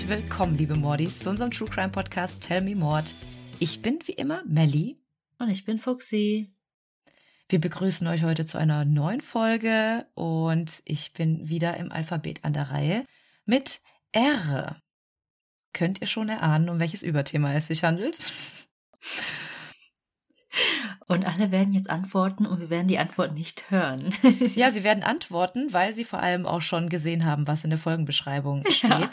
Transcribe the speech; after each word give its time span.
Herzlich 0.00 0.24
willkommen, 0.24 0.56
liebe 0.56 0.76
Mordis, 0.76 1.18
zu 1.18 1.28
unserem 1.28 1.50
True 1.50 1.68
Crime 1.68 1.90
Podcast 1.90 2.40
Tell 2.40 2.62
Me 2.62 2.74
Mord. 2.74 3.14
Ich 3.58 3.82
bin 3.82 3.98
wie 4.06 4.12
immer 4.12 4.42
Melly. 4.46 4.98
Und 5.38 5.50
ich 5.50 5.66
bin 5.66 5.78
Fuxi. 5.78 6.54
Wir 7.50 7.60
begrüßen 7.60 8.06
euch 8.06 8.22
heute 8.22 8.46
zu 8.46 8.56
einer 8.56 8.86
neuen 8.86 9.20
Folge 9.20 10.06
und 10.14 10.80
ich 10.86 11.12
bin 11.12 11.50
wieder 11.50 11.76
im 11.76 11.92
Alphabet 11.92 12.46
an 12.46 12.54
der 12.54 12.70
Reihe 12.70 13.04
mit 13.44 13.80
R. 14.12 14.80
Könnt 15.74 16.00
ihr 16.00 16.06
schon 16.06 16.30
erahnen, 16.30 16.70
um 16.70 16.80
welches 16.80 17.02
Überthema 17.02 17.52
es 17.52 17.66
sich 17.66 17.84
handelt? 17.84 18.32
Und 21.08 21.26
alle 21.26 21.50
werden 21.50 21.74
jetzt 21.74 21.90
antworten 21.90 22.46
und 22.46 22.60
wir 22.60 22.70
werden 22.70 22.88
die 22.88 22.98
Antwort 22.98 23.34
nicht 23.34 23.70
hören. 23.70 24.08
ja, 24.54 24.70
sie 24.70 24.82
werden 24.82 25.02
antworten, 25.02 25.74
weil 25.74 25.94
sie 25.94 26.04
vor 26.04 26.20
allem 26.20 26.46
auch 26.46 26.62
schon 26.62 26.88
gesehen 26.88 27.26
haben, 27.26 27.46
was 27.46 27.64
in 27.64 27.70
der 27.70 27.78
Folgenbeschreibung 27.78 28.64
steht. 28.70 28.88
Ja. 28.88 29.10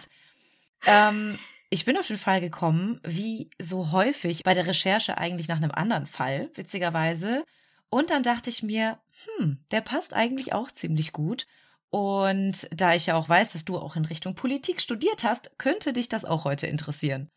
Ähm, 0.88 1.38
ich 1.70 1.86
bin 1.86 1.98
auf 1.98 2.08
den 2.08 2.18
Fall 2.18 2.40
gekommen, 2.40 3.02
wie 3.04 3.50
so 3.60 3.92
häufig 3.92 4.44
bei 4.44 4.54
der 4.54 4.66
Recherche 4.66 5.18
eigentlich 5.18 5.50
nach 5.50 5.58
einem 5.58 5.72
anderen 5.72 6.06
Fall, 6.06 6.50
witzigerweise. 6.56 7.44
Und 7.90 8.10
dann 8.10 8.24
dachte 8.24 8.50
ich 8.50 8.64
mir, 8.64 8.98
hm, 9.38 9.60
der 9.72 9.82
passt 9.82 10.14
eigentlich 10.14 10.54
auch 10.54 10.72
ziemlich 10.72 11.12
gut. 11.12 11.46
Und 11.90 12.68
da 12.72 12.96
ich 12.96 13.06
ja 13.06 13.16
auch 13.16 13.28
weiß, 13.28 13.54
dass 13.54 13.66
du 13.66 13.78
auch 13.78 13.96
in 13.96 14.06
Richtung 14.06 14.34
Politik 14.34 14.82
studiert 14.82 15.24
hast, 15.24 15.58
könnte 15.58 15.94
dich 15.94 16.10
das 16.10 16.26
auch 16.26 16.46
heute 16.46 16.68
interessieren. 16.68 17.30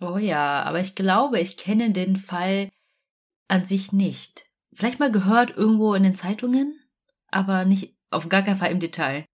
Oh 0.00 0.18
ja, 0.18 0.62
aber 0.64 0.80
ich 0.80 0.94
glaube, 0.94 1.40
ich 1.40 1.56
kenne 1.56 1.90
den 1.92 2.16
Fall 2.16 2.70
an 3.48 3.64
sich 3.64 3.92
nicht. 3.92 4.46
Vielleicht 4.72 4.98
mal 4.98 5.10
gehört 5.10 5.56
irgendwo 5.56 5.94
in 5.94 6.02
den 6.02 6.16
Zeitungen, 6.16 6.78
aber 7.28 7.64
nicht 7.64 7.96
auf 8.10 8.28
gar 8.28 8.42
keinen 8.42 8.58
Fall 8.58 8.72
im 8.72 8.80
Detail. 8.80 9.24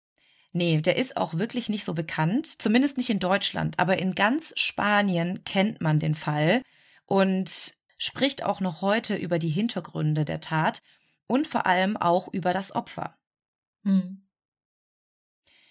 Nee, 0.52 0.80
der 0.82 0.96
ist 0.96 1.16
auch 1.16 1.34
wirklich 1.34 1.68
nicht 1.70 1.84
so 1.84 1.94
bekannt, 1.94 2.46
zumindest 2.46 2.98
nicht 2.98 3.08
in 3.08 3.18
Deutschland, 3.18 3.78
aber 3.78 3.98
in 3.98 4.14
ganz 4.14 4.52
Spanien 4.56 5.44
kennt 5.44 5.80
man 5.80 5.98
den 5.98 6.14
Fall 6.14 6.62
und 7.06 7.74
spricht 7.96 8.42
auch 8.42 8.60
noch 8.60 8.82
heute 8.82 9.16
über 9.16 9.38
die 9.38 9.48
Hintergründe 9.48 10.24
der 10.24 10.40
Tat 10.40 10.82
und 11.26 11.46
vor 11.46 11.66
allem 11.66 11.96
auch 11.96 12.28
über 12.32 12.52
das 12.52 12.74
Opfer. 12.74 13.16
Hm. 13.84 14.28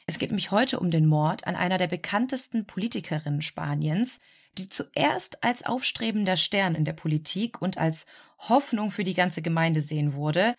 Es 0.07 0.17
geht 0.17 0.31
mich 0.31 0.49
heute 0.49 0.79
um 0.79 0.89
den 0.89 1.05
Mord 1.05 1.45
an 1.45 1.55
einer 1.55 1.77
der 1.77 1.87
bekanntesten 1.87 2.65
Politikerinnen 2.65 3.41
Spaniens, 3.41 4.19
die 4.57 4.67
zuerst 4.67 5.43
als 5.43 5.63
aufstrebender 5.63 6.37
Stern 6.37 6.73
in 6.75 6.85
der 6.85 6.93
Politik 6.93 7.61
und 7.61 7.77
als 7.77 8.05
Hoffnung 8.39 8.91
für 8.91 9.03
die 9.03 9.13
ganze 9.13 9.41
Gemeinde 9.41 9.81
sehen 9.81 10.13
wurde, 10.13 10.55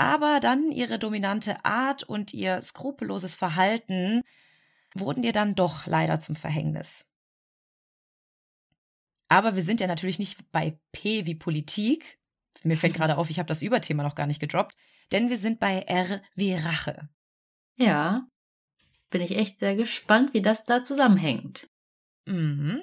aber 0.00 0.40
dann 0.40 0.72
ihre 0.72 0.98
dominante 0.98 1.62
Art 1.62 2.02
und 2.04 2.32
ihr 2.32 2.62
skrupelloses 2.62 3.34
Verhalten 3.34 4.22
wurden 4.94 5.22
ihr 5.22 5.32
dann 5.32 5.54
doch 5.54 5.86
leider 5.86 6.20
zum 6.20 6.36
Verhängnis. 6.36 7.06
Aber 9.28 9.56
wir 9.56 9.62
sind 9.62 9.78
ja 9.78 9.86
natürlich 9.86 10.18
nicht 10.18 10.50
bei 10.52 10.80
P 10.92 11.26
wie 11.26 11.34
Politik. 11.34 12.18
Mir 12.62 12.78
fällt 12.78 12.94
gerade 12.94 13.18
auf, 13.18 13.28
ich 13.28 13.38
habe 13.38 13.46
das 13.46 13.60
Überthema 13.60 14.02
noch 14.02 14.14
gar 14.14 14.26
nicht 14.26 14.40
gedroppt, 14.40 14.74
denn 15.12 15.28
wir 15.28 15.36
sind 15.36 15.60
bei 15.60 15.80
R 15.82 16.22
wie 16.34 16.54
Rache. 16.54 17.10
Ja, 17.76 18.26
bin 19.10 19.20
ich 19.20 19.32
echt 19.32 19.58
sehr 19.58 19.76
gespannt, 19.76 20.32
wie 20.32 20.40
das 20.40 20.64
da 20.64 20.82
zusammenhängt. 20.82 21.68
Mhm. 22.24 22.82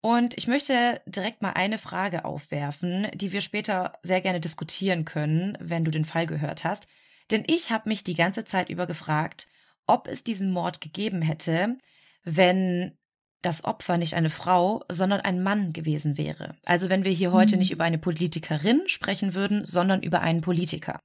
Und 0.00 0.36
ich 0.36 0.46
möchte 0.46 1.00
direkt 1.06 1.42
mal 1.42 1.52
eine 1.52 1.78
Frage 1.78 2.24
aufwerfen, 2.24 3.08
die 3.14 3.32
wir 3.32 3.40
später 3.40 3.94
sehr 4.02 4.20
gerne 4.20 4.40
diskutieren 4.40 5.04
können, 5.04 5.56
wenn 5.60 5.84
du 5.84 5.90
den 5.90 6.04
Fall 6.04 6.26
gehört 6.26 6.64
hast. 6.64 6.86
Denn 7.30 7.44
ich 7.46 7.70
habe 7.70 7.88
mich 7.88 8.04
die 8.04 8.14
ganze 8.14 8.44
Zeit 8.44 8.68
über 8.68 8.86
gefragt, 8.86 9.48
ob 9.86 10.06
es 10.06 10.22
diesen 10.22 10.52
Mord 10.52 10.80
gegeben 10.80 11.22
hätte, 11.22 11.76
wenn 12.22 12.96
das 13.42 13.64
Opfer 13.64 13.96
nicht 13.96 14.14
eine 14.14 14.30
Frau, 14.30 14.84
sondern 14.90 15.20
ein 15.20 15.42
Mann 15.42 15.72
gewesen 15.72 16.18
wäre. 16.18 16.56
Also 16.64 16.88
wenn 16.88 17.04
wir 17.04 17.12
hier 17.12 17.32
heute 17.32 17.52
hm. 17.52 17.60
nicht 17.60 17.70
über 17.70 17.84
eine 17.84 17.98
Politikerin 17.98 18.82
sprechen 18.86 19.34
würden, 19.34 19.64
sondern 19.64 20.02
über 20.02 20.20
einen 20.20 20.40
Politiker. 20.40 20.98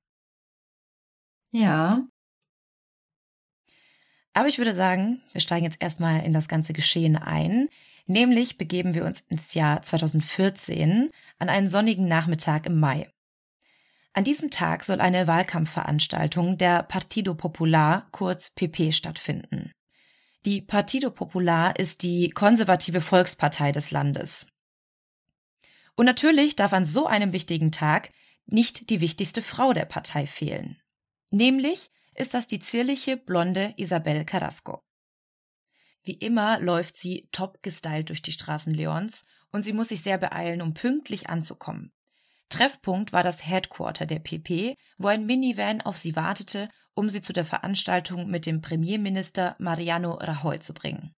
Ja. 1.51 2.07
Aber 4.33 4.47
ich 4.47 4.57
würde 4.57 4.73
sagen, 4.73 5.21
wir 5.33 5.41
steigen 5.41 5.65
jetzt 5.65 5.81
erstmal 5.81 6.23
in 6.23 6.33
das 6.33 6.47
ganze 6.47 6.73
Geschehen 6.73 7.17
ein. 7.17 7.67
Nämlich 8.05 8.57
begeben 8.57 8.93
wir 8.93 9.05
uns 9.05 9.21
ins 9.21 9.53
Jahr 9.53 9.81
2014 9.81 11.09
an 11.39 11.49
einen 11.49 11.69
sonnigen 11.69 12.07
Nachmittag 12.07 12.65
im 12.65 12.79
Mai. 12.79 13.09
An 14.13 14.23
diesem 14.23 14.51
Tag 14.51 14.83
soll 14.83 14.99
eine 14.99 15.27
Wahlkampfveranstaltung 15.27 16.57
der 16.57 16.83
Partido 16.83 17.33
Popular, 17.33 18.09
kurz 18.11 18.49
PP, 18.49 18.91
stattfinden. 18.91 19.71
Die 20.43 20.61
Partido 20.61 21.11
Popular 21.11 21.77
ist 21.79 22.03
die 22.03 22.29
konservative 22.29 22.99
Volkspartei 22.99 23.71
des 23.71 23.91
Landes. 23.91 24.47
Und 25.95 26.05
natürlich 26.05 26.55
darf 26.55 26.73
an 26.73 26.85
so 26.85 27.05
einem 27.05 27.31
wichtigen 27.31 27.71
Tag 27.71 28.11
nicht 28.45 28.89
die 28.89 29.01
wichtigste 29.01 29.41
Frau 29.41 29.71
der 29.71 29.85
Partei 29.85 30.27
fehlen. 30.27 30.81
Nämlich 31.29 31.89
ist 32.15 32.33
das 32.33 32.47
die 32.47 32.59
zierliche 32.59 33.17
blonde 33.17 33.73
Isabel 33.77 34.25
Carrasco. 34.25 34.83
Wie 36.03 36.13
immer 36.13 36.59
läuft 36.59 36.97
sie 36.97 37.27
top 37.31 37.61
gestylt 37.61 38.09
durch 38.09 38.21
die 38.21 38.31
Straßen 38.31 38.73
Leons 38.73 39.25
und 39.51 39.63
sie 39.63 39.73
muss 39.73 39.89
sich 39.89 40.01
sehr 40.01 40.17
beeilen, 40.17 40.61
um 40.61 40.73
pünktlich 40.73 41.29
anzukommen. 41.29 41.91
Treffpunkt 42.49 43.13
war 43.13 43.23
das 43.23 43.45
Headquarter 43.45 44.05
der 44.05 44.19
PP, 44.19 44.75
wo 44.97 45.07
ein 45.07 45.25
Minivan 45.25 45.81
auf 45.81 45.97
sie 45.97 46.15
wartete, 46.15 46.69
um 46.93 47.09
sie 47.09 47.21
zu 47.21 47.33
der 47.33 47.45
Veranstaltung 47.45 48.29
mit 48.29 48.45
dem 48.45 48.61
Premierminister 48.61 49.55
Mariano 49.59 50.15
Rajoy 50.15 50.59
zu 50.59 50.73
bringen. 50.73 51.15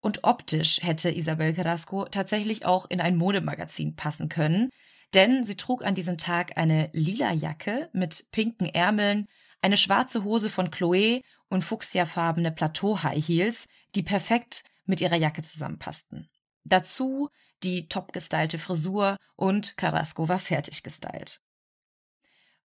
Und 0.00 0.22
optisch 0.22 0.80
hätte 0.82 1.10
Isabel 1.10 1.54
Carrasco 1.54 2.04
tatsächlich 2.04 2.64
auch 2.64 2.86
in 2.88 3.00
ein 3.00 3.16
Modemagazin 3.16 3.96
passen 3.96 4.28
können, 4.28 4.70
denn 5.14 5.44
sie 5.44 5.56
trug 5.56 5.84
an 5.84 5.94
diesem 5.94 6.18
Tag 6.18 6.56
eine 6.56 6.90
lila 6.92 7.32
Jacke 7.32 7.88
mit 7.92 8.26
pinken 8.30 8.66
Ärmeln, 8.66 9.26
eine 9.60 9.76
schwarze 9.76 10.22
Hose 10.22 10.50
von 10.50 10.70
Chloé 10.70 11.22
und 11.48 11.64
fuchsiafarbene 11.64 12.52
Plateau-High 12.52 13.26
Heels, 13.26 13.68
die 13.94 14.02
perfekt 14.02 14.64
mit 14.84 15.00
ihrer 15.00 15.16
Jacke 15.16 15.42
zusammenpassten. 15.42 16.28
Dazu 16.64 17.30
die 17.62 17.88
topgestylte 17.88 18.58
Frisur 18.58 19.16
und 19.36 19.76
Carrasco 19.76 20.28
war 20.28 20.38
fertig 20.38 20.82
gestylt. 20.82 21.40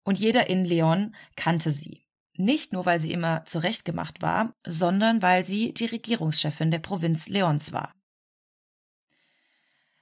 Und 0.04 0.20
jeder 0.20 0.50
in 0.50 0.66
Leon 0.66 1.16
kannte 1.36 1.72
sie. 1.72 2.06
Nicht 2.36 2.74
nur, 2.74 2.86
weil 2.86 3.00
sie 3.00 3.12
immer 3.12 3.46
zurechtgemacht 3.46 4.22
war, 4.22 4.54
sondern 4.66 5.22
weil 5.22 5.44
sie 5.44 5.74
die 5.74 5.86
Regierungschefin 5.86 6.72
der 6.72 6.80
Provinz 6.80 7.28
Leons 7.28 7.72
war. 7.72 7.94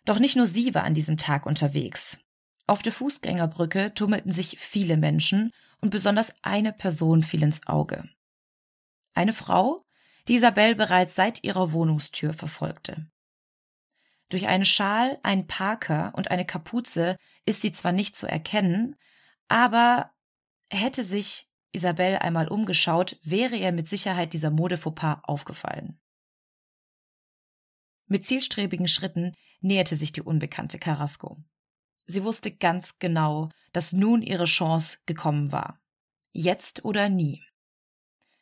Doch 0.05 0.19
nicht 0.19 0.35
nur 0.35 0.47
sie 0.47 0.73
war 0.73 0.83
an 0.83 0.93
diesem 0.93 1.17
Tag 1.17 1.45
unterwegs. 1.45 2.17
Auf 2.65 2.81
der 2.81 2.93
Fußgängerbrücke 2.93 3.93
tummelten 3.93 4.31
sich 4.31 4.57
viele 4.59 4.95
Menschen 4.95 5.51
und 5.81 5.89
besonders 5.89 6.33
eine 6.41 6.71
Person 6.71 7.23
fiel 7.23 7.43
ins 7.43 7.67
Auge. 7.67 8.09
Eine 9.19 9.33
Frau, 9.33 9.83
die 10.29 10.35
Isabel 10.35 10.75
bereits 10.75 11.13
seit 11.13 11.43
ihrer 11.43 11.73
Wohnungstür 11.73 12.31
verfolgte. 12.31 13.11
Durch 14.29 14.47
einen 14.47 14.63
Schal, 14.63 15.19
einen 15.23 15.45
Parker 15.45 16.13
und 16.15 16.31
eine 16.31 16.45
Kapuze 16.45 17.17
ist 17.45 17.61
sie 17.61 17.73
zwar 17.73 17.91
nicht 17.91 18.15
zu 18.15 18.27
erkennen, 18.27 18.95
aber 19.49 20.13
hätte 20.69 21.03
sich 21.03 21.49
Isabel 21.73 22.19
einmal 22.19 22.47
umgeschaut, 22.47 23.19
wäre 23.21 23.57
ihr 23.57 23.73
mit 23.73 23.89
Sicherheit 23.89 24.31
dieser 24.31 24.51
Modefauxpas 24.51 25.19
aufgefallen. 25.23 25.99
Mit 28.07 28.25
zielstrebigen 28.25 28.87
Schritten 28.87 29.35
näherte 29.59 29.97
sich 29.97 30.13
die 30.13 30.21
unbekannte 30.21 30.79
Carrasco. 30.79 31.43
Sie 32.05 32.23
wusste 32.23 32.55
ganz 32.55 32.99
genau, 32.99 33.49
dass 33.73 33.91
nun 33.91 34.21
ihre 34.21 34.45
Chance 34.45 34.99
gekommen 35.05 35.51
war. 35.51 35.81
Jetzt 36.31 36.85
oder 36.85 37.09
nie. 37.09 37.43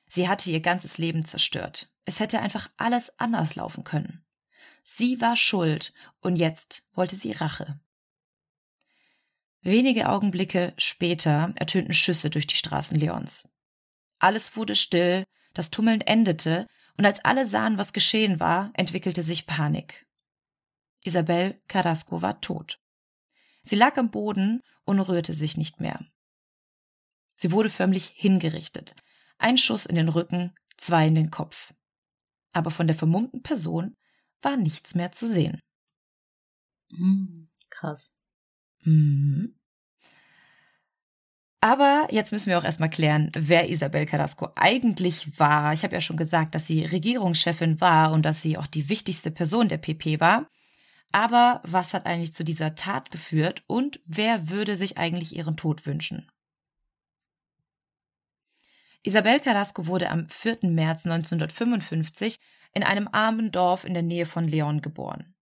Sie 0.07 0.27
hatte 0.27 0.49
ihr 0.51 0.61
ganzes 0.61 0.97
Leben 0.97 1.25
zerstört. 1.25 1.89
Es 2.05 2.19
hätte 2.19 2.39
einfach 2.39 2.69
alles 2.77 3.19
anders 3.19 3.55
laufen 3.55 3.83
können. 3.83 4.25
Sie 4.83 5.19
war 5.19 5.35
schuld 5.35 5.93
und 6.21 6.37
jetzt 6.37 6.87
wollte 6.93 7.15
sie 7.15 7.33
Rache. 7.33 7.79
Wenige 9.61 10.07
Augenblicke 10.07 10.73
später 10.77 11.51
ertönten 11.55 11.93
Schüsse 11.93 12.29
durch 12.29 12.47
die 12.47 12.55
Straßen 12.55 12.97
Leons. 12.97 13.49
Alles 14.19 14.55
wurde 14.55 14.75
still, 14.75 15.25
das 15.53 15.71
Tummeln 15.71 16.01
endete, 16.01 16.67
und 16.97 17.05
als 17.05 17.23
alle 17.25 17.45
sahen, 17.45 17.77
was 17.77 17.93
geschehen 17.93 18.39
war, 18.39 18.71
entwickelte 18.73 19.21
sich 19.21 19.45
Panik. 19.45 20.07
Isabel 21.03 21.61
Carrasco 21.67 22.21
war 22.21 22.41
tot. 22.41 22.79
Sie 23.63 23.75
lag 23.75 23.97
am 23.97 24.09
Boden 24.09 24.63
und 24.85 24.99
rührte 24.99 25.33
sich 25.33 25.57
nicht 25.57 25.79
mehr. 25.79 26.05
Sie 27.35 27.51
wurde 27.51 27.69
förmlich 27.69 28.07
hingerichtet, 28.15 28.95
ein 29.37 29.57
Schuss 29.57 29.85
in 29.85 29.95
den 29.95 30.09
Rücken, 30.09 30.53
zwei 30.77 31.07
in 31.07 31.15
den 31.15 31.31
Kopf. 31.31 31.73
Aber 32.53 32.71
von 32.71 32.87
der 32.87 32.95
vermummten 32.95 33.43
Person 33.43 33.95
war 34.41 34.57
nichts 34.57 34.95
mehr 34.95 35.11
zu 35.11 35.27
sehen. 35.27 35.59
Hm, 36.91 37.49
krass. 37.69 38.13
Mhm. 38.83 39.57
Aber 41.59 42.07
jetzt 42.11 42.31
müssen 42.31 42.49
wir 42.49 42.59
auch 42.59 42.63
erstmal 42.63 42.89
klären, 42.89 43.31
wer 43.35 43.69
Isabel 43.69 44.05
Carrasco 44.05 44.49
eigentlich 44.55 45.39
war. 45.39 45.73
Ich 45.73 45.83
habe 45.83 45.95
ja 45.95 46.01
schon 46.01 46.17
gesagt, 46.17 46.53
dass 46.53 46.67
sie 46.67 46.85
Regierungschefin 46.85 47.81
war 47.81 48.11
und 48.11 48.23
dass 48.23 48.41
sie 48.41 48.57
auch 48.57 48.67
die 48.67 48.89
wichtigste 48.89 49.31
Person 49.31 49.67
der 49.67 49.77
PP 49.77 50.19
war. 50.19 50.47
Aber 51.11 51.61
was 51.63 51.93
hat 51.93 52.05
eigentlich 52.05 52.33
zu 52.33 52.43
dieser 52.43 52.75
Tat 52.75 53.11
geführt 53.11 53.63
und 53.65 53.99
wer 54.05 54.49
würde 54.49 54.77
sich 54.77 54.97
eigentlich 54.97 55.35
ihren 55.35 55.57
Tod 55.57 55.85
wünschen? 55.85 56.29
Isabel 59.07 59.39
Carrasco 59.39 59.87
wurde 59.87 60.09
am 60.09 60.27
4. 60.27 60.57
März 60.63 61.05
1955 61.05 62.35
in 62.73 62.83
einem 62.83 63.07
armen 63.07 63.53
Dorf 63.53 63.85
in 63.85 63.93
der 63.93 64.03
Nähe 64.03 64.25
von 64.25 64.49
Leon 64.49 64.81
geboren. 64.81 65.33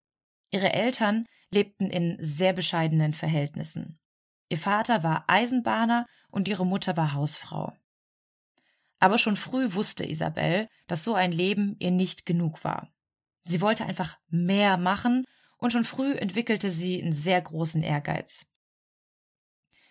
Ihre 0.51 0.71
Eltern 0.71 1.25
lebten 1.49 1.89
in 1.89 2.15
sehr 2.19 2.53
bescheidenen 2.53 3.15
Verhältnissen. 3.15 3.97
Ihr 4.49 4.59
Vater 4.59 5.01
war 5.01 5.23
Eisenbahner 5.25 6.05
und 6.29 6.47
ihre 6.47 6.63
Mutter 6.63 6.95
war 6.95 7.13
Hausfrau. 7.13 7.73
Aber 8.99 9.17
schon 9.17 9.35
früh 9.35 9.73
wusste 9.73 10.07
Isabel, 10.07 10.69
dass 10.85 11.03
so 11.03 11.15
ein 11.15 11.31
Leben 11.31 11.75
ihr 11.79 11.89
nicht 11.89 12.27
genug 12.27 12.63
war. 12.63 12.93
Sie 13.45 13.61
wollte 13.61 13.85
einfach 13.85 14.19
mehr 14.27 14.77
machen 14.77 15.25
und 15.57 15.73
schon 15.73 15.85
früh 15.85 16.13
entwickelte 16.13 16.69
sie 16.69 17.01
einen 17.01 17.13
sehr 17.13 17.41
großen 17.41 17.81
Ehrgeiz. 17.81 18.45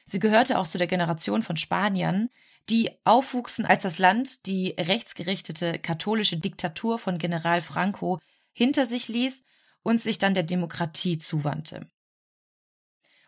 Sie 0.07 0.21
gehörte 0.21 0.61
auch 0.61 0.69
zu 0.69 0.79
der 0.79 0.87
Generation 0.87 1.43
von 1.43 1.57
Spaniern, 1.57 2.29
die 2.71 2.91
aufwuchsen, 3.05 3.67
als 3.67 3.83
das 3.83 3.99
Land 3.99 4.47
die 4.47 4.75
rechtsgerichtete 4.79 5.79
katholische 5.79 6.39
Diktatur 6.39 6.99
von 6.99 7.19
General 7.19 7.61
Franco 7.61 8.21
hinter 8.53 8.87
sich 8.87 9.09
ließ 9.09 9.45
und 9.83 10.01
sich 10.01 10.19
dann 10.19 10.35
der 10.35 10.45
Demokratie 10.45 11.19
zuwandte. 11.19 11.89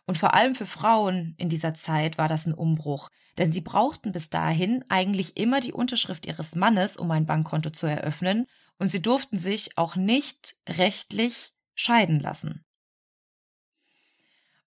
Und 0.07 0.19
vor 0.19 0.35
allem 0.35 0.55
für 0.55 0.67
Frauen 0.67 1.35
in 1.37 1.49
dieser 1.49 1.75
Zeit 1.75 2.17
war 2.17 2.29
das 2.29 2.47
ein 2.47 2.55
Umbruch, 2.55 3.11
denn 3.39 3.53
sie 3.53 3.61
brauchten 3.61 4.13
bis 4.13 4.31
dahin 4.31 4.85
eigentlich 4.89 5.37
immer 5.37 5.61
die 5.61 5.73
Unterschrift 5.73 6.27
ihres 6.27 6.55
Mannes, 6.55 6.97
um 6.97 7.11
ein 7.11 7.27
Bankkonto 7.27 7.71
zu 7.71 7.87
eröffnen, 7.87 8.47
und 8.79 8.91
sie 8.91 9.01
durften 9.01 9.39
sich 9.39 9.79
auch 9.79 9.97
nicht 9.97 10.57
rechtlich 10.69 11.55
scheiden 11.75 12.21
lassen. 12.21 12.66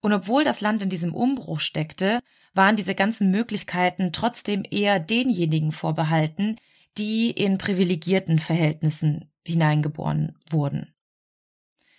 Und 0.02 0.14
obwohl 0.14 0.44
das 0.44 0.62
Land 0.62 0.82
in 0.82 0.90
diesem 0.90 1.14
Umbruch 1.14 1.60
steckte, 1.60 2.20
waren 2.54 2.76
diese 2.76 2.96
ganzen 2.96 3.32
Möglichkeiten 3.32 4.12
trotzdem 4.12 4.64
eher 4.70 5.00
denjenigen 5.00 5.72
vorbehalten, 5.72 6.58
die 6.98 7.32
in 7.32 7.58
privilegierten 7.58 8.40
Verhältnissen 8.40 9.32
hineingeboren 9.46 10.38
wurden. 10.50 10.94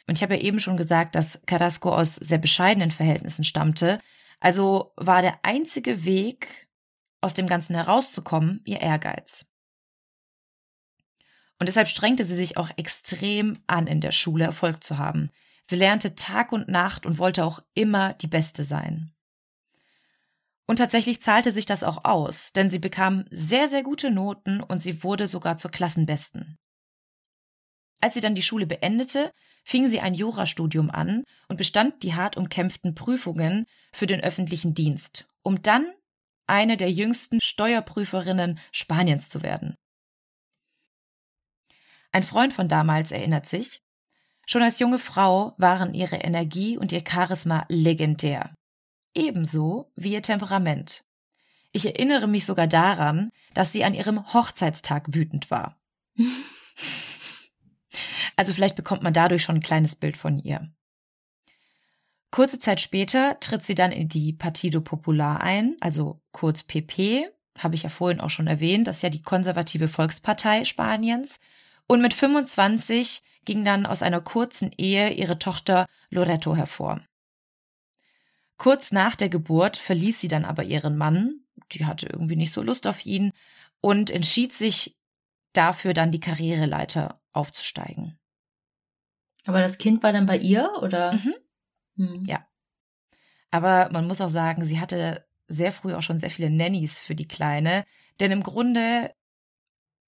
Und 0.07 0.17
ich 0.17 0.23
habe 0.23 0.37
ja 0.37 0.43
eben 0.43 0.61
schon 0.61 0.77
gesagt, 0.77 1.15
dass 1.15 1.43
Carrasco 1.47 1.95
aus 1.95 2.17
sehr 2.17 2.39
bescheidenen 2.39 2.91
Verhältnissen 2.91 3.45
stammte. 3.45 4.01
Also 4.41 4.93
war 4.97 5.23
der 5.23 5.39
einzige 5.45 6.05
Weg, 6.05 6.69
aus 7.21 7.35
dem 7.35 7.47
Ganzen 7.47 7.75
herauszukommen, 7.75 8.63
ihr 8.65 8.81
Ehrgeiz. 8.81 9.47
Und 11.59 11.67
deshalb 11.67 11.89
strengte 11.89 12.25
sie 12.25 12.35
sich 12.35 12.57
auch 12.57 12.71
extrem 12.77 13.59
an, 13.67 13.87
in 13.87 14.01
der 14.01 14.13
Schule 14.13 14.45
Erfolg 14.45 14.83
zu 14.83 14.97
haben. 14.97 15.31
Sie 15.71 15.77
lernte 15.77 16.17
Tag 16.17 16.51
und 16.51 16.67
Nacht 16.67 17.07
und 17.07 17.19
wollte 17.19 17.45
auch 17.45 17.63
immer 17.75 18.15
die 18.15 18.27
Beste 18.27 18.65
sein. 18.65 19.13
Und 20.67 20.77
tatsächlich 20.77 21.23
zahlte 21.23 21.53
sich 21.53 21.65
das 21.65 21.85
auch 21.85 22.05
aus, 22.05 22.53
denn 22.53 22.71
sie 22.71 22.81
bekam 22.81 23.25
sehr, 23.31 23.69
sehr 23.69 23.85
gute 23.85 24.11
Noten 24.11 24.61
und 24.61 24.81
sie 24.81 25.05
wurde 25.05 25.29
sogar 25.29 25.59
zur 25.59 25.71
Klassenbesten. 25.71 26.59
Als 28.01 28.15
sie 28.15 28.21
dann 28.21 28.35
die 28.35 28.43
Schule 28.43 28.67
beendete, 28.67 29.33
fing 29.63 29.89
sie 29.89 30.01
ein 30.01 30.15
Jurastudium 30.15 30.91
an 30.91 31.23
und 31.47 31.57
bestand 31.57 32.03
die 32.03 32.15
hart 32.15 32.37
umkämpften 32.37 32.97
Prüfungen 32.97 33.67
für 33.93 34.09
den 34.09 34.23
öffentlichen 34.23 34.75
Dienst, 34.75 35.29
um 35.43 35.63
dann 35.63 35.87
eine 36.49 36.79
der 36.79 36.91
jüngsten 36.91 37.41
Steuerprüferinnen 37.41 38.59
Spaniens 38.73 39.29
zu 39.29 39.45
werden. 39.45 39.77
Ein 42.11 42.25
Freund 42.25 42.53
von 42.53 42.67
damals 42.67 43.13
erinnert 43.13 43.47
sich, 43.47 43.81
schon 44.51 44.63
als 44.63 44.81
junge 44.81 44.99
Frau 44.99 45.55
waren 45.59 45.95
ihre 45.95 46.17
Energie 46.17 46.77
und 46.77 46.91
ihr 46.91 47.05
Charisma 47.07 47.65
legendär. 47.69 48.53
Ebenso 49.15 49.93
wie 49.95 50.13
ihr 50.13 50.23
Temperament. 50.23 51.05
Ich 51.71 51.87
erinnere 51.87 52.27
mich 52.27 52.47
sogar 52.47 52.67
daran, 52.67 53.31
dass 53.55 53.71
sie 53.71 53.85
an 53.85 53.95
ihrem 53.95 54.33
Hochzeitstag 54.33 55.15
wütend 55.15 55.51
war. 55.51 55.81
Also 58.37 58.55
vielleicht 58.55 58.77
bekommt 58.77 59.03
man 59.03 59.13
dadurch 59.13 59.43
schon 59.43 59.57
ein 59.57 59.63
kleines 59.63 59.97
Bild 59.97 60.17
von 60.17 60.39
ihr. 60.39 60.73
Kurze 62.31 62.59
Zeit 62.59 62.81
später 62.81 63.39
tritt 63.41 63.67
sie 63.67 63.75
dann 63.75 63.93
in 63.93 64.09
die 64.09 64.33
Partido 64.33 64.81
Popular 64.81 65.43
ein, 65.43 65.77
also 65.81 66.23
kurz 66.33 66.63
PP, 66.63 67.29
habe 67.59 67.75
ich 67.75 67.83
ja 67.83 67.91
vorhin 67.91 68.21
auch 68.21 68.31
schon 68.31 68.47
erwähnt, 68.47 68.87
das 68.87 68.99
ist 68.99 69.03
ja 69.03 69.11
die 69.11 69.21
konservative 69.21 69.89
Volkspartei 69.89 70.65
Spaniens. 70.65 71.39
Und 71.87 72.01
mit 72.01 72.15
25 72.15 73.23
ging 73.51 73.65
dann 73.65 73.85
aus 73.85 74.05
einer 74.05 74.21
kurzen 74.21 74.71
Ehe 74.79 75.11
ihre 75.11 75.37
Tochter 75.41 75.87
Loreto 76.09 76.55
hervor. 76.55 77.01
Kurz 78.59 78.93
nach 78.93 79.17
der 79.17 79.29
Geburt 79.29 79.77
verließ 79.77 80.21
sie 80.21 80.29
dann 80.29 80.45
aber 80.45 80.63
ihren 80.63 80.97
Mann, 80.97 81.41
die 81.73 81.85
hatte 81.85 82.07
irgendwie 82.07 82.37
nicht 82.37 82.55
so 82.55 82.63
Lust 82.63 82.87
auf 82.87 83.05
ihn, 83.05 83.33
und 83.81 84.13
entschied 84.13 84.53
sich 84.53 84.97
dafür 85.53 85.95
dann 85.95 86.13
die 86.13 86.21
Karriereleiter 86.21 87.21
aufzusteigen. 87.33 88.21
Aber 89.47 89.59
das 89.59 89.79
Kind 89.79 90.05
war 90.05 90.13
dann 90.13 90.27
bei 90.27 90.39
ihr 90.39 90.71
oder? 90.81 91.15
Mhm. 91.15 91.35
Hm. 91.97 92.25
Ja. 92.27 92.47
Aber 93.51 93.91
man 93.91 94.07
muss 94.07 94.21
auch 94.21 94.31
sagen, 94.31 94.65
sie 94.65 94.79
hatte 94.79 95.27
sehr 95.49 95.73
früh 95.73 95.95
auch 95.95 96.03
schon 96.03 96.21
sehr 96.21 96.31
viele 96.31 96.51
Nannies 96.51 97.01
für 97.01 97.17
die 97.17 97.27
Kleine, 97.27 97.85
denn 98.21 98.31
im 98.31 98.45
Grunde 98.45 99.13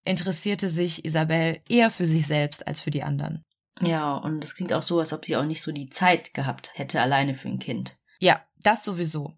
interessierte 0.05 0.69
sich 0.69 1.05
Isabel 1.05 1.61
eher 1.69 1.91
für 1.91 2.07
sich 2.07 2.27
selbst 2.27 2.67
als 2.67 2.81
für 2.81 2.91
die 2.91 3.03
anderen. 3.03 3.45
Ja, 3.81 4.17
und 4.17 4.45
es 4.45 4.55
klingt 4.55 4.73
auch 4.73 4.83
so, 4.83 5.01
als 5.01 5.13
ob 5.13 5.25
sie 5.25 5.37
auch 5.37 5.45
nicht 5.45 5.63
so 5.63 5.73
die 5.73 5.89
Zeit 5.89 6.35
gehabt 6.35 6.73
hätte 6.75 7.01
alleine 7.01 7.35
für 7.35 7.49
ein 7.49 7.59
Kind. 7.59 7.97
Ja, 8.19 8.43
das 8.57 8.85
sowieso. 8.85 9.35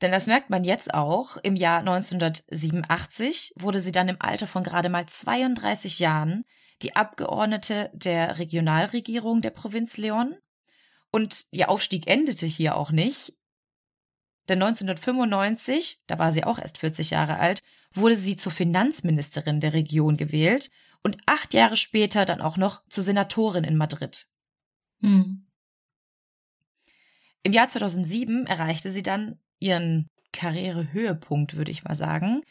Denn 0.00 0.10
das 0.10 0.26
merkt 0.26 0.50
man 0.50 0.64
jetzt 0.64 0.92
auch. 0.92 1.36
Im 1.36 1.54
Jahr 1.54 1.78
1987 1.78 3.52
wurde 3.56 3.80
sie 3.80 3.92
dann 3.92 4.08
im 4.08 4.20
Alter 4.20 4.48
von 4.48 4.64
gerade 4.64 4.88
mal 4.88 5.06
32 5.06 6.00
Jahren 6.00 6.44
die 6.82 6.96
Abgeordnete 6.96 7.90
der 7.92 8.38
Regionalregierung 8.38 9.40
der 9.40 9.50
Provinz 9.50 9.96
Leon. 9.96 10.34
Und 11.12 11.46
ihr 11.52 11.68
Aufstieg 11.68 12.08
endete 12.08 12.46
hier 12.46 12.76
auch 12.76 12.90
nicht. 12.90 13.34
Denn 14.48 14.62
1995, 14.62 16.02
da 16.06 16.18
war 16.18 16.32
sie 16.32 16.44
auch 16.44 16.58
erst 16.58 16.78
40 16.78 17.10
Jahre 17.10 17.38
alt, 17.38 17.60
wurde 17.92 18.16
sie 18.16 18.36
zur 18.36 18.52
Finanzministerin 18.52 19.60
der 19.60 19.72
Region 19.72 20.16
gewählt 20.16 20.70
und 21.02 21.18
acht 21.26 21.54
Jahre 21.54 21.76
später 21.76 22.24
dann 22.24 22.40
auch 22.40 22.56
noch 22.56 22.82
zur 22.88 23.04
Senatorin 23.04 23.64
in 23.64 23.76
Madrid. 23.76 24.26
Hm. 25.00 25.46
Im 27.42 27.52
Jahr 27.52 27.68
2007 27.68 28.46
erreichte 28.46 28.90
sie 28.90 29.02
dann 29.02 29.38
ihren 29.58 30.08
Karrierehöhepunkt, 30.32 31.56
würde 31.56 31.70
ich 31.70 31.84
mal 31.84 31.96
sagen, 31.96 32.42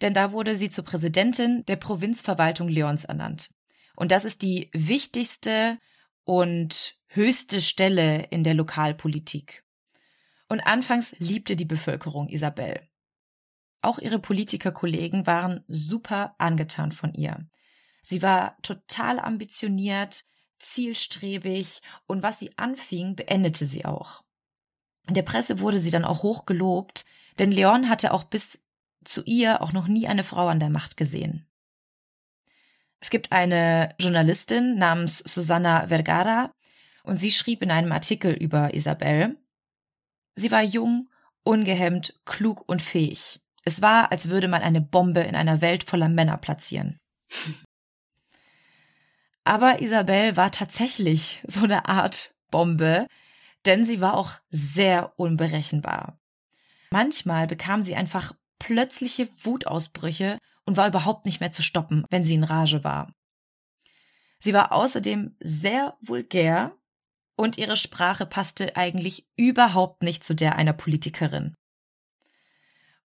denn 0.00 0.14
da 0.14 0.32
wurde 0.32 0.56
sie 0.56 0.70
zur 0.70 0.84
Präsidentin 0.84 1.64
der 1.66 1.76
Provinzverwaltung 1.76 2.68
Leons 2.68 3.04
ernannt. 3.04 3.50
Und 3.96 4.10
das 4.10 4.24
ist 4.24 4.42
die 4.42 4.70
wichtigste 4.72 5.78
und 6.24 6.94
höchste 7.08 7.60
Stelle 7.60 8.26
in 8.30 8.44
der 8.44 8.54
Lokalpolitik. 8.54 9.64
Und 10.48 10.60
anfangs 10.60 11.14
liebte 11.18 11.56
die 11.56 11.64
Bevölkerung 11.64 12.28
Isabel. 12.28 12.80
Auch 13.80 13.98
ihre 13.98 14.18
Politikerkollegen 14.18 15.26
waren 15.26 15.62
super 15.68 16.34
angetan 16.38 16.92
von 16.92 17.14
ihr. 17.14 17.46
Sie 18.02 18.22
war 18.22 18.60
total 18.62 19.20
ambitioniert, 19.20 20.24
zielstrebig 20.58 21.82
und 22.06 22.22
was 22.22 22.38
sie 22.38 22.56
anfing, 22.58 23.14
beendete 23.14 23.66
sie 23.66 23.84
auch. 23.84 24.24
In 25.06 25.14
der 25.14 25.22
Presse 25.22 25.60
wurde 25.60 25.80
sie 25.80 25.90
dann 25.90 26.04
auch 26.04 26.22
hoch 26.22 26.46
gelobt, 26.46 27.04
denn 27.38 27.52
Leon 27.52 27.88
hatte 27.88 28.12
auch 28.12 28.24
bis 28.24 28.64
zu 29.04 29.22
ihr 29.24 29.62
auch 29.62 29.72
noch 29.72 29.86
nie 29.86 30.08
eine 30.08 30.24
Frau 30.24 30.48
an 30.48 30.60
der 30.60 30.70
Macht 30.70 30.96
gesehen. 30.96 31.46
Es 33.00 33.10
gibt 33.10 33.30
eine 33.30 33.94
Journalistin 34.00 34.76
namens 34.76 35.18
Susanna 35.18 35.86
Vergara 35.86 36.52
und 37.04 37.16
sie 37.18 37.30
schrieb 37.30 37.62
in 37.62 37.70
einem 37.70 37.92
Artikel 37.92 38.32
über 38.32 38.74
Isabel, 38.74 39.36
sie 40.38 40.50
war 40.50 40.62
jung, 40.62 41.08
ungehemmt, 41.42 42.14
klug 42.24 42.68
und 42.68 42.82
fähig. 42.82 43.40
Es 43.64 43.82
war, 43.82 44.12
als 44.12 44.30
würde 44.30 44.48
man 44.48 44.62
eine 44.62 44.80
Bombe 44.80 45.20
in 45.20 45.34
einer 45.34 45.60
Welt 45.60 45.84
voller 45.84 46.08
Männer 46.08 46.36
platzieren. 46.38 46.98
Aber 49.44 49.80
Isabel 49.80 50.36
war 50.36 50.50
tatsächlich 50.50 51.42
so 51.46 51.64
eine 51.64 51.88
Art 51.88 52.34
Bombe, 52.50 53.06
denn 53.66 53.84
sie 53.84 54.00
war 54.00 54.14
auch 54.14 54.32
sehr 54.50 55.12
unberechenbar. 55.18 56.18
Manchmal 56.90 57.46
bekam 57.46 57.84
sie 57.84 57.96
einfach 57.96 58.32
plötzliche 58.58 59.28
Wutausbrüche 59.44 60.38
und 60.64 60.76
war 60.76 60.88
überhaupt 60.88 61.26
nicht 61.26 61.40
mehr 61.40 61.52
zu 61.52 61.62
stoppen, 61.62 62.04
wenn 62.10 62.24
sie 62.24 62.34
in 62.34 62.44
Rage 62.44 62.84
war. 62.84 63.12
Sie 64.40 64.54
war 64.54 64.72
außerdem 64.72 65.36
sehr 65.40 65.96
vulgär 66.00 66.72
und 67.38 67.56
ihre 67.56 67.76
Sprache 67.76 68.26
passte 68.26 68.76
eigentlich 68.76 69.26
überhaupt 69.36 70.02
nicht 70.02 70.24
zu 70.24 70.34
der 70.34 70.56
einer 70.56 70.72
Politikerin. 70.72 71.54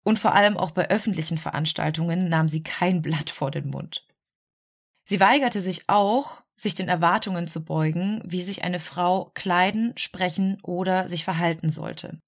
Und 0.03 0.17
vor 0.17 0.33
allem 0.33 0.57
auch 0.57 0.71
bei 0.71 0.89
öffentlichen 0.89 1.38
Veranstaltungen 1.38 2.29
nahm 2.29 2.47
sie 2.47 2.63
kein 2.63 3.01
Blatt 3.01 3.29
vor 3.29 3.51
den 3.51 3.69
Mund. 3.69 4.07
Sie 5.03 5.19
weigerte 5.19 5.61
sich 5.61 5.83
auch, 5.88 6.41
sich 6.55 6.75
den 6.75 6.88
Erwartungen 6.88 7.47
zu 7.47 7.63
beugen, 7.63 8.21
wie 8.25 8.41
sich 8.41 8.63
eine 8.63 8.79
Frau 8.79 9.31
kleiden, 9.33 9.93
sprechen 9.97 10.57
oder 10.63 11.07
sich 11.07 11.23
verhalten 11.23 11.69
sollte. 11.69 12.19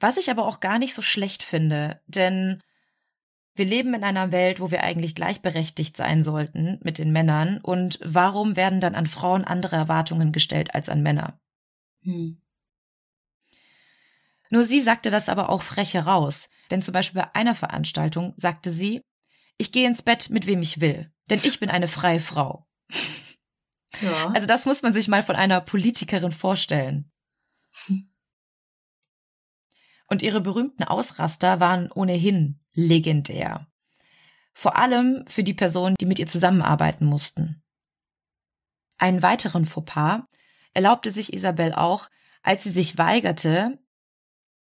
Was 0.00 0.16
ich 0.16 0.30
aber 0.30 0.46
auch 0.46 0.60
gar 0.60 0.78
nicht 0.78 0.94
so 0.94 1.02
schlecht 1.02 1.42
finde, 1.42 2.00
denn 2.06 2.62
wir 3.54 3.64
leben 3.64 3.94
in 3.94 4.02
einer 4.02 4.32
Welt, 4.32 4.58
wo 4.60 4.70
wir 4.70 4.82
eigentlich 4.82 5.14
gleichberechtigt 5.14 5.96
sein 5.96 6.24
sollten 6.24 6.80
mit 6.82 6.98
den 6.98 7.12
Männern. 7.12 7.58
Und 7.62 8.00
warum 8.02 8.56
werden 8.56 8.80
dann 8.80 8.96
an 8.96 9.06
Frauen 9.06 9.44
andere 9.44 9.76
Erwartungen 9.76 10.32
gestellt 10.32 10.74
als 10.74 10.88
an 10.88 11.02
Männer? 11.02 11.40
Hm. 12.02 12.40
Nur 14.50 14.64
sie 14.64 14.80
sagte 14.80 15.10
das 15.10 15.28
aber 15.28 15.50
auch 15.50 15.62
frech 15.62 15.94
heraus. 15.94 16.48
Denn 16.70 16.82
zum 16.82 16.92
Beispiel 16.92 17.22
bei 17.22 17.34
einer 17.34 17.54
Veranstaltung 17.54 18.34
sagte 18.36 18.70
sie, 18.70 19.02
ich 19.56 19.70
gehe 19.70 19.86
ins 19.86 20.02
Bett 20.02 20.30
mit 20.30 20.46
wem 20.46 20.60
ich 20.62 20.80
will, 20.80 21.12
denn 21.30 21.40
ich 21.44 21.60
bin 21.60 21.70
eine 21.70 21.86
freie 21.86 22.20
Frau. 22.20 22.66
Ja. 24.00 24.30
Also 24.30 24.48
das 24.48 24.66
muss 24.66 24.82
man 24.82 24.92
sich 24.92 25.06
mal 25.06 25.22
von 25.22 25.36
einer 25.36 25.60
Politikerin 25.60 26.32
vorstellen. 26.32 27.12
Und 30.08 30.22
ihre 30.22 30.40
berühmten 30.40 30.82
Ausraster 30.84 31.60
waren 31.60 31.92
ohnehin 31.92 32.63
legendär. 32.74 33.66
Vor 34.52 34.76
allem 34.76 35.24
für 35.26 35.42
die 35.42 35.54
Personen, 35.54 35.96
die 36.00 36.06
mit 36.06 36.18
ihr 36.18 36.26
zusammenarbeiten 36.26 37.06
mussten. 37.06 37.62
Einen 38.98 39.22
weiteren 39.22 39.64
Fauxpas 39.64 40.22
erlaubte 40.72 41.10
sich 41.10 41.32
Isabel 41.32 41.72
auch, 41.72 42.08
als 42.42 42.62
sie 42.62 42.70
sich 42.70 42.98
weigerte, 42.98 43.78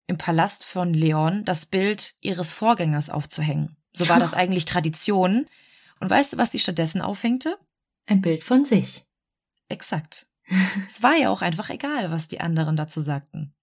im 0.08 0.18
Palast 0.18 0.64
von 0.64 0.94
Leon 0.94 1.44
das 1.44 1.66
Bild 1.66 2.16
ihres 2.22 2.54
Vorgängers 2.54 3.10
aufzuhängen. 3.10 3.78
So 3.94 4.08
war 4.08 4.20
das 4.20 4.34
eigentlich 4.34 4.66
Tradition. 4.66 5.48
Und 6.00 6.10
weißt 6.10 6.34
du, 6.34 6.38
was 6.38 6.52
sie 6.52 6.60
stattdessen 6.60 7.02
aufhängte? 7.02 7.58
Ein 8.06 8.22
Bild 8.22 8.44
von 8.44 8.66
sich. 8.66 9.06
Exakt. 9.68 10.28
es 10.86 11.04
war 11.04 11.16
ja 11.16 11.30
auch 11.30 11.42
einfach 11.42 11.70
egal, 11.70 12.10
was 12.10 12.28
die 12.28 12.40
anderen 12.40 12.78
dazu 12.78 13.02
sagten. 13.02 13.54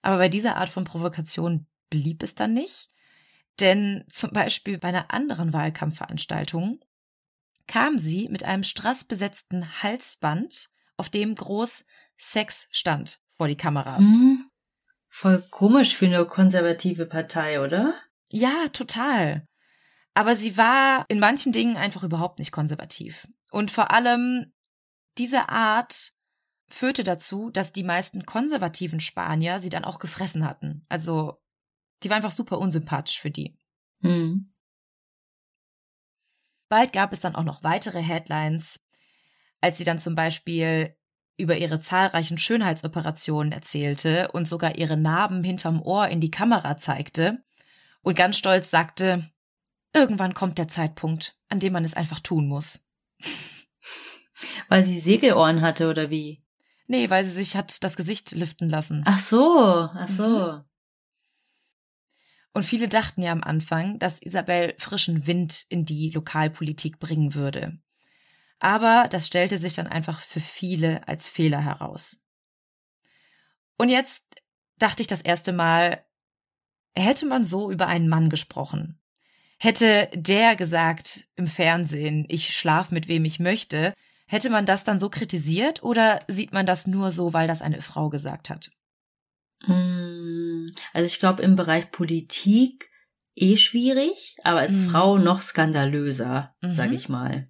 Aber 0.00 0.18
bei 0.18 0.28
dieser 0.28 0.56
Art 0.56 0.68
von 0.68 0.84
Provokation 0.84 1.66
blieb 1.94 2.22
es 2.24 2.34
dann 2.34 2.54
nicht. 2.54 2.90
Denn 3.60 4.04
zum 4.10 4.30
Beispiel 4.30 4.78
bei 4.78 4.88
einer 4.88 5.12
anderen 5.12 5.52
Wahlkampfveranstaltung 5.52 6.80
kam 7.68 7.98
sie 7.98 8.28
mit 8.28 8.42
einem 8.42 8.64
strassbesetzten 8.64 9.82
Halsband, 9.82 10.70
auf 10.96 11.08
dem 11.08 11.34
groß 11.34 11.84
Sex 12.18 12.66
stand, 12.72 13.20
vor 13.36 13.46
die 13.46 13.56
Kameras. 13.56 14.02
Mhm. 14.02 14.50
Voll 15.08 15.42
komisch 15.50 15.94
für 15.96 16.06
eine 16.06 16.26
konservative 16.26 17.06
Partei, 17.06 17.60
oder? 17.60 17.94
Ja, 18.30 18.68
total. 18.72 19.46
Aber 20.14 20.34
sie 20.34 20.56
war 20.56 21.04
in 21.08 21.20
manchen 21.20 21.52
Dingen 21.52 21.76
einfach 21.76 22.02
überhaupt 22.02 22.40
nicht 22.40 22.50
konservativ. 22.50 23.28
Und 23.50 23.70
vor 23.70 23.92
allem 23.92 24.52
diese 25.16 25.48
Art 25.48 26.12
führte 26.66 27.04
dazu, 27.04 27.50
dass 27.50 27.72
die 27.72 27.84
meisten 27.84 28.26
konservativen 28.26 28.98
Spanier 28.98 29.60
sie 29.60 29.70
dann 29.70 29.84
auch 29.84 30.00
gefressen 30.00 30.44
hatten. 30.44 30.82
Also 30.88 31.40
die 32.04 32.10
war 32.10 32.16
einfach 32.16 32.32
super 32.32 32.58
unsympathisch 32.58 33.20
für 33.20 33.30
die. 33.30 33.56
Mhm. 34.00 34.52
Bald 36.68 36.92
gab 36.92 37.12
es 37.12 37.20
dann 37.20 37.34
auch 37.34 37.44
noch 37.44 37.62
weitere 37.62 38.02
Headlines, 38.02 38.80
als 39.60 39.78
sie 39.78 39.84
dann 39.84 39.98
zum 39.98 40.14
Beispiel 40.14 40.96
über 41.36 41.56
ihre 41.56 41.80
zahlreichen 41.80 42.38
Schönheitsoperationen 42.38 43.52
erzählte 43.52 44.30
und 44.32 44.48
sogar 44.48 44.76
ihre 44.76 44.96
Narben 44.96 45.42
hinterm 45.42 45.82
Ohr 45.82 46.08
in 46.08 46.20
die 46.20 46.30
Kamera 46.30 46.78
zeigte 46.78 47.42
und 48.02 48.16
ganz 48.16 48.36
stolz 48.36 48.70
sagte, 48.70 49.28
irgendwann 49.92 50.34
kommt 50.34 50.58
der 50.58 50.68
Zeitpunkt, 50.68 51.36
an 51.48 51.60
dem 51.60 51.72
man 51.72 51.84
es 51.84 51.94
einfach 51.94 52.20
tun 52.20 52.46
muss. 52.46 52.84
Weil 54.68 54.84
sie 54.84 55.00
Segelohren 55.00 55.62
hatte 55.62 55.88
oder 55.88 56.10
wie? 56.10 56.42
Nee, 56.86 57.08
weil 57.10 57.24
sie 57.24 57.32
sich 57.32 57.56
hat 57.56 57.82
das 57.82 57.96
Gesicht 57.96 58.32
liften 58.32 58.68
lassen. 58.68 59.02
Ach 59.06 59.18
so, 59.18 59.88
ach 59.94 60.08
so. 60.08 60.28
Mhm. 60.28 60.64
Und 62.54 62.62
viele 62.62 62.88
dachten 62.88 63.20
ja 63.20 63.32
am 63.32 63.42
Anfang, 63.42 63.98
dass 63.98 64.22
Isabel 64.22 64.74
frischen 64.78 65.26
Wind 65.26 65.66
in 65.68 65.84
die 65.84 66.10
Lokalpolitik 66.10 67.00
bringen 67.00 67.34
würde. 67.34 67.78
Aber 68.60 69.08
das 69.10 69.26
stellte 69.26 69.58
sich 69.58 69.74
dann 69.74 69.88
einfach 69.88 70.20
für 70.20 70.40
viele 70.40 71.06
als 71.08 71.28
Fehler 71.28 71.60
heraus. 71.60 72.20
Und 73.76 73.88
jetzt 73.88 74.24
dachte 74.78 75.02
ich 75.02 75.08
das 75.08 75.20
erste 75.20 75.52
Mal, 75.52 76.04
hätte 76.94 77.26
man 77.26 77.42
so 77.42 77.72
über 77.72 77.88
einen 77.88 78.08
Mann 78.08 78.30
gesprochen. 78.30 79.00
Hätte 79.58 80.08
der 80.14 80.54
gesagt 80.54 81.26
im 81.34 81.48
Fernsehen, 81.48 82.24
ich 82.28 82.56
schlaf 82.56 82.92
mit 82.92 83.08
wem 83.08 83.24
ich 83.24 83.40
möchte, 83.40 83.94
hätte 84.26 84.48
man 84.48 84.64
das 84.64 84.84
dann 84.84 85.00
so 85.00 85.10
kritisiert 85.10 85.82
oder 85.82 86.20
sieht 86.28 86.52
man 86.52 86.66
das 86.66 86.86
nur 86.86 87.10
so, 87.10 87.32
weil 87.32 87.48
das 87.48 87.62
eine 87.62 87.82
Frau 87.82 88.10
gesagt 88.10 88.48
hat? 88.48 88.70
Hm, 89.66 90.72
also 90.92 91.06
ich 91.06 91.20
glaube 91.20 91.42
im 91.42 91.56
Bereich 91.56 91.90
Politik 91.90 92.90
eh 93.34 93.56
schwierig, 93.56 94.36
aber 94.42 94.60
als 94.60 94.82
mhm. 94.82 94.90
Frau 94.90 95.18
noch 95.18 95.42
skandalöser, 95.42 96.54
mhm. 96.60 96.72
sag 96.72 96.92
ich 96.92 97.08
mal. 97.08 97.48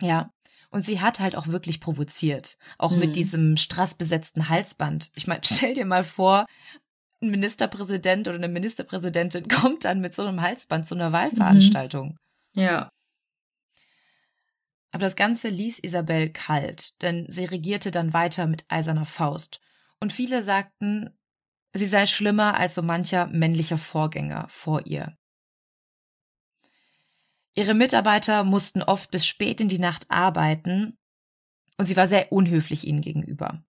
Ja. 0.00 0.30
Und 0.70 0.84
sie 0.84 1.00
hat 1.00 1.18
halt 1.18 1.34
auch 1.34 1.46
wirklich 1.46 1.80
provoziert. 1.80 2.58
Auch 2.76 2.92
mhm. 2.92 2.98
mit 2.98 3.16
diesem 3.16 3.56
strassbesetzten 3.56 4.48
Halsband. 4.48 5.10
Ich 5.14 5.26
meine, 5.26 5.40
stell 5.44 5.74
dir 5.74 5.86
mal 5.86 6.04
vor, 6.04 6.46
ein 7.20 7.30
Ministerpräsident 7.30 8.28
oder 8.28 8.36
eine 8.36 8.48
Ministerpräsidentin 8.48 9.48
kommt 9.60 9.84
dann 9.84 10.00
mit 10.00 10.14
so 10.14 10.24
einem 10.24 10.40
Halsband 10.40 10.86
zu 10.86 10.94
einer 10.94 11.12
Wahlveranstaltung. 11.12 12.16
Mhm. 12.54 12.62
Ja. 12.62 12.90
Aber 14.90 15.04
das 15.04 15.16
Ganze 15.16 15.48
ließ 15.48 15.80
Isabel 15.80 16.30
kalt, 16.30 17.00
denn 17.02 17.26
sie 17.28 17.44
regierte 17.44 17.90
dann 17.90 18.14
weiter 18.14 18.46
mit 18.46 18.64
eiserner 18.68 19.04
Faust. 19.04 19.60
Und 20.00 20.12
viele 20.12 20.42
sagten, 20.42 21.10
sie 21.72 21.86
sei 21.86 22.06
schlimmer 22.06 22.56
als 22.56 22.74
so 22.74 22.82
mancher 22.82 23.26
männlicher 23.26 23.78
Vorgänger 23.78 24.46
vor 24.48 24.86
ihr. 24.86 25.16
Ihre 27.54 27.74
Mitarbeiter 27.74 28.44
mussten 28.44 28.82
oft 28.82 29.10
bis 29.10 29.26
spät 29.26 29.60
in 29.60 29.68
die 29.68 29.80
Nacht 29.80 30.10
arbeiten 30.10 30.96
und 31.76 31.86
sie 31.86 31.96
war 31.96 32.06
sehr 32.06 32.30
unhöflich 32.30 32.86
ihnen 32.86 33.00
gegenüber. 33.00 33.64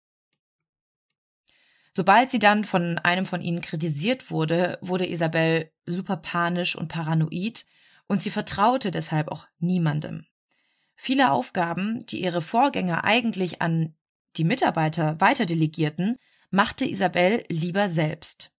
Sobald 1.94 2.30
sie 2.30 2.38
dann 2.38 2.64
von 2.64 2.99
einem 2.99 3.26
von 3.26 3.40
ihnen 3.40 3.61
kritisiert 3.61 4.30
wurde, 4.30 4.78
wurde 4.82 5.08
Isabel 5.08 5.73
super 5.87 6.16
panisch 6.16 6.76
und 6.76 6.88
paranoid 6.88 7.66
und 8.06 8.23
sie 8.23 8.30
vertraute 8.30 8.90
deshalb 8.90 9.28
auch 9.28 9.47
niemandem. 9.58 10.26
Viele 10.94 11.32
Aufgaben, 11.32 12.04
die 12.06 12.23
ihre 12.23 12.42
Vorgänger 12.42 13.04
eigentlich 13.04 13.62
an 13.62 13.94
die 14.38 14.45
Mitarbeiter 14.45 15.21
weiterdelegierten, 15.21 16.18
machte 16.50 16.87
Isabel 16.87 17.45
lieber 17.49 17.88
selbst. 17.88 18.52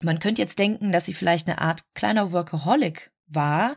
Man 0.00 0.18
könnte 0.18 0.42
jetzt 0.42 0.58
denken, 0.58 0.92
dass 0.92 1.06
sie 1.06 1.14
vielleicht 1.14 1.48
eine 1.48 1.60
Art 1.60 1.84
kleiner 1.94 2.32
Workaholic 2.32 3.12
war, 3.26 3.76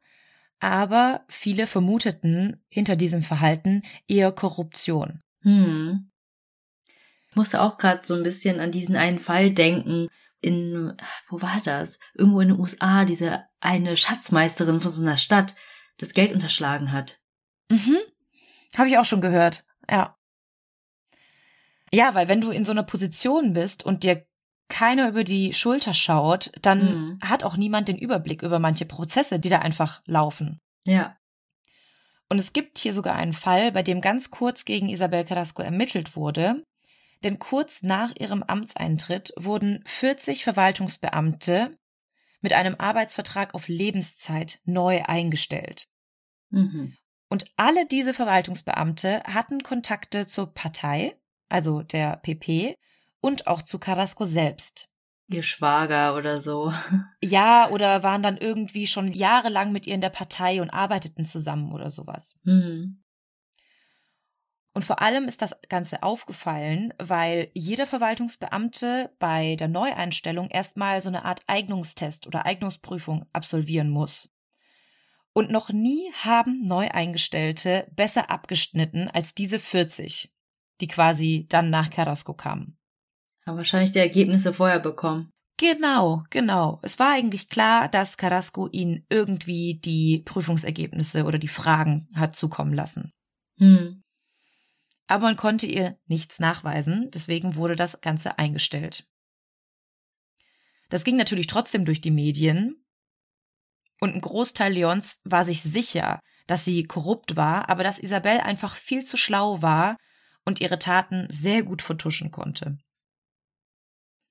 aber 0.60 1.24
viele 1.30 1.68
vermuteten 1.68 2.62
hinter 2.68 2.96
diesem 2.96 3.24
Verhalten 3.24 3.84
eher 4.08 4.32
Korruption. 4.32 5.22
Hm. 5.42 6.12
Ich 7.30 7.36
musste 7.36 7.62
auch 7.62 7.78
gerade 7.78 8.02
so 8.04 8.16
ein 8.16 8.24
bisschen 8.24 8.60
an 8.60 8.72
diesen 8.72 8.96
einen 8.96 9.20
Fall 9.20 9.52
denken. 9.52 10.10
In, 10.42 10.98
wo 11.30 11.42
war 11.42 11.62
das? 11.64 12.00
Irgendwo 12.16 12.42
in 12.42 12.50
den 12.50 12.60
USA, 12.60 13.06
diese 13.06 13.46
eine 13.60 13.96
Schatzmeisterin 13.96 14.82
von 14.82 14.92
so 14.92 15.02
einer 15.02 15.18
Stadt 15.18 15.56
das 15.98 16.14
Geld 16.14 16.32
unterschlagen 16.32 16.92
hat. 16.92 17.20
Mhm. 17.70 17.98
Habe 18.76 18.90
ich 18.90 18.98
auch 18.98 19.06
schon 19.06 19.22
gehört. 19.22 19.66
Ja. 19.90 20.17
Ja, 21.92 22.16
weil 22.16 22.28
wenn 22.28 22.42
du 22.42 22.52
in 22.52 22.66
so 22.66 22.72
einer 22.72 22.84
Position 22.84 23.54
bist 23.54 23.86
und 23.86 24.04
dir 24.04 24.26
keiner 24.70 25.08
über 25.08 25.24
die 25.24 25.54
Schulter 25.54 25.94
schaut, 25.94 26.52
dann 26.62 26.80
mhm. 26.80 27.20
hat 27.22 27.44
auch 27.44 27.56
niemand 27.56 27.88
den 27.88 27.98
Überblick 27.98 28.44
über 28.44 28.60
manche 28.60 28.86
Prozesse, 28.86 29.40
die 29.40 29.50
da 29.50 29.60
einfach 29.60 30.02
laufen. 30.06 30.60
Ja. 30.86 31.18
Und 32.30 32.40
es 32.40 32.52
gibt 32.52 32.78
hier 32.80 32.94
sogar 32.94 33.16
einen 33.16 33.34
Fall, 33.34 33.72
bei 33.72 33.84
dem 33.84 34.02
ganz 34.02 34.32
kurz 34.32 34.66
gegen 34.66 34.90
Isabel 34.90 35.24
Carrasco 35.24 35.62
ermittelt 35.62 36.16
wurde. 36.16 36.64
Denn 37.24 37.40
kurz 37.40 37.82
nach 37.82 38.14
ihrem 38.20 38.44
Amtseintritt 38.44 39.34
wurden 39.38 39.84
40 39.86 40.44
Verwaltungsbeamte 40.44 41.78
mit 42.42 42.54
einem 42.54 42.76
Arbeitsvertrag 42.78 43.56
auf 43.56 43.68
Lebenszeit 43.68 44.60
neu 44.66 45.04
eingestellt. 45.04 45.88
Mhm. 46.50 46.96
Und 47.30 47.46
alle 47.56 47.86
diese 47.88 48.14
Verwaltungsbeamte 48.14 49.24
hatten 49.24 49.64
Kontakte 49.64 50.28
zur 50.28 50.54
Partei, 50.54 51.16
also 51.50 51.84
der 51.84 52.18
PP, 52.18 52.76
und 53.20 53.48
auch 53.48 53.62
zu 53.62 53.80
Carrasco 53.80 54.26
selbst. 54.26 54.90
Ihr 55.28 55.44
Schwager 55.44 56.16
oder 56.16 56.42
so. 56.42 56.74
Ja, 57.22 57.70
oder 57.70 58.04
waren 58.04 58.24
dann 58.24 58.38
irgendwie 58.38 58.88
schon 58.88 59.12
jahrelang 59.12 59.72
mit 59.72 59.88
ihr 59.88 59.96
in 59.96 60.02
der 60.02 60.10
Partei 60.10 60.62
und 60.62 60.70
arbeiteten 60.70 61.26
zusammen 61.26 61.74
oder 61.74 61.90
sowas. 61.90 62.38
Mhm. 62.44 63.04
Und 64.74 64.86
vor 64.86 65.02
allem 65.02 65.26
ist 65.26 65.42
das 65.42 65.60
Ganze 65.70 66.04
aufgefallen, 66.04 66.94
weil 67.00 67.50
jeder 67.56 67.88
Verwaltungsbeamte 67.88 69.12
bei 69.18 69.56
der 69.56 69.68
Neueinstellung 69.68 70.50
erstmal 70.50 71.02
so 71.02 71.10
eine 71.10 71.26
Art 71.26 71.42
Eignungstest 71.48 72.28
oder 72.28 72.46
Eignungsprüfung 72.46 73.26
absolvieren 73.34 73.90
muss. 73.90 74.30
Und 75.34 75.50
noch 75.50 75.70
nie 75.70 76.12
haben 76.22 76.68
Neueingestellte 76.68 77.88
besser 77.96 78.30
abgeschnitten 78.30 79.08
als 79.08 79.34
diese 79.34 79.58
40, 79.58 80.32
die 80.82 80.88
quasi 80.88 81.46
dann 81.50 81.70
nach 81.70 81.90
Carrasco 81.90 82.34
kamen. 82.34 82.78
Haben 83.46 83.58
wahrscheinlich 83.58 83.92
die 83.92 84.00
Ergebnisse 84.00 84.54
vorher 84.54 84.80
bekommen. 84.80 85.30
Genau, 85.58 86.24
genau. 86.30 86.80
Es 86.84 87.00
war 87.00 87.14
eigentlich 87.14 87.50
klar, 87.50 87.88
dass 87.88 88.18
Carrasco 88.18 88.68
ihnen 88.72 89.06
irgendwie 89.10 89.80
die 89.84 90.22
Prüfungsergebnisse 90.24 91.24
oder 91.24 91.40
die 91.40 91.48
Fragen 91.48 92.08
hat 92.14 92.36
zukommen 92.36 92.74
lassen. 92.74 93.12
Hm 93.58 94.04
aber 95.08 95.24
man 95.24 95.38
konnte 95.38 95.66
ihr 95.66 95.98
nichts 96.06 96.40
nachweisen, 96.40 97.10
deswegen 97.12 97.56
wurde 97.56 97.76
das 97.76 98.02
Ganze 98.02 98.38
eingestellt. 98.38 99.08
Das 100.90 101.04
ging 101.04 101.16
natürlich 101.16 101.48
trotzdem 101.48 101.86
durch 101.86 102.02
die 102.02 102.12
Medien, 102.12 102.84
und 104.00 104.14
ein 104.14 104.22
Großteil 104.22 104.74
Leons 104.74 105.22
war 105.24 105.44
sich 105.44 105.64
sicher, 105.64 106.22
dass 106.46 106.64
sie 106.64 106.84
korrupt 106.84 107.36
war, 107.36 107.68
aber 107.68 107.84
dass 107.84 107.98
Isabel 107.98 108.40
einfach 108.42 108.76
viel 108.76 109.04
zu 109.04 109.18
schlau 109.18 109.64
war 109.64 109.98
und 110.48 110.62
ihre 110.62 110.80
Taten 110.80 111.28
sehr 111.30 111.62
gut 111.62 111.82
vertuschen 111.82 112.32
konnte. 112.32 112.78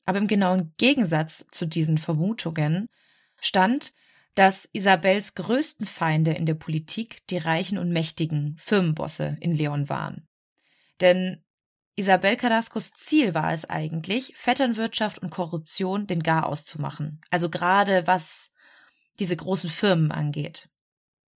Aber 0.07 0.17
im 0.17 0.27
genauen 0.27 0.73
Gegensatz 0.79 1.47
zu 1.53 1.67
diesen 1.67 1.99
Vermutungen 1.99 2.89
stand, 3.39 3.93
dass 4.35 4.69
Isabels 4.73 5.35
größten 5.35 5.85
Feinde 5.85 6.33
in 6.33 6.47
der 6.47 6.55
Politik 6.55 7.27
die 7.29 7.37
reichen 7.37 7.77
und 7.77 7.91
mächtigen 7.91 8.57
Firmenbosse 8.59 9.37
in 9.41 9.53
Leon 9.53 9.91
waren. 9.91 10.27
Denn 11.03 11.45
Isabel 11.97 12.37
Carrascos 12.37 12.93
Ziel 12.93 13.35
war 13.35 13.53
es 13.53 13.69
eigentlich, 13.69 14.35
Vetternwirtschaft 14.37 15.19
und 15.19 15.31
Korruption 15.31 16.07
den 16.07 16.23
Garaus 16.23 16.65
zu 16.65 16.81
machen. 16.81 17.21
Also 17.31 17.51
gerade 17.51 18.07
was 18.07 18.55
diese 19.19 19.37
großen 19.37 19.69
Firmen 19.69 20.13
angeht. 20.13 20.71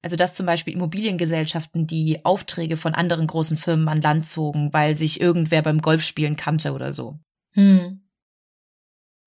Also 0.08 0.16
dass 0.16 0.36
zum 0.36 0.46
Beispiel 0.46 0.74
Immobiliengesellschaften 0.74 1.86
die 1.86 2.24
Aufträge 2.24 2.78
von 2.78 2.96
anderen 2.96 3.28
großen 3.28 3.58
Firmen 3.58 3.90
an 3.90 4.02
Land 4.02 4.26
zogen, 4.26 4.72
weil 4.72 4.96
sich 4.96 5.20
irgendwer 5.20 5.62
beim 5.62 5.82
Golfspielen 5.82 6.38
kannte 6.38 6.72
oder 6.72 6.94
so. 6.94 7.20
Hm. 7.52 8.08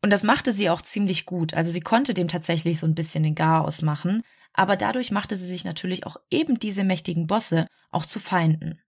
Und 0.02 0.08
das 0.08 0.22
machte 0.22 0.52
sie 0.52 0.70
auch 0.70 0.80
ziemlich 0.80 1.26
gut. 1.26 1.52
Also 1.52 1.70
sie 1.70 1.82
konnte 1.82 2.14
dem 2.14 2.28
tatsächlich 2.28 2.78
so 2.78 2.87
ein 2.87 2.94
bisschen 2.94 3.25
den 3.25 3.34
Garaus 3.34 3.82
machen, 3.82 4.22
aber 4.54 4.76
dadurch 4.76 5.10
machte 5.10 5.37
sie 5.37 5.44
sich 5.44 5.66
natürlich 5.66 6.06
auch 6.06 6.16
eben 6.30 6.58
diese 6.58 6.82
mächtigen 6.82 7.26
Bosse 7.26 7.66
auch 7.90 8.06
zu 8.06 8.18
Feinden. 8.18 8.80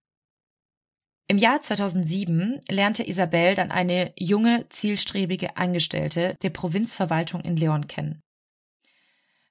Im 1.28 1.36
Jahr 1.36 1.60
2007 1.60 2.62
lernte 2.70 3.06
Isabel 3.06 3.54
dann 3.54 3.70
eine 3.70 4.14
junge, 4.18 4.64
zielstrebige 4.70 5.58
Angestellte 5.58 6.38
der 6.40 6.48
Provinzverwaltung 6.48 7.42
in 7.42 7.58
Leon 7.58 7.86
kennen. 7.86 8.21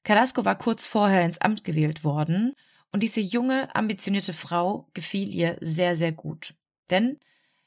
Carrasco 0.04 0.46
war 0.46 0.58
kurz 0.58 0.88
vorher 0.88 1.24
ins 1.24 1.40
Amt 1.40 1.64
gewählt 1.64 2.04
worden 2.04 2.54
und 2.92 3.04
diese 3.04 3.22
junge, 3.22 3.74
ambitionierte 3.76 4.34
Frau 4.34 4.90
gefiel 4.94 5.34
ihr 5.34 5.58
sehr, 5.62 5.96
sehr 5.96 6.12
gut, 6.12 6.56
denn 6.90 7.20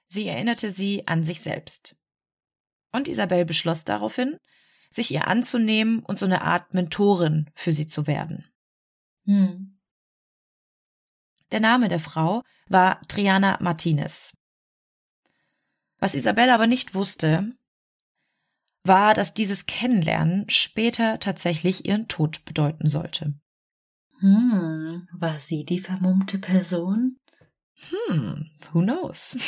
sie 0.07 0.29
erinnerte 0.29 0.71
sie 0.71 1.07
an 1.07 1.25
sich 1.25 1.41
selbst. 1.41 1.97
Und 2.93 3.09
Isabel 3.09 3.45
beschloss 3.45 3.85
daraufhin, 3.85 4.39
sich 4.91 5.11
ihr 5.11 5.27
anzunehmen 5.27 6.01
und 6.01 6.19
so 6.19 6.27
eine 6.27 6.43
Art 6.43 6.75
Mentorin 6.75 7.51
für 7.55 7.73
sie 7.73 7.87
zu 7.87 8.07
werden. 8.07 8.45
Hm. 9.25 9.79
Der 11.51 11.61
Name 11.61 11.89
der 11.89 12.01
Frau 12.01 12.43
war 12.69 13.01
Triana 13.09 13.59
Martinez. 13.61 14.37
Was 15.99 16.15
Isabel 16.15 16.51
aber 16.51 16.67
nicht 16.67 16.95
wusste, 16.95 17.53
war, 18.87 19.15
dass 19.15 19.35
dieses 19.35 19.67
Kennenlernen 19.67 20.49
später 20.49 21.19
tatsächlich 21.19 21.87
ihren 21.87 22.09
Tod 22.09 22.45
bedeuten 22.45 22.89
sollte. 22.89 23.35
Hm, 24.21 25.09
war 25.13 25.39
sie 25.39 25.65
die 25.65 25.81
vermummte 25.81 26.39
Person? 26.39 27.19
Hm, 28.09 28.51
who 28.73 28.83
knows? 28.83 29.39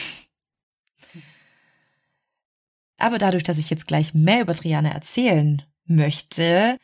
Aber 2.99 3.19
dadurch, 3.19 3.45
dass 3.45 3.59
ich 3.59 3.71
jetzt 3.71 3.87
gleich 3.87 4.15
mehr 4.15 4.41
über 4.41 4.55
Triana 4.55 4.91
erzählen 4.91 5.63
möchte, 5.85 6.79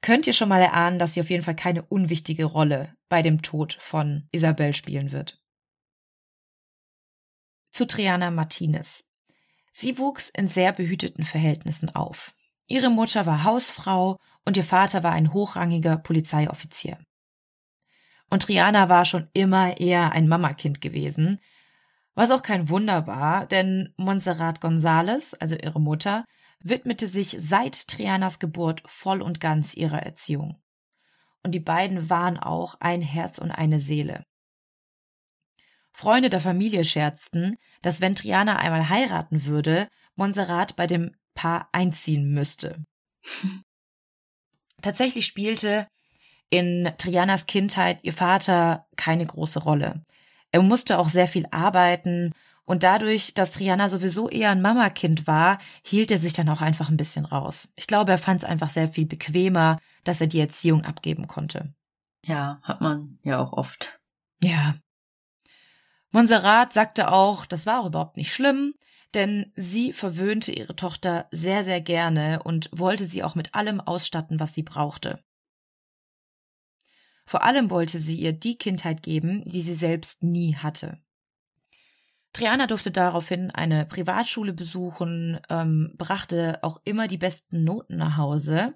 könnt 0.00 0.26
ihr 0.26 0.32
schon 0.32 0.48
mal 0.48 0.60
erahnen, 0.60 0.98
dass 0.98 1.14
sie 1.14 1.20
auf 1.20 1.30
jeden 1.30 1.42
Fall 1.42 1.56
keine 1.56 1.82
unwichtige 1.82 2.44
Rolle 2.44 2.94
bei 3.08 3.22
dem 3.22 3.42
Tod 3.42 3.74
von 3.80 4.28
Isabel 4.32 4.74
spielen 4.74 5.12
wird. 5.12 5.42
Zu 7.72 7.86
Triana 7.86 8.30
Martinez. 8.30 9.09
Sie 9.70 9.98
wuchs 9.98 10.30
in 10.30 10.48
sehr 10.48 10.72
behüteten 10.72 11.24
Verhältnissen 11.24 11.94
auf. 11.94 12.34
Ihre 12.66 12.90
Mutter 12.90 13.26
war 13.26 13.44
Hausfrau 13.44 14.18
und 14.44 14.56
ihr 14.56 14.64
Vater 14.64 15.02
war 15.02 15.12
ein 15.12 15.32
hochrangiger 15.32 15.96
Polizeioffizier. 15.98 16.98
Und 18.28 18.44
Triana 18.44 18.88
war 18.88 19.04
schon 19.04 19.28
immer 19.32 19.80
eher 19.80 20.12
ein 20.12 20.28
Mamakind 20.28 20.80
gewesen, 20.80 21.40
was 22.14 22.30
auch 22.30 22.42
kein 22.42 22.68
Wunder 22.68 23.06
war, 23.06 23.46
denn 23.46 23.92
Montserrat 23.96 24.60
González, 24.60 25.34
also 25.40 25.56
ihre 25.56 25.80
Mutter, 25.80 26.24
widmete 26.60 27.08
sich 27.08 27.36
seit 27.38 27.88
Trianas 27.88 28.38
Geburt 28.38 28.82
voll 28.86 29.22
und 29.22 29.40
ganz 29.40 29.74
ihrer 29.74 30.02
Erziehung. 30.02 30.56
Und 31.42 31.52
die 31.52 31.60
beiden 31.60 32.10
waren 32.10 32.38
auch 32.38 32.76
ein 32.80 33.00
Herz 33.00 33.38
und 33.38 33.50
eine 33.50 33.78
Seele. 33.78 34.24
Freunde 35.92 36.30
der 36.30 36.40
Familie 36.40 36.84
scherzten, 36.84 37.56
dass 37.82 38.00
wenn 38.00 38.14
Triana 38.14 38.56
einmal 38.56 38.88
heiraten 38.88 39.44
würde, 39.44 39.88
Montserrat 40.14 40.76
bei 40.76 40.86
dem 40.86 41.14
Paar 41.34 41.68
einziehen 41.72 42.32
müsste. 42.32 42.84
Tatsächlich 44.82 45.26
spielte 45.26 45.86
in 46.48 46.90
Trianas 46.98 47.46
Kindheit 47.46 48.00
ihr 48.02 48.12
Vater 48.12 48.86
keine 48.96 49.26
große 49.26 49.60
Rolle. 49.60 50.04
Er 50.52 50.62
musste 50.62 50.98
auch 50.98 51.08
sehr 51.08 51.28
viel 51.28 51.46
arbeiten 51.50 52.32
und 52.64 52.82
dadurch, 52.82 53.34
dass 53.34 53.52
Triana 53.52 53.88
sowieso 53.88 54.28
eher 54.28 54.50
ein 54.50 54.62
Mamakind 54.62 55.26
war, 55.26 55.58
hielt 55.84 56.10
er 56.10 56.18
sich 56.18 56.32
dann 56.32 56.48
auch 56.48 56.60
einfach 56.60 56.88
ein 56.88 56.96
bisschen 56.96 57.24
raus. 57.24 57.68
Ich 57.74 57.86
glaube, 57.86 58.12
er 58.12 58.18
fand 58.18 58.42
es 58.42 58.48
einfach 58.48 58.70
sehr 58.70 58.88
viel 58.88 59.06
bequemer, 59.06 59.78
dass 60.04 60.20
er 60.20 60.26
die 60.26 60.40
Erziehung 60.40 60.84
abgeben 60.84 61.26
konnte. 61.26 61.72
Ja, 62.24 62.60
hat 62.62 62.80
man 62.80 63.18
ja 63.22 63.40
auch 63.40 63.52
oft. 63.52 63.98
Ja. 64.42 64.76
Montserrat 66.10 66.72
sagte 66.72 67.12
auch, 67.12 67.46
das 67.46 67.66
war 67.66 67.80
auch 67.80 67.86
überhaupt 67.86 68.16
nicht 68.16 68.32
schlimm, 68.32 68.74
denn 69.14 69.52
sie 69.56 69.92
verwöhnte 69.92 70.52
ihre 70.52 70.76
Tochter 70.76 71.26
sehr, 71.30 71.64
sehr 71.64 71.80
gerne 71.80 72.42
und 72.42 72.68
wollte 72.72 73.06
sie 73.06 73.22
auch 73.22 73.34
mit 73.34 73.54
allem 73.54 73.80
ausstatten, 73.80 74.40
was 74.40 74.54
sie 74.54 74.62
brauchte. 74.62 75.22
Vor 77.26 77.44
allem 77.44 77.70
wollte 77.70 77.98
sie 77.98 78.18
ihr 78.18 78.32
die 78.32 78.58
Kindheit 78.58 79.02
geben, 79.02 79.44
die 79.44 79.62
sie 79.62 79.74
selbst 79.74 80.22
nie 80.22 80.56
hatte. 80.56 80.98
Triana 82.32 82.66
durfte 82.66 82.90
daraufhin 82.90 83.50
eine 83.50 83.86
Privatschule 83.86 84.52
besuchen, 84.52 85.40
ähm, 85.48 85.94
brachte 85.96 86.58
auch 86.62 86.80
immer 86.84 87.08
die 87.08 87.18
besten 87.18 87.64
Noten 87.64 87.96
nach 87.96 88.16
Hause, 88.16 88.74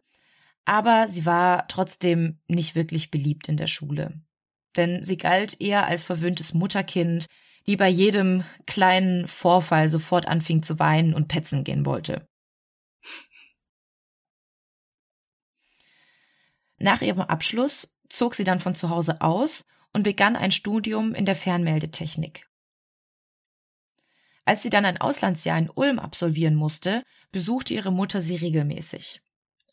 aber 0.65 1.09
sie 1.09 1.27
war 1.27 1.69
trotzdem 1.69 2.41
nicht 2.49 2.75
wirklich 2.75 3.11
beliebt 3.11 3.49
in 3.49 3.57
der 3.57 3.67
Schule. 3.67 4.21
Denn 4.77 5.05
sie 5.05 5.17
galt 5.17 5.61
eher 5.61 5.87
als 5.87 6.03
verwöhntes 6.03 6.55
Mutterkind, 6.55 7.27
die 7.67 7.77
bei 7.77 7.89
jedem 7.89 8.45
kleinen 8.67 9.29
Vorfall 9.29 9.89
sofort 9.89 10.27
anfing 10.27 10.63
zu 10.63 10.79
weinen 10.79 11.15
und 11.15 11.29
petzen 11.29 11.65
gehen 11.65 11.87
wollte. 11.87 12.27
Nach 16.79 17.01
ihrem 17.01 17.21
Abschluss 17.21 17.95
zog 18.09 18.35
sie 18.35 18.45
dann 18.45 18.61
von 18.61 18.75
zu 18.75 18.91
Hause 18.91 19.21
aus 19.21 19.65
und 19.93 20.03
begann 20.03 20.37
ein 20.37 20.53
Studium 20.53 21.15
in 21.15 21.25
der 21.25 21.37
Fernmeldetechnik. 21.37 22.47
Als 24.45 24.63
sie 24.63 24.71
dann 24.71 24.85
ein 24.85 25.01
Auslandsjahr 25.01 25.57
in 25.57 25.71
Ulm 25.71 25.99
absolvieren 25.99 26.55
musste, 26.55 27.03
besuchte 27.33 27.73
ihre 27.73 27.93
Mutter 27.93 28.21
sie 28.21 28.37
regelmäßig. 28.37 29.23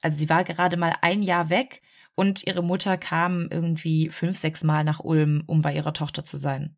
Also 0.01 0.17
sie 0.17 0.29
war 0.29 0.43
gerade 0.43 0.77
mal 0.77 0.95
ein 1.01 1.21
Jahr 1.21 1.49
weg 1.49 1.81
und 2.15 2.45
ihre 2.45 2.63
Mutter 2.63 2.97
kam 2.97 3.47
irgendwie 3.50 4.10
fünf, 4.10 4.38
sechs 4.38 4.63
Mal 4.63 4.84
nach 4.84 5.00
Ulm, 5.00 5.43
um 5.47 5.62
bei 5.62 5.74
ihrer 5.74 5.93
Tochter 5.93 6.24
zu 6.24 6.38
sein. 6.38 6.78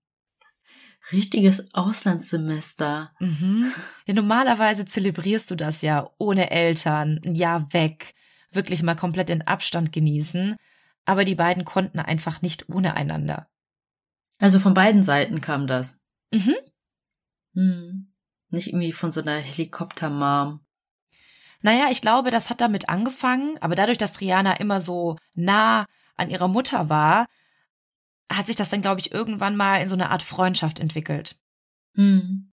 Richtiges 1.11 1.73
Auslandssemester. 1.73 3.11
Mhm. 3.19 3.71
Ja, 4.05 4.13
normalerweise 4.13 4.85
zelebrierst 4.85 5.51
du 5.51 5.55
das 5.55 5.81
ja 5.81 6.09
ohne 6.17 6.51
Eltern, 6.51 7.19
ein 7.25 7.35
Jahr 7.35 7.73
weg, 7.73 8.15
wirklich 8.51 8.83
mal 8.83 8.95
komplett 8.95 9.29
in 9.29 9.41
Abstand 9.41 9.91
genießen. 9.91 10.55
Aber 11.05 11.25
die 11.25 11.35
beiden 11.35 11.65
konnten 11.65 11.99
einfach 11.99 12.41
nicht 12.41 12.69
ohne 12.69 12.95
einander. 12.95 13.49
Also 14.39 14.59
von 14.59 14.73
beiden 14.73 15.03
Seiten 15.03 15.41
kam 15.41 15.67
das. 15.67 15.99
Mhm. 16.31 16.55
Hm. 17.53 18.13
Nicht 18.49 18.67
irgendwie 18.67 18.93
von 18.93 19.11
so 19.11 19.21
einer 19.21 19.37
Helikoptermom. 19.37 20.61
Naja, 21.63 21.87
ich 21.89 22.01
glaube, 22.01 22.29
das 22.29 22.49
hat 22.49 22.61
damit 22.61 22.89
angefangen, 22.89 23.57
aber 23.61 23.73
dadurch, 23.73 23.97
dass 23.97 24.13
Triana 24.13 24.57
immer 24.57 24.81
so 24.81 25.17
nah 25.33 25.85
an 26.15 26.29
ihrer 26.29 26.49
Mutter 26.49 26.89
war, 26.89 27.25
hat 28.29 28.47
sich 28.47 28.57
das 28.57 28.69
dann, 28.69 28.81
glaube 28.81 28.99
ich, 28.99 29.11
irgendwann 29.11 29.55
mal 29.55 29.77
in 29.77 29.87
so 29.87 29.95
eine 29.95 30.09
Art 30.09 30.23
Freundschaft 30.23 30.79
entwickelt. 30.79 31.37
Hm. 31.95 32.51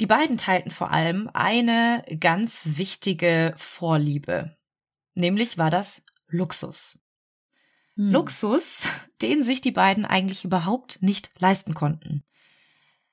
Die 0.00 0.06
beiden 0.06 0.38
teilten 0.38 0.70
vor 0.70 0.90
allem 0.90 1.28
eine 1.32 2.02
ganz 2.18 2.76
wichtige 2.76 3.54
Vorliebe. 3.56 4.56
Nämlich 5.14 5.58
war 5.58 5.70
das 5.70 6.02
Luxus. 6.28 6.98
Hm. 7.96 8.10
Luxus, 8.10 8.88
den 9.22 9.44
sich 9.44 9.60
die 9.60 9.70
beiden 9.70 10.06
eigentlich 10.06 10.46
überhaupt 10.46 11.02
nicht 11.02 11.30
leisten 11.40 11.74
konnten. 11.74 12.24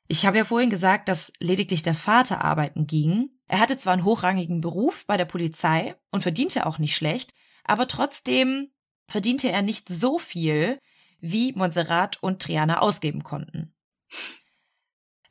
Ich 0.08 0.26
habe 0.26 0.38
ja 0.38 0.46
vorhin 0.46 0.69
gesagt, 0.69 1.10
dass 1.10 1.34
lediglich 1.39 1.84
der 1.84 1.96
Vater 1.96 2.43
arbeiten 2.43 2.88
ging. 2.88 3.30
Er 3.54 3.60
hatte 3.60 3.78
zwar 3.78 3.94
einen 3.94 4.04
hochrangigen 4.04 4.62
Beruf 4.62 5.06
bei 5.06 5.16
der 5.16 5.26
Polizei 5.26 5.96
und 6.10 6.24
verdiente 6.24 6.66
auch 6.66 6.80
nicht 6.80 6.96
schlecht, 6.96 7.36
aber 7.63 7.88
trotzdem 7.88 8.72
verdiente 9.08 9.52
er 9.52 9.62
nicht 9.62 9.88
so 9.88 10.18
viel, 10.18 10.80
wie 11.20 11.54
Montserrat 11.54 12.18
und 12.24 12.42
Triana 12.42 12.80
ausgeben 12.80 13.22
konnten. 13.22 13.76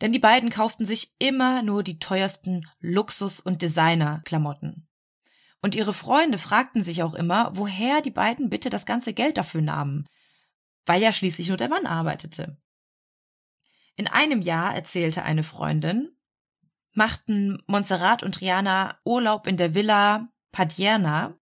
Denn 0.01 0.13
die 0.13 0.21
beiden 0.21 0.51
kauften 0.51 0.87
sich 0.87 1.17
immer 1.19 1.63
nur 1.63 1.83
die 1.83 1.99
teuersten 1.99 2.65
Luxus- 2.79 3.41
und 3.41 3.61
Designer-Klamotten. 3.61 4.87
Und 5.61 5.75
ihre 5.75 5.93
Freunde 5.93 6.39
fragten 6.39 6.81
sich 6.81 7.03
auch 7.03 7.15
immer, 7.15 7.51
woher 7.57 8.03
die 8.03 8.13
beiden 8.13 8.51
bitte 8.51 8.71
das 8.71 8.87
ganze 8.87 9.15
Geld 9.15 9.37
dafür 9.37 9.63
nahmen, 9.63 10.07
weil 10.87 11.03
ja 11.03 11.13
schließlich 11.13 11.49
nur 11.49 11.57
der 11.57 11.69
Mann 11.69 11.87
arbeitete. 11.87 12.57
In 13.97 14.07
einem 14.07 14.43
Jahr, 14.43 14.77
erzählte 14.77 15.25
eine 15.25 15.43
Freundin, 15.43 16.17
machten 16.93 17.63
Montserrat 17.67 18.23
und 18.23 18.35
Triana 18.35 18.99
Urlaub 19.05 19.47
in 19.47 19.57
der 19.57 19.75
Villa 19.75 20.29
Padierna. 20.53 21.35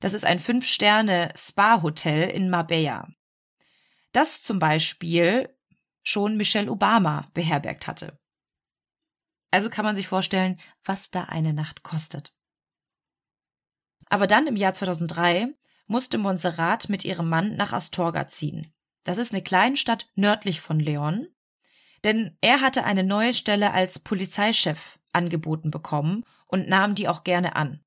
Das 0.00 0.14
ist 0.14 0.24
ein 0.24 0.40
Fünf-Sterne-Spa-Hotel 0.40 2.30
in 2.30 2.50
Marbella. 2.50 3.08
Das 4.12 4.42
zum 4.42 4.58
Beispiel 4.58 5.54
schon 6.02 6.36
Michelle 6.36 6.70
Obama 6.70 7.28
beherbergt 7.34 7.86
hatte. 7.86 8.18
Also 9.50 9.68
kann 9.68 9.84
man 9.84 9.96
sich 9.96 10.08
vorstellen, 10.08 10.60
was 10.84 11.10
da 11.10 11.24
eine 11.24 11.52
Nacht 11.52 11.82
kostet. 11.82 12.34
Aber 14.08 14.26
dann 14.26 14.46
im 14.46 14.56
Jahr 14.56 14.74
2003 14.74 15.54
musste 15.86 16.18
Montserrat 16.18 16.88
mit 16.88 17.04
ihrem 17.04 17.28
Mann 17.28 17.56
nach 17.56 17.72
Astorga 17.72 18.28
ziehen. 18.28 18.72
Das 19.02 19.18
ist 19.18 19.32
eine 19.32 19.42
kleine 19.42 19.76
Stadt 19.76 20.08
nördlich 20.14 20.60
von 20.60 20.78
Leon. 20.78 21.28
Denn 22.04 22.36
er 22.40 22.60
hatte 22.60 22.84
eine 22.84 23.04
neue 23.04 23.34
Stelle 23.34 23.72
als 23.72 23.98
Polizeichef 23.98 24.98
angeboten 25.12 25.70
bekommen 25.70 26.24
und 26.46 26.68
nahm 26.68 26.94
die 26.94 27.08
auch 27.08 27.24
gerne 27.24 27.56
an. 27.56 27.80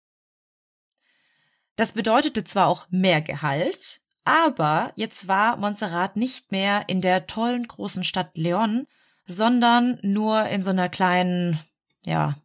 Das 1.76 1.94
bedeutete 1.94 2.44
zwar 2.44 2.68
auch 2.68 2.86
mehr 2.90 3.22
Gehalt, 3.22 4.02
aber 4.24 4.94
jetzt 4.96 5.28
war 5.28 5.58
Montserrat 5.58 6.16
nicht 6.16 6.52
mehr 6.52 6.88
in 6.88 7.02
der 7.02 7.28
tollen 7.28 7.68
großen 7.68 8.04
Stadt 8.04 8.38
Leon, 8.38 8.88
sondern 9.26 10.00
nur 10.02 10.46
in 10.48 10.62
so 10.62 10.70
einer 10.70 10.90
kleinen, 10.90 11.60
ja, 12.06 12.36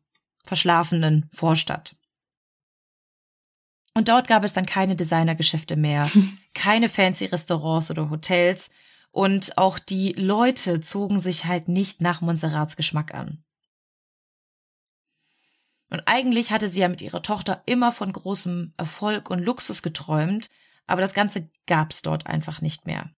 verschlafenen 0.45 1.29
Vorstadt. 1.35 1.95
Und 3.95 4.09
dort 4.09 4.29
gab 4.29 4.45
es 4.45 4.53
dann 4.53 4.65
keine 4.65 4.97
Designergeschäfte 4.97 5.77
mehr, 5.77 6.11
keine 6.55 6.89
fancy 6.89 7.27
Restaurants 7.27 7.91
oder 7.91 8.11
Hotels 8.11 8.71
und 9.11 9.59
auch 9.59 9.79
die 9.79 10.12
Leute 10.12 10.81
zogen 10.81 11.21
sich 11.21 11.44
halt 11.44 11.68
nicht 11.68 12.01
nach 12.01 12.21
Montserrats 12.21 12.77
Geschmack 12.77 13.14
an. 13.14 13.44
Und 15.90 16.03
eigentlich 16.07 16.51
hatte 16.51 16.68
sie 16.68 16.81
ja 16.81 16.88
mit 16.88 17.01
ihrer 17.01 17.23
Tochter 17.23 17.62
immer 17.66 17.92
von 17.92 18.12
großem 18.12 18.75
Erfolg 18.77 19.31
und 19.31 19.42
Luxus 19.42 19.83
geträumt, 19.83 20.51
aber 20.87 21.01
das 21.01 21.14
Ganze 21.14 21.51
gab's 21.66 22.03
dort 22.03 22.27
einfach 22.27 22.61
nicht 22.61 22.87
mehr. 22.87 23.11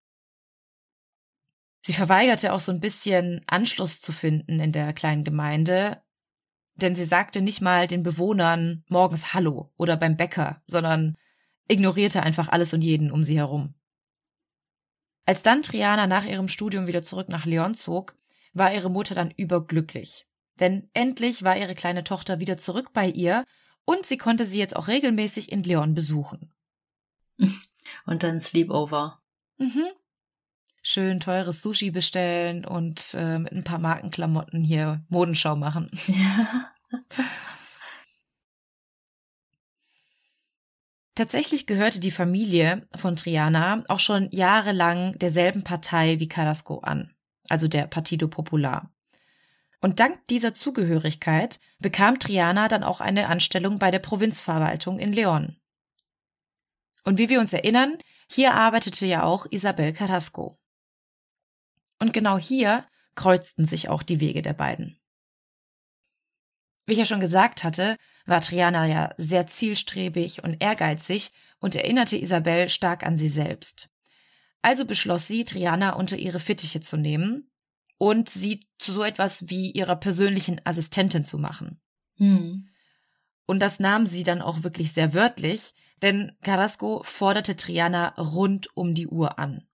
Sie 1.81 1.93
verweigerte 1.93 2.53
auch 2.53 2.59
so 2.59 2.71
ein 2.71 2.79
bisschen 2.79 3.41
Anschluss 3.47 4.01
zu 4.01 4.13
finden 4.13 4.59
in 4.59 4.71
der 4.71 4.93
kleinen 4.93 5.23
Gemeinde, 5.23 6.01
denn 6.75 6.95
sie 6.95 7.05
sagte 7.05 7.41
nicht 7.41 7.59
mal 7.59 7.87
den 7.87 8.03
Bewohnern 8.03 8.83
morgens 8.87 9.33
Hallo 9.33 9.73
oder 9.77 9.97
beim 9.97 10.15
Bäcker, 10.15 10.61
sondern 10.67 11.17
ignorierte 11.67 12.23
einfach 12.23 12.49
alles 12.49 12.73
und 12.73 12.81
jeden 12.81 13.11
um 13.11 13.23
sie 13.23 13.37
herum. 13.37 13.73
Als 15.25 15.43
dann 15.43 15.63
Triana 15.63 16.07
nach 16.07 16.25
ihrem 16.25 16.47
Studium 16.47 16.87
wieder 16.87 17.03
zurück 17.03 17.29
nach 17.29 17.45
Leon 17.45 17.75
zog, 17.75 18.15
war 18.53 18.73
ihre 18.73 18.89
Mutter 18.89 19.15
dann 19.15 19.31
überglücklich. 19.31 20.27
Denn 20.59 20.89
endlich 20.93 21.43
war 21.43 21.57
ihre 21.57 21.75
kleine 21.75 22.03
Tochter 22.03 22.39
wieder 22.39 22.57
zurück 22.57 22.91
bei 22.93 23.07
ihr 23.07 23.45
und 23.85 24.05
sie 24.05 24.17
konnte 24.17 24.45
sie 24.45 24.59
jetzt 24.59 24.75
auch 24.75 24.87
regelmäßig 24.87 25.51
in 25.51 25.63
Leon 25.63 25.93
besuchen. 25.93 26.51
Und 28.05 28.21
dann 28.21 28.39
Sleepover. 28.39 29.19
Mhm. 29.57 29.87
Schön 30.83 31.19
teures 31.19 31.61
Sushi 31.61 31.89
bestellen 31.89 32.63
und 32.63 33.15
äh, 33.15 33.39
mit 33.39 33.51
ein 33.53 33.63
paar 33.63 33.79
Markenklamotten 33.79 34.63
hier 34.63 35.03
Modenschau 35.09 35.55
machen. 35.55 35.89
Ja. 36.05 36.71
Tatsächlich 41.15 41.67
gehörte 41.67 41.99
die 41.99 42.11
Familie 42.11 42.87
von 42.95 43.15
Triana 43.15 43.83
auch 43.89 43.99
schon 43.99 44.29
jahrelang 44.31 45.17
derselben 45.19 45.63
Partei 45.63 46.19
wie 46.19 46.29
Carrasco 46.29 46.79
an, 46.79 47.13
also 47.49 47.67
der 47.67 47.87
Partido 47.87 48.27
Popular. 48.29 48.89
Und 49.81 49.99
dank 49.99 50.25
dieser 50.27 50.53
Zugehörigkeit 50.53 51.59
bekam 51.79 52.19
Triana 52.19 52.67
dann 52.67 52.83
auch 52.83 53.01
eine 53.01 53.27
Anstellung 53.27 53.79
bei 53.79 53.91
der 53.91 53.99
Provinzverwaltung 53.99 54.99
in 54.99 55.11
Leon. 55.11 55.57
Und 57.03 57.17
wie 57.17 57.29
wir 57.29 57.39
uns 57.39 57.51
erinnern, 57.51 57.97
hier 58.29 58.53
arbeitete 58.53 59.07
ja 59.07 59.23
auch 59.23 59.47
Isabel 59.49 59.91
Carrasco. 59.91 60.59
Und 61.99 62.13
genau 62.13 62.37
hier 62.37 62.85
kreuzten 63.15 63.65
sich 63.65 63.89
auch 63.89 64.03
die 64.03 64.19
Wege 64.19 64.41
der 64.41 64.53
beiden. 64.53 65.00
Wie 66.85 66.93
ich 66.93 66.99
ja 66.99 67.05
schon 67.05 67.19
gesagt 67.19 67.63
hatte, 67.63 67.97
war 68.25 68.41
Triana 68.41 68.85
ja 68.87 69.13
sehr 69.17 69.47
zielstrebig 69.47 70.43
und 70.43 70.61
ehrgeizig 70.61 71.31
und 71.59 71.75
erinnerte 71.75 72.17
Isabel 72.17 72.69
stark 72.69 73.05
an 73.05 73.17
sie 73.17 73.29
selbst. 73.29 73.89
Also 74.61 74.85
beschloss 74.85 75.27
sie, 75.27 75.45
Triana 75.45 75.93
unter 75.93 76.17
ihre 76.17 76.39
Fittiche 76.39 76.81
zu 76.81 76.97
nehmen 76.97 77.51
und 77.97 78.29
sie 78.29 78.61
zu 78.79 78.91
so 78.91 79.03
etwas 79.03 79.49
wie 79.49 79.71
ihrer 79.71 79.95
persönlichen 79.95 80.61
Assistentin 80.65 81.23
zu 81.23 81.37
machen. 81.37 81.79
Hm. 82.17 82.67
Und 83.45 83.59
das 83.59 83.79
nahm 83.79 84.05
sie 84.05 84.23
dann 84.23 84.41
auch 84.41 84.63
wirklich 84.63 84.93
sehr 84.93 85.13
wörtlich, 85.13 85.73
denn 86.01 86.31
Carrasco 86.41 87.01
forderte 87.03 87.55
Triana 87.55 88.09
rund 88.17 88.75
um 88.75 88.95
die 88.95 89.07
Uhr 89.07 89.39
an. 89.39 89.67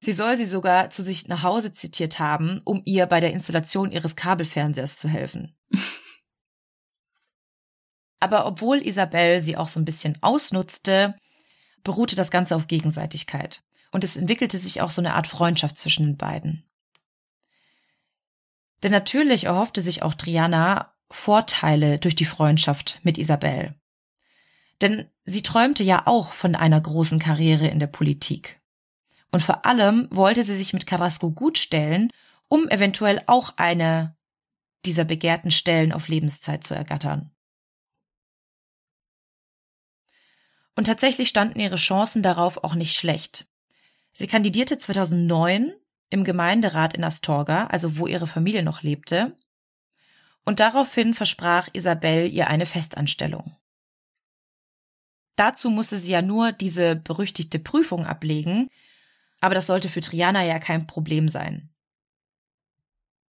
Sie 0.00 0.12
soll 0.12 0.36
sie 0.36 0.44
sogar 0.44 0.90
zu 0.90 1.02
sich 1.02 1.26
nach 1.26 1.42
Hause 1.42 1.72
zitiert 1.72 2.18
haben, 2.18 2.60
um 2.64 2.82
ihr 2.84 3.06
bei 3.06 3.20
der 3.20 3.32
Installation 3.32 3.90
ihres 3.90 4.16
Kabelfernsehers 4.16 4.98
zu 4.98 5.08
helfen. 5.08 5.56
Aber 8.20 8.46
obwohl 8.46 8.86
Isabel 8.86 9.40
sie 9.40 9.56
auch 9.56 9.68
so 9.68 9.78
ein 9.78 9.84
bisschen 9.84 10.16
ausnutzte, 10.22 11.14
beruhte 11.84 12.16
das 12.16 12.30
Ganze 12.30 12.56
auf 12.56 12.66
Gegenseitigkeit. 12.66 13.62
Und 13.92 14.04
es 14.04 14.16
entwickelte 14.16 14.58
sich 14.58 14.80
auch 14.80 14.90
so 14.90 15.00
eine 15.00 15.14
Art 15.14 15.26
Freundschaft 15.26 15.78
zwischen 15.78 16.06
den 16.06 16.16
beiden. 16.16 16.64
Denn 18.82 18.92
natürlich 18.92 19.44
erhoffte 19.44 19.80
sich 19.80 20.02
auch 20.02 20.14
Triana 20.14 20.92
Vorteile 21.10 21.98
durch 21.98 22.16
die 22.16 22.24
Freundschaft 22.24 23.00
mit 23.02 23.16
Isabel. 23.16 23.74
Denn 24.80 25.08
sie 25.24 25.42
träumte 25.42 25.82
ja 25.82 26.06
auch 26.06 26.32
von 26.32 26.54
einer 26.54 26.80
großen 26.80 27.18
Karriere 27.18 27.68
in 27.68 27.78
der 27.78 27.86
Politik. 27.86 28.60
Und 29.32 29.42
vor 29.42 29.64
allem 29.64 30.08
wollte 30.10 30.44
sie 30.44 30.56
sich 30.56 30.72
mit 30.72 30.86
Carrasco 30.86 31.30
gut 31.30 31.58
stellen, 31.58 32.10
um 32.48 32.68
eventuell 32.68 33.22
auch 33.26 33.54
eine 33.56 34.16
dieser 34.84 35.04
begehrten 35.04 35.50
Stellen 35.50 35.92
auf 35.92 36.08
Lebenszeit 36.08 36.64
zu 36.64 36.74
ergattern. 36.74 37.30
Und 40.76 40.84
tatsächlich 40.84 41.28
standen 41.28 41.58
ihre 41.58 41.76
Chancen 41.76 42.22
darauf 42.22 42.62
auch 42.62 42.74
nicht 42.74 42.94
schlecht. 42.94 43.46
Sie 44.12 44.26
kandidierte 44.26 44.78
2009 44.78 45.74
im 46.10 46.22
Gemeinderat 46.22 46.94
in 46.94 47.02
Astorga, 47.02 47.66
also 47.66 47.98
wo 47.98 48.06
ihre 48.06 48.26
Familie 48.26 48.62
noch 48.62 48.82
lebte, 48.82 49.36
und 50.44 50.60
daraufhin 50.60 51.12
versprach 51.12 51.68
Isabel 51.72 52.30
ihr 52.30 52.46
eine 52.46 52.66
Festanstellung. 52.66 53.56
Dazu 55.34 55.68
musste 55.70 55.98
sie 55.98 56.12
ja 56.12 56.22
nur 56.22 56.52
diese 56.52 56.94
berüchtigte 56.96 57.58
Prüfung 57.58 58.06
ablegen, 58.06 58.68
aber 59.40 59.54
das 59.54 59.66
sollte 59.66 59.88
für 59.88 60.00
Triana 60.00 60.44
ja 60.44 60.58
kein 60.58 60.86
Problem 60.86 61.28
sein. 61.28 61.68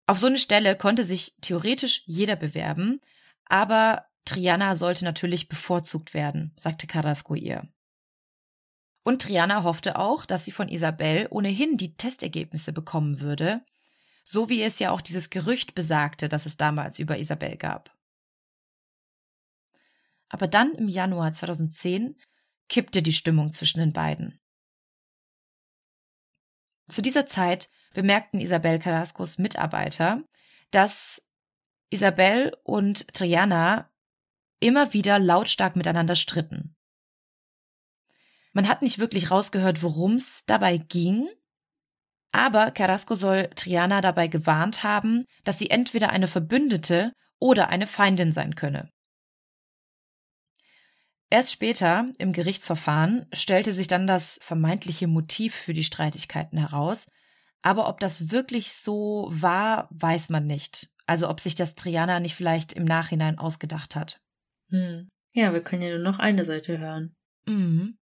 Auf 0.07 0.19
so 0.19 0.27
eine 0.27 0.37
Stelle 0.37 0.75
konnte 0.75 1.03
sich 1.03 1.33
theoretisch 1.41 2.03
jeder 2.05 2.35
bewerben, 2.35 2.99
aber 3.45 4.05
Triana 4.25 4.75
sollte 4.75 5.05
natürlich 5.05 5.47
bevorzugt 5.47 6.13
werden, 6.13 6.53
sagte 6.57 6.87
Carrasco 6.87 7.35
ihr. 7.35 7.67
Und 9.03 9.21
Triana 9.21 9.63
hoffte 9.63 9.97
auch, 9.97 10.25
dass 10.25 10.45
sie 10.45 10.51
von 10.51 10.67
Isabel 10.67 11.27
ohnehin 11.29 11.77
die 11.77 11.95
Testergebnisse 11.95 12.73
bekommen 12.73 13.19
würde, 13.19 13.63
so 14.23 14.49
wie 14.49 14.63
es 14.63 14.79
ja 14.79 14.89
auch 14.89 15.01
dieses 15.01 15.29
Gerücht 15.29 15.75
besagte, 15.75 16.27
das 16.27 16.47
es 16.47 16.57
damals 16.57 16.97
über 16.97 17.19
Isabel 17.19 17.55
gab. 17.55 17.95
Aber 20.27 20.47
dann 20.47 20.73
im 20.73 20.87
Januar 20.87 21.31
2010 21.31 22.19
kippte 22.67 23.03
die 23.03 23.13
Stimmung 23.13 23.53
zwischen 23.53 23.79
den 23.79 23.93
beiden. 23.93 24.39
Zu 26.89 27.03
dieser 27.03 27.27
Zeit 27.27 27.69
bemerkten 27.93 28.41
Isabel 28.41 28.79
Carrascos 28.79 29.37
Mitarbeiter, 29.37 30.23
dass 30.71 31.27
Isabel 31.91 32.57
und 32.63 33.13
Triana 33.13 33.91
immer 34.65 34.93
wieder 34.93 35.19
lautstark 35.19 35.75
miteinander 35.75 36.15
stritten. 36.15 36.75
Man 38.51 38.67
hat 38.67 38.81
nicht 38.81 38.97
wirklich 38.97 39.29
rausgehört, 39.29 39.83
worum 39.83 40.13
es 40.13 40.43
dabei 40.47 40.77
ging, 40.77 41.29
aber 42.31 42.71
Carrasco 42.71 43.13
soll 43.13 43.47
Triana 43.55 44.01
dabei 44.01 44.27
gewarnt 44.27 44.83
haben, 44.83 45.25
dass 45.43 45.59
sie 45.59 45.69
entweder 45.69 46.09
eine 46.09 46.27
Verbündete 46.27 47.13
oder 47.37 47.69
eine 47.69 47.85
Feindin 47.85 48.31
sein 48.31 48.55
könne. 48.55 48.89
Erst 51.29 51.51
später 51.51 52.11
im 52.17 52.33
Gerichtsverfahren 52.33 53.27
stellte 53.33 53.71
sich 53.71 53.87
dann 53.87 54.07
das 54.07 54.39
vermeintliche 54.41 55.05
Motiv 55.05 55.53
für 55.53 55.73
die 55.73 55.83
Streitigkeiten 55.83 56.57
heraus, 56.57 57.07
aber 57.61 57.87
ob 57.87 57.99
das 57.99 58.31
wirklich 58.31 58.73
so 58.73 59.27
war, 59.29 59.89
weiß 59.91 60.29
man 60.29 60.47
nicht. 60.47 60.89
Also 61.05 61.29
ob 61.29 61.39
sich 61.39 61.53
das 61.53 61.75
Triana 61.75 62.19
nicht 62.19 62.33
vielleicht 62.33 62.73
im 62.73 62.85
Nachhinein 62.85 63.37
ausgedacht 63.37 63.95
hat. 63.95 64.24
Hm. 64.69 65.09
Ja, 65.33 65.53
wir 65.53 65.61
können 65.61 65.81
ja 65.81 65.89
nur 65.89 65.99
noch 65.99 66.19
eine 66.19 66.45
Seite 66.45 66.77
hören. 66.77 67.15
Mhm. 67.45 67.97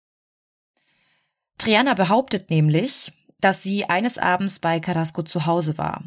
Triana 1.58 1.93
behauptet 1.93 2.49
nämlich, 2.49 3.12
dass 3.39 3.63
sie 3.63 3.86
eines 3.86 4.17
Abends 4.17 4.60
bei 4.60 4.80
Carrasco 4.80 5.23
zu 5.23 5.45
Hause 5.45 5.78
war. 5.78 6.04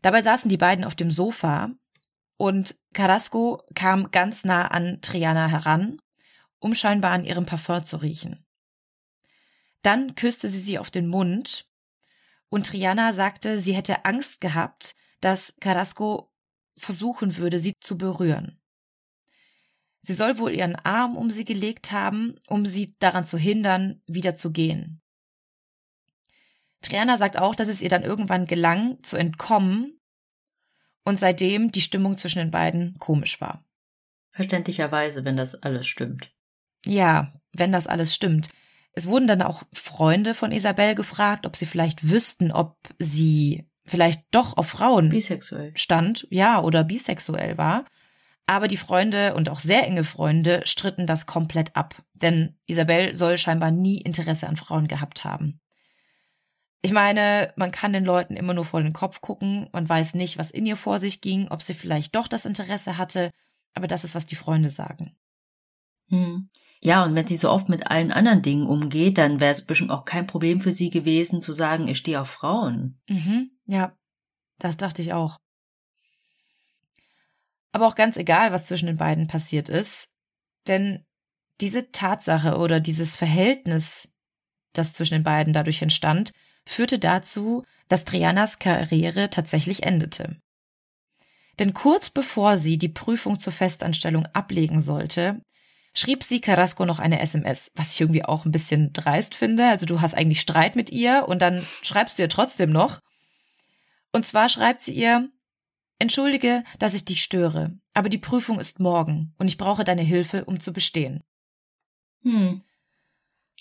Dabei 0.00 0.22
saßen 0.22 0.48
die 0.48 0.56
beiden 0.56 0.84
auf 0.84 0.94
dem 0.94 1.10
Sofa 1.10 1.70
und 2.36 2.76
Carrasco 2.92 3.62
kam 3.74 4.10
ganz 4.10 4.44
nah 4.44 4.68
an 4.68 5.00
Triana 5.00 5.48
heran, 5.48 6.00
um 6.58 6.74
scheinbar 6.74 7.12
an 7.12 7.24
ihrem 7.24 7.46
Parfum 7.46 7.84
zu 7.84 7.96
riechen. 7.96 8.44
Dann 9.82 10.14
küsste 10.14 10.48
sie 10.48 10.60
sie 10.60 10.78
auf 10.78 10.90
den 10.90 11.08
Mund 11.08 11.68
und 12.48 12.66
Triana 12.66 13.12
sagte, 13.12 13.60
sie 13.60 13.74
hätte 13.74 14.04
Angst 14.04 14.40
gehabt, 14.40 14.94
dass 15.20 15.56
Carrasco 15.60 16.32
versuchen 16.76 17.36
würde, 17.36 17.58
sie 17.58 17.74
zu 17.80 17.96
berühren. 17.98 18.61
Sie 20.02 20.14
soll 20.14 20.38
wohl 20.38 20.52
ihren 20.52 20.76
Arm 20.76 21.16
um 21.16 21.30
sie 21.30 21.44
gelegt 21.44 21.92
haben, 21.92 22.36
um 22.48 22.66
sie 22.66 22.96
daran 22.98 23.24
zu 23.24 23.38
hindern, 23.38 24.02
wieder 24.06 24.34
zu 24.34 24.50
gehen. 24.50 25.00
Triana 26.82 27.16
sagt 27.16 27.38
auch, 27.38 27.54
dass 27.54 27.68
es 27.68 27.80
ihr 27.80 27.88
dann 27.88 28.02
irgendwann 28.02 28.46
gelang, 28.46 29.02
zu 29.04 29.16
entkommen 29.16 30.00
und 31.04 31.18
seitdem 31.18 31.70
die 31.70 31.80
Stimmung 31.80 32.18
zwischen 32.18 32.40
den 32.40 32.50
beiden 32.50 32.98
komisch 32.98 33.40
war. 33.40 33.64
Verständlicherweise, 34.32 35.24
wenn 35.24 35.36
das 35.36 35.54
alles 35.54 35.86
stimmt. 35.86 36.32
Ja, 36.84 37.32
wenn 37.52 37.70
das 37.70 37.86
alles 37.86 38.14
stimmt. 38.14 38.50
Es 38.94 39.06
wurden 39.06 39.26
dann 39.26 39.42
auch 39.42 39.62
Freunde 39.72 40.34
von 40.34 40.52
Isabel 40.52 40.94
gefragt, 40.94 41.46
ob 41.46 41.56
sie 41.56 41.66
vielleicht 41.66 42.08
wüssten, 42.08 42.50
ob 42.50 42.76
sie 42.98 43.68
vielleicht 43.84 44.22
doch 44.32 44.56
auf 44.56 44.68
Frauen 44.68 45.08
bisexuell 45.08 45.72
stand, 45.76 46.26
ja, 46.30 46.60
oder 46.60 46.84
bisexuell 46.84 47.58
war. 47.58 47.84
Aber 48.46 48.68
die 48.68 48.76
Freunde 48.76 49.34
und 49.34 49.48
auch 49.48 49.60
sehr 49.60 49.86
enge 49.86 50.04
Freunde 50.04 50.62
stritten 50.64 51.06
das 51.06 51.26
komplett 51.26 51.76
ab, 51.76 52.02
denn 52.14 52.56
Isabel 52.66 53.14
soll 53.14 53.38
scheinbar 53.38 53.70
nie 53.70 53.98
Interesse 54.00 54.48
an 54.48 54.56
Frauen 54.56 54.88
gehabt 54.88 55.24
haben. 55.24 55.60
Ich 56.84 56.92
meine, 56.92 57.52
man 57.56 57.70
kann 57.70 57.92
den 57.92 58.04
Leuten 58.04 58.34
immer 58.34 58.54
nur 58.54 58.64
vor 58.64 58.82
den 58.82 58.92
Kopf 58.92 59.20
gucken, 59.20 59.68
man 59.72 59.88
weiß 59.88 60.14
nicht, 60.14 60.36
was 60.36 60.50
in 60.50 60.66
ihr 60.66 60.76
vor 60.76 60.98
sich 60.98 61.20
ging, 61.20 61.48
ob 61.48 61.62
sie 61.62 61.74
vielleicht 61.74 62.16
doch 62.16 62.26
das 62.26 62.44
Interesse 62.44 62.98
hatte, 62.98 63.30
aber 63.74 63.86
das 63.86 64.02
ist, 64.02 64.16
was 64.16 64.26
die 64.26 64.34
Freunde 64.34 64.70
sagen. 64.70 65.16
Hm. 66.08 66.50
Ja, 66.80 67.04
und 67.04 67.14
wenn 67.14 67.28
sie 67.28 67.36
so 67.36 67.48
oft 67.48 67.68
mit 67.68 67.86
allen 67.86 68.10
anderen 68.10 68.42
Dingen 68.42 68.66
umgeht, 68.66 69.16
dann 69.16 69.38
wäre 69.38 69.52
es 69.52 69.64
bestimmt 69.64 69.92
auch 69.92 70.04
kein 70.04 70.26
Problem 70.26 70.60
für 70.60 70.72
sie 70.72 70.90
gewesen 70.90 71.40
zu 71.40 71.52
sagen, 71.52 71.86
ich 71.86 71.98
stehe 71.98 72.20
auf 72.20 72.28
Frauen. 72.28 73.00
Mhm, 73.08 73.52
ja, 73.66 73.96
das 74.58 74.76
dachte 74.76 75.00
ich 75.00 75.12
auch. 75.12 75.38
Aber 77.72 77.86
auch 77.86 77.94
ganz 77.94 78.16
egal, 78.16 78.52
was 78.52 78.66
zwischen 78.66 78.86
den 78.86 78.98
beiden 78.98 79.26
passiert 79.26 79.68
ist, 79.68 80.12
denn 80.66 81.04
diese 81.60 81.90
Tatsache 81.90 82.56
oder 82.58 82.80
dieses 82.80 83.16
Verhältnis, 83.16 84.12
das 84.72 84.92
zwischen 84.92 85.14
den 85.14 85.22
beiden 85.22 85.52
dadurch 85.52 85.82
entstand, 85.82 86.32
führte 86.66 86.98
dazu, 86.98 87.64
dass 87.88 88.04
Trianas 88.04 88.58
Karriere 88.58 89.30
tatsächlich 89.30 89.82
endete. 89.82 90.36
Denn 91.58 91.74
kurz 91.74 92.10
bevor 92.10 92.56
sie 92.56 92.78
die 92.78 92.88
Prüfung 92.88 93.38
zur 93.38 93.52
Festanstellung 93.52 94.26
ablegen 94.26 94.80
sollte, 94.80 95.42
schrieb 95.94 96.22
sie 96.22 96.40
Carrasco 96.40 96.86
noch 96.86 96.98
eine 96.98 97.20
SMS, 97.20 97.72
was 97.74 97.94
ich 97.94 98.00
irgendwie 98.00 98.24
auch 98.24 98.44
ein 98.44 98.52
bisschen 98.52 98.92
dreist 98.92 99.34
finde. 99.34 99.68
Also 99.68 99.84
du 99.84 100.00
hast 100.00 100.14
eigentlich 100.14 100.40
Streit 100.40 100.76
mit 100.76 100.90
ihr 100.90 101.26
und 101.28 101.42
dann 101.42 101.66
schreibst 101.82 102.18
du 102.18 102.22
ihr 102.22 102.28
trotzdem 102.28 102.70
noch. 102.70 103.00
Und 104.12 104.26
zwar 104.26 104.48
schreibt 104.48 104.82
sie 104.82 104.94
ihr, 104.94 105.28
Entschuldige, 106.02 106.64
dass 106.80 106.94
ich 106.94 107.04
dich 107.04 107.22
störe, 107.22 107.78
aber 107.94 108.08
die 108.08 108.18
Prüfung 108.18 108.58
ist 108.58 108.80
morgen 108.80 109.34
und 109.38 109.46
ich 109.46 109.56
brauche 109.56 109.84
deine 109.84 110.02
Hilfe, 110.02 110.44
um 110.44 110.58
zu 110.58 110.72
bestehen. 110.72 111.22
Hm. 112.22 112.62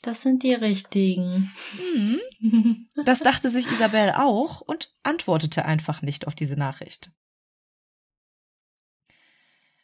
Das 0.02 0.24
sind 0.24 0.42
die 0.42 0.56
richtigen. 0.56 1.52
Hm. 1.78 2.88
Das 3.06 3.20
dachte 3.20 3.52
sich 3.52 3.72
Isabel 3.72 4.14
auch 4.18 4.62
und 4.62 4.92
antwortete 5.04 5.66
einfach 5.66 6.02
nicht 6.02 6.26
auf 6.26 6.34
diese 6.34 6.56
Nachricht. 6.56 7.12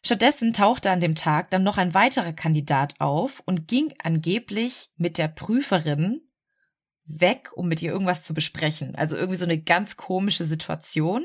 Stattdessen 0.03 0.53
tauchte 0.53 0.89
an 0.89 0.99
dem 0.99 1.13
Tag 1.13 1.51
dann 1.51 1.63
noch 1.63 1.77
ein 1.77 1.93
weiterer 1.93 2.33
Kandidat 2.33 2.95
auf 2.99 3.43
und 3.45 3.67
ging 3.67 3.93
angeblich 4.01 4.89
mit 4.95 5.19
der 5.19 5.27
Prüferin 5.27 6.21
weg, 7.05 7.51
um 7.53 7.67
mit 7.67 7.83
ihr 7.83 7.91
irgendwas 7.91 8.23
zu 8.23 8.33
besprechen. 8.33 8.95
Also 8.95 9.15
irgendwie 9.15 9.37
so 9.37 9.45
eine 9.45 9.61
ganz 9.61 9.95
komische 9.95 10.43
Situation. 10.43 11.23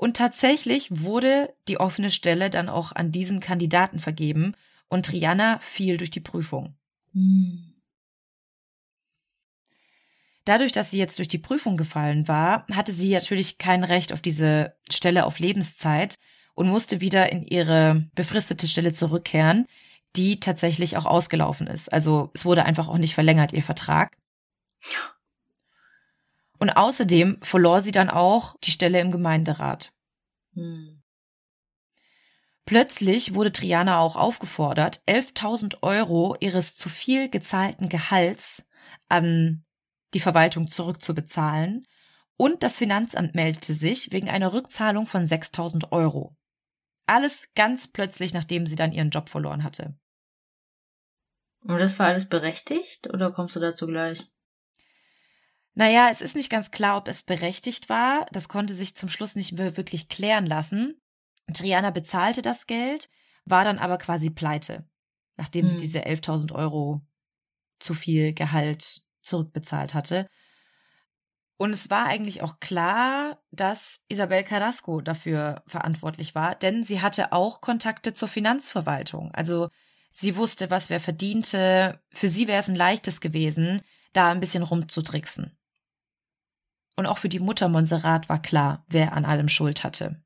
Und 0.00 0.16
tatsächlich 0.16 0.88
wurde 0.90 1.54
die 1.68 1.78
offene 1.78 2.10
Stelle 2.10 2.48
dann 2.48 2.70
auch 2.70 2.92
an 2.92 3.12
diesen 3.12 3.38
Kandidaten 3.38 3.98
vergeben 3.98 4.54
und 4.88 5.04
Triana 5.04 5.58
fiel 5.58 5.98
durch 5.98 6.10
die 6.10 6.20
Prüfung. 6.20 6.74
Hm. 7.12 7.74
Dadurch, 10.46 10.72
dass 10.72 10.90
sie 10.90 10.96
jetzt 10.96 11.18
durch 11.18 11.28
die 11.28 11.36
Prüfung 11.36 11.76
gefallen 11.76 12.28
war, 12.28 12.66
hatte 12.72 12.92
sie 12.92 13.12
natürlich 13.12 13.58
kein 13.58 13.84
Recht 13.84 14.14
auf 14.14 14.22
diese 14.22 14.74
Stelle 14.90 15.26
auf 15.26 15.38
Lebenszeit 15.38 16.14
und 16.54 16.70
musste 16.70 17.02
wieder 17.02 17.30
in 17.30 17.42
ihre 17.42 18.08
befristete 18.14 18.66
Stelle 18.68 18.94
zurückkehren, 18.94 19.66
die 20.16 20.40
tatsächlich 20.40 20.96
auch 20.96 21.04
ausgelaufen 21.04 21.66
ist. 21.66 21.92
Also 21.92 22.30
es 22.32 22.46
wurde 22.46 22.64
einfach 22.64 22.88
auch 22.88 22.96
nicht 22.96 23.14
verlängert, 23.14 23.52
ihr 23.52 23.62
Vertrag. 23.62 24.16
Und 26.60 26.70
außerdem 26.70 27.38
verlor 27.42 27.80
sie 27.80 27.90
dann 27.90 28.10
auch 28.10 28.56
die 28.62 28.70
Stelle 28.70 29.00
im 29.00 29.10
Gemeinderat. 29.10 29.92
Hm. 30.54 31.02
Plötzlich 32.66 33.34
wurde 33.34 33.50
Triana 33.50 33.98
auch 33.98 34.14
aufgefordert, 34.14 35.02
11.000 35.08 35.82
Euro 35.82 36.36
ihres 36.38 36.76
zu 36.76 36.88
viel 36.88 37.28
gezahlten 37.28 37.88
Gehalts 37.88 38.68
an 39.08 39.64
die 40.14 40.20
Verwaltung 40.20 40.68
zurückzubezahlen 40.68 41.84
und 42.36 42.62
das 42.62 42.78
Finanzamt 42.78 43.34
meldete 43.34 43.74
sich 43.74 44.12
wegen 44.12 44.30
einer 44.30 44.52
Rückzahlung 44.52 45.06
von 45.06 45.26
6.000 45.26 45.90
Euro. 45.92 46.36
Alles 47.06 47.48
ganz 47.54 47.88
plötzlich, 47.88 48.34
nachdem 48.34 48.66
sie 48.66 48.76
dann 48.76 48.92
ihren 48.92 49.10
Job 49.10 49.28
verloren 49.28 49.64
hatte. 49.64 49.98
Und 51.62 51.80
das 51.80 51.98
war 51.98 52.06
alles 52.06 52.28
berechtigt 52.28 53.08
oder 53.12 53.32
kommst 53.32 53.56
du 53.56 53.60
dazu 53.60 53.86
gleich? 53.86 54.30
Naja, 55.74 56.08
es 56.10 56.20
ist 56.20 56.36
nicht 56.36 56.50
ganz 56.50 56.70
klar, 56.70 56.96
ob 56.96 57.08
es 57.08 57.22
berechtigt 57.22 57.88
war. 57.88 58.26
Das 58.32 58.48
konnte 58.48 58.74
sich 58.74 58.96
zum 58.96 59.08
Schluss 59.08 59.36
nicht 59.36 59.56
wirklich 59.56 60.08
klären 60.08 60.46
lassen. 60.46 61.00
Triana 61.52 61.90
bezahlte 61.90 62.42
das 62.42 62.66
Geld, 62.66 63.08
war 63.44 63.64
dann 63.64 63.78
aber 63.78 63.98
quasi 63.98 64.30
pleite, 64.30 64.88
nachdem 65.36 65.66
hm. 65.66 65.72
sie 65.72 65.78
diese 65.78 66.00
11.000 66.00 66.52
Euro 66.52 67.02
zu 67.78 67.94
viel 67.94 68.34
Gehalt 68.34 69.02
zurückbezahlt 69.22 69.94
hatte. 69.94 70.28
Und 71.56 71.72
es 71.72 71.90
war 71.90 72.06
eigentlich 72.06 72.42
auch 72.42 72.58
klar, 72.58 73.38
dass 73.50 74.00
Isabel 74.08 74.44
Carrasco 74.44 75.02
dafür 75.02 75.62
verantwortlich 75.66 76.34
war, 76.34 76.54
denn 76.54 76.84
sie 76.84 77.02
hatte 77.02 77.32
auch 77.32 77.60
Kontakte 77.60 78.14
zur 78.14 78.28
Finanzverwaltung. 78.28 79.30
Also 79.32 79.68
sie 80.10 80.36
wusste, 80.36 80.70
was 80.70 80.88
wer 80.88 81.00
verdiente. 81.00 82.00
Für 82.12 82.28
sie 82.28 82.48
wäre 82.48 82.60
es 82.60 82.68
ein 82.68 82.76
leichtes 82.76 83.20
gewesen, 83.20 83.82
da 84.14 84.30
ein 84.30 84.40
bisschen 84.40 84.62
rumzutricksen. 84.62 85.54
Und 87.00 87.06
auch 87.06 87.16
für 87.16 87.30
die 87.30 87.38
Mutter 87.38 87.70
Montserrat 87.70 88.28
war 88.28 88.42
klar, 88.42 88.84
wer 88.86 89.14
an 89.14 89.24
allem 89.24 89.48
Schuld 89.48 89.84
hatte. 89.84 90.22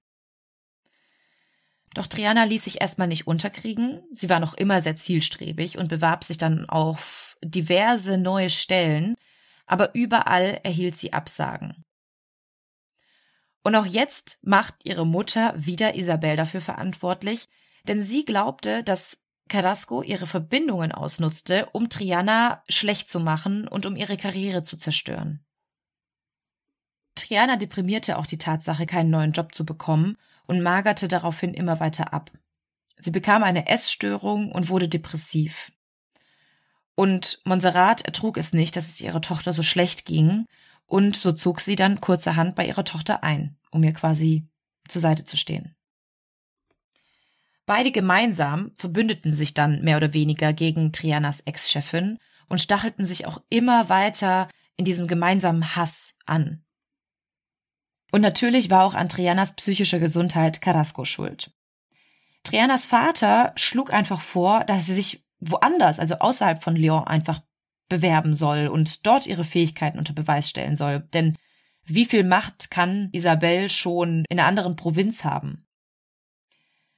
Doch 1.94 2.08
Triana 2.08 2.42
ließ 2.42 2.64
sich 2.64 2.80
erstmal 2.80 3.06
nicht 3.06 3.28
unterkriegen. 3.28 4.02
Sie 4.10 4.28
war 4.28 4.40
noch 4.40 4.54
immer 4.54 4.82
sehr 4.82 4.96
zielstrebig 4.96 5.78
und 5.78 5.86
bewarb 5.86 6.24
sich 6.24 6.36
dann 6.36 6.68
auf 6.68 7.38
diverse 7.44 8.18
neue 8.18 8.50
Stellen, 8.50 9.14
aber 9.66 9.94
überall 9.94 10.58
erhielt 10.64 10.96
sie 10.96 11.12
Absagen. 11.12 11.84
Und 13.62 13.76
auch 13.76 13.86
jetzt 13.86 14.40
macht 14.42 14.74
ihre 14.82 15.06
Mutter 15.06 15.54
wieder 15.56 15.94
Isabel 15.94 16.34
dafür 16.34 16.60
verantwortlich, 16.60 17.46
denn 17.86 18.02
sie 18.02 18.24
glaubte, 18.24 18.82
dass 18.82 19.22
Carrasco 19.48 20.02
ihre 20.02 20.26
Verbindungen 20.26 20.90
ausnutzte, 20.90 21.68
um 21.70 21.88
Triana 21.88 22.64
schlecht 22.68 23.08
zu 23.08 23.20
machen 23.20 23.68
und 23.68 23.86
um 23.86 23.94
ihre 23.94 24.16
Karriere 24.16 24.64
zu 24.64 24.76
zerstören. 24.76 25.44
Triana 27.24 27.56
deprimierte 27.56 28.18
auch 28.18 28.26
die 28.26 28.36
Tatsache, 28.36 28.84
keinen 28.84 29.08
neuen 29.08 29.32
Job 29.32 29.54
zu 29.54 29.64
bekommen 29.64 30.18
und 30.46 30.60
magerte 30.60 31.08
daraufhin 31.08 31.54
immer 31.54 31.80
weiter 31.80 32.12
ab. 32.12 32.30
Sie 32.98 33.10
bekam 33.10 33.42
eine 33.42 33.66
Essstörung 33.66 34.52
und 34.52 34.68
wurde 34.68 34.88
depressiv. 34.88 35.72
Und 36.94 37.40
Montserrat 37.44 38.02
ertrug 38.02 38.36
es 38.36 38.52
nicht, 38.52 38.76
dass 38.76 38.90
es 38.90 39.00
ihrer 39.00 39.22
Tochter 39.22 39.54
so 39.54 39.62
schlecht 39.62 40.04
ging, 40.04 40.44
und 40.86 41.16
so 41.16 41.32
zog 41.32 41.60
sie 41.60 41.76
dann 41.76 42.02
kurzerhand 42.02 42.56
bei 42.56 42.66
ihrer 42.66 42.84
Tochter 42.84 43.24
ein, 43.24 43.56
um 43.70 43.82
ihr 43.82 43.94
quasi 43.94 44.46
zur 44.86 45.00
Seite 45.00 45.24
zu 45.24 45.38
stehen. 45.38 45.74
Beide 47.64 47.90
gemeinsam 47.90 48.72
verbündeten 48.76 49.32
sich 49.32 49.54
dann 49.54 49.82
mehr 49.82 49.96
oder 49.96 50.12
weniger 50.12 50.52
gegen 50.52 50.92
Trianas 50.92 51.40
Ex-Chefin 51.40 52.18
und 52.50 52.60
stachelten 52.60 53.06
sich 53.06 53.24
auch 53.26 53.42
immer 53.48 53.88
weiter 53.88 54.50
in 54.76 54.84
diesem 54.84 55.08
gemeinsamen 55.08 55.74
Hass 55.74 56.12
an. 56.26 56.63
Und 58.14 58.20
natürlich 58.20 58.70
war 58.70 58.84
auch 58.84 58.94
an 58.94 59.08
Trianas 59.08 59.56
psychischer 59.56 59.98
Gesundheit 59.98 60.60
Carrasco 60.60 61.04
schuld. 61.04 61.50
Trianas 62.44 62.86
Vater 62.86 63.52
schlug 63.56 63.92
einfach 63.92 64.20
vor, 64.20 64.62
dass 64.62 64.86
sie 64.86 64.94
sich 64.94 65.26
woanders, 65.40 65.98
also 65.98 66.20
außerhalb 66.20 66.62
von 66.62 66.76
Lyon, 66.76 67.08
einfach 67.08 67.42
bewerben 67.88 68.32
soll 68.32 68.68
und 68.68 69.04
dort 69.04 69.26
ihre 69.26 69.42
Fähigkeiten 69.42 69.98
unter 69.98 70.12
Beweis 70.12 70.48
stellen 70.48 70.76
soll. 70.76 71.00
Denn 71.12 71.36
wie 71.82 72.04
viel 72.04 72.22
Macht 72.22 72.70
kann 72.70 73.08
Isabelle 73.10 73.68
schon 73.68 74.24
in 74.28 74.38
einer 74.38 74.46
anderen 74.46 74.76
Provinz 74.76 75.24
haben? 75.24 75.66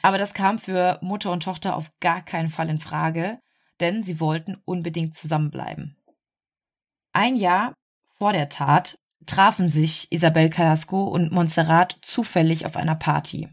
Aber 0.03 0.19
das 0.19 0.35
kam 0.35 0.59
für 0.59 0.99
Mutter 1.01 1.33
und 1.33 1.45
Tochter 1.45 1.77
auf 1.77 1.93
gar 2.01 2.23
keinen 2.23 2.51
Fall 2.51 2.69
in 2.69 2.79
Frage, 2.79 3.39
denn 3.81 4.03
sie 4.03 4.21
wollten 4.21 4.59
unbedingt 4.67 5.15
zusammenbleiben. 5.15 5.97
Ein 7.15 7.37
Jahr 7.37 7.73
vor 8.19 8.35
der 8.35 8.51
Tat 8.51 8.99
trafen 9.25 9.71
sich 9.71 10.13
Isabel 10.13 10.51
Carrasco 10.51 11.05
und 11.05 11.33
Montserrat 11.33 11.97
zufällig 12.03 12.67
auf 12.67 12.77
einer 12.77 12.95
Party. 12.95 13.49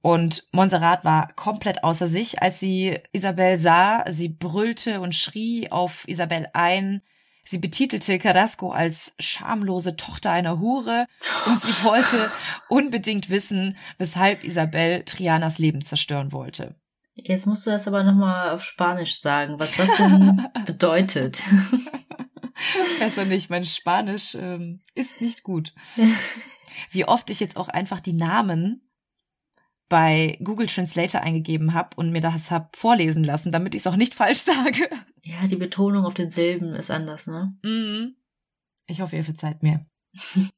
Und 0.00 0.44
Montserrat 0.52 1.04
war 1.04 1.32
komplett 1.34 1.82
außer 1.82 2.06
sich, 2.06 2.40
als 2.40 2.60
sie 2.60 2.98
Isabel 3.12 3.56
sah. 3.56 4.04
Sie 4.08 4.28
brüllte 4.28 5.00
und 5.00 5.14
schrie 5.14 5.70
auf 5.70 6.06
Isabel 6.06 6.46
ein. 6.52 7.02
Sie 7.44 7.58
betitelte 7.58 8.18
Carrasco 8.18 8.70
als 8.70 9.14
schamlose 9.18 9.96
Tochter 9.96 10.30
einer 10.30 10.60
Hure 10.60 11.06
und 11.46 11.60
sie 11.60 11.72
wollte 11.82 12.30
unbedingt 12.68 13.30
wissen, 13.30 13.76
weshalb 13.96 14.44
Isabel 14.44 15.02
Trianas 15.04 15.58
Leben 15.58 15.82
zerstören 15.82 16.32
wollte. 16.32 16.76
Jetzt 17.14 17.46
musst 17.46 17.66
du 17.66 17.70
das 17.70 17.88
aber 17.88 18.04
nochmal 18.04 18.50
auf 18.50 18.62
Spanisch 18.62 19.18
sagen, 19.18 19.58
was 19.58 19.74
das 19.76 19.88
denn 19.96 20.46
bedeutet. 20.66 21.42
Besser 22.98 23.24
nicht, 23.24 23.50
mein 23.50 23.64
Spanisch 23.64 24.34
ähm, 24.34 24.80
ist 24.94 25.20
nicht 25.20 25.42
gut. 25.42 25.74
Wie 26.90 27.04
oft 27.04 27.30
ich 27.30 27.40
jetzt 27.40 27.56
auch 27.56 27.68
einfach 27.68 28.00
die 28.00 28.12
Namen 28.12 28.88
bei 29.88 30.38
Google 30.42 30.66
Translator 30.66 31.22
eingegeben 31.22 31.72
habe 31.74 31.96
und 31.96 32.12
mir 32.12 32.20
das 32.20 32.50
hab 32.50 32.76
vorlesen 32.76 33.24
lassen, 33.24 33.52
damit 33.52 33.74
ich 33.74 33.80
es 33.80 33.86
auch 33.86 33.96
nicht 33.96 34.14
falsch 34.14 34.40
sage. 34.40 34.88
Ja, 35.22 35.46
die 35.46 35.56
Betonung 35.56 36.04
auf 36.04 36.14
den 36.14 36.30
Silben 36.30 36.74
ist 36.74 36.90
anders, 36.90 37.26
ne? 37.26 37.56
Mhm. 37.64 38.16
Ich 38.86 39.00
hoffe, 39.00 39.16
ihr 39.16 39.24
verzeiht 39.24 39.62
mir. 39.62 39.86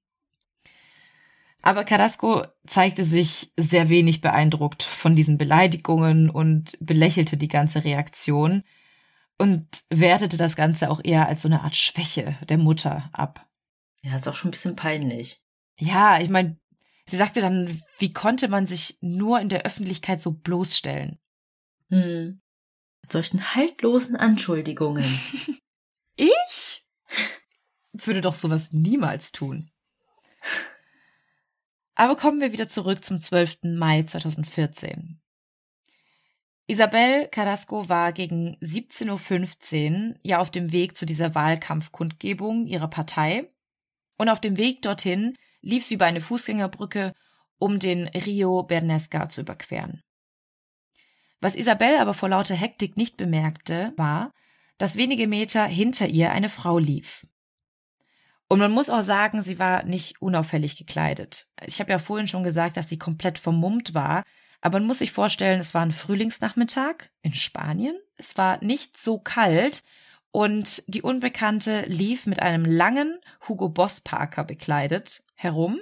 Aber 1.62 1.84
Carrasco 1.84 2.44
zeigte 2.66 3.04
sich 3.04 3.52
sehr 3.56 3.88
wenig 3.88 4.20
beeindruckt 4.22 4.82
von 4.82 5.14
diesen 5.14 5.36
Beleidigungen 5.36 6.30
und 6.30 6.76
belächelte 6.80 7.36
die 7.36 7.48
ganze 7.48 7.84
Reaktion 7.84 8.62
und 9.40 9.66
wertete 9.88 10.36
das 10.36 10.54
Ganze 10.54 10.90
auch 10.90 11.00
eher 11.02 11.26
als 11.26 11.42
so 11.42 11.48
eine 11.48 11.62
Art 11.62 11.74
Schwäche 11.74 12.36
der 12.48 12.58
Mutter 12.58 13.08
ab. 13.12 13.48
Ja, 14.02 14.16
ist 14.16 14.28
auch 14.28 14.34
schon 14.34 14.48
ein 14.48 14.52
bisschen 14.52 14.76
peinlich. 14.76 15.42
Ja, 15.78 16.20
ich 16.20 16.28
meine, 16.28 16.60
Sie 17.10 17.16
sagte 17.16 17.40
dann, 17.40 17.82
wie 17.98 18.12
konnte 18.12 18.46
man 18.46 18.66
sich 18.66 18.96
nur 19.00 19.40
in 19.40 19.48
der 19.48 19.62
Öffentlichkeit 19.62 20.22
so 20.22 20.30
bloßstellen? 20.30 21.18
Hm. 21.88 22.40
Mit 23.02 23.12
solchen 23.12 23.54
haltlosen 23.56 24.14
Anschuldigungen. 24.14 25.04
ich? 26.16 26.86
Würde 27.92 28.20
doch 28.20 28.36
sowas 28.36 28.70
niemals 28.70 29.32
tun. 29.32 29.72
Aber 31.96 32.14
kommen 32.14 32.40
wir 32.40 32.52
wieder 32.52 32.68
zurück 32.68 33.04
zum 33.04 33.18
12. 33.18 33.58
Mai 33.62 34.04
2014. 34.04 35.20
Isabel 36.70 37.26
Carrasco 37.26 37.88
war 37.88 38.12
gegen 38.12 38.54
17.15 38.58 40.10
Uhr 40.10 40.14
ja 40.22 40.38
auf 40.38 40.52
dem 40.52 40.70
Weg 40.70 40.96
zu 40.96 41.04
dieser 41.04 41.34
Wahlkampfkundgebung 41.34 42.64
ihrer 42.64 42.86
Partei. 42.86 43.50
Und 44.16 44.28
auf 44.28 44.40
dem 44.40 44.56
Weg 44.56 44.80
dorthin 44.82 45.36
lief 45.62 45.84
sie 45.84 45.94
über 45.94 46.04
eine 46.04 46.20
Fußgängerbrücke, 46.20 47.12
um 47.58 47.80
den 47.80 48.06
Rio 48.06 48.62
Bernesca 48.62 49.28
zu 49.28 49.40
überqueren. 49.40 50.00
Was 51.40 51.56
Isabel 51.56 51.98
aber 51.98 52.14
vor 52.14 52.28
lauter 52.28 52.54
Hektik 52.54 52.96
nicht 52.96 53.16
bemerkte, 53.16 53.92
war, 53.96 54.30
dass 54.78 54.94
wenige 54.94 55.26
Meter 55.26 55.64
hinter 55.64 56.06
ihr 56.06 56.30
eine 56.30 56.48
Frau 56.48 56.78
lief. 56.78 57.26
Und 58.46 58.60
man 58.60 58.70
muss 58.70 58.90
auch 58.90 59.02
sagen, 59.02 59.42
sie 59.42 59.58
war 59.58 59.82
nicht 59.82 60.22
unauffällig 60.22 60.76
gekleidet. 60.76 61.48
Ich 61.66 61.80
habe 61.80 61.90
ja 61.90 61.98
vorhin 61.98 62.28
schon 62.28 62.44
gesagt, 62.44 62.76
dass 62.76 62.88
sie 62.88 62.98
komplett 62.98 63.40
vermummt 63.40 63.92
war, 63.92 64.22
aber 64.60 64.78
man 64.78 64.86
muss 64.86 64.98
sich 64.98 65.12
vorstellen, 65.12 65.60
es 65.60 65.74
war 65.74 65.82
ein 65.82 65.92
Frühlingsnachmittag 65.92 67.10
in 67.22 67.34
Spanien. 67.34 67.98
Es 68.16 68.36
war 68.36 68.62
nicht 68.62 68.98
so 68.98 69.18
kalt 69.18 69.82
und 70.32 70.82
die 70.86 71.02
Unbekannte 71.02 71.82
lief 71.86 72.26
mit 72.26 72.40
einem 72.40 72.64
langen 72.64 73.18
Hugo 73.48 73.68
Boss 73.68 74.00
Parker 74.00 74.44
bekleidet 74.44 75.22
herum. 75.34 75.80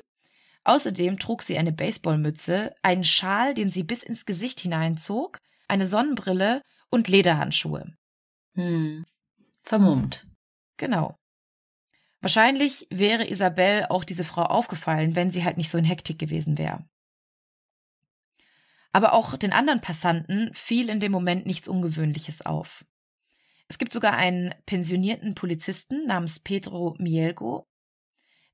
Außerdem 0.65 1.19
trug 1.19 1.43
sie 1.43 1.59
eine 1.59 1.73
Baseballmütze, 1.73 2.75
einen 2.83 3.05
Schal, 3.05 3.55
den 3.55 3.71
sie 3.71 3.83
bis 3.83 4.03
ins 4.03 4.27
Gesicht 4.27 4.61
hineinzog, 4.61 5.39
eine 5.67 5.87
Sonnenbrille 5.87 6.63
und 6.91 7.09
Lederhandschuhe. 7.09 7.93
Hm. 8.55 9.05
Vermummt. 9.63 10.27
Genau. 10.77 11.17
Wahrscheinlich 12.21 12.87
wäre 12.91 13.29
Isabel 13.29 13.87
auch 13.89 14.05
diese 14.05 14.25
Frau 14.25 14.43
aufgefallen, 14.43 15.15
wenn 15.15 15.31
sie 15.31 15.45
halt 15.45 15.57
nicht 15.57 15.71
so 15.71 15.79
in 15.79 15.85
Hektik 15.85 16.19
gewesen 16.19 16.59
wäre. 16.59 16.85
Aber 18.93 19.13
auch 19.13 19.37
den 19.37 19.53
anderen 19.53 19.81
Passanten 19.81 20.53
fiel 20.55 20.89
in 20.89 21.01
dem 21.01 21.13
Moment 21.13 21.47
nichts 21.47 21.69
Ungewöhnliches 21.69 22.45
auf. 22.45 22.85
Es 23.69 23.79
gibt 23.79 23.93
sogar 23.93 24.15
einen 24.15 24.55
pensionierten 24.65 25.35
Polizisten 25.35 26.07
namens 26.07 26.41
Pedro 26.41 26.97
Mielgo, 26.99 27.69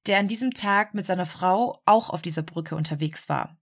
der 0.07 0.18
an 0.18 0.29
diesem 0.29 0.53
Tag 0.53 0.92
mit 0.92 1.07
seiner 1.07 1.27
Frau 1.27 1.81
auch 1.85 2.11
auf 2.11 2.20
dieser 2.20 2.42
Brücke 2.42 2.75
unterwegs 2.75 3.29
war. 3.29 3.57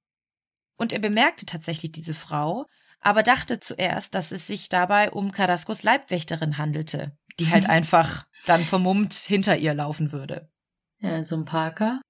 Und 0.76 0.92
er 0.92 0.98
bemerkte 0.98 1.46
tatsächlich 1.46 1.92
diese 1.92 2.14
Frau, 2.14 2.66
aber 3.00 3.22
dachte 3.22 3.60
zuerst, 3.60 4.14
dass 4.14 4.32
es 4.32 4.46
sich 4.46 4.68
dabei 4.68 5.10
um 5.10 5.30
Carrascos 5.30 5.82
Leibwächterin 5.82 6.56
handelte, 6.56 7.16
die 7.38 7.50
halt 7.50 7.66
einfach 7.68 8.26
dann 8.46 8.64
vermummt 8.64 9.14
hinter 9.14 9.56
ihr 9.56 9.74
laufen 9.74 10.10
würde. 10.10 10.50
Ja, 10.98 11.22
so 11.22 11.36
ein 11.36 11.44
Parker. 11.44 12.00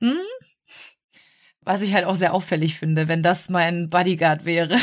Hm? 0.00 0.18
Was 1.62 1.82
ich 1.82 1.94
halt 1.94 2.06
auch 2.06 2.16
sehr 2.16 2.32
auffällig 2.32 2.78
finde, 2.78 3.08
wenn 3.08 3.22
das 3.22 3.48
mein 3.48 3.90
Bodyguard 3.90 4.44
wäre. 4.44 4.78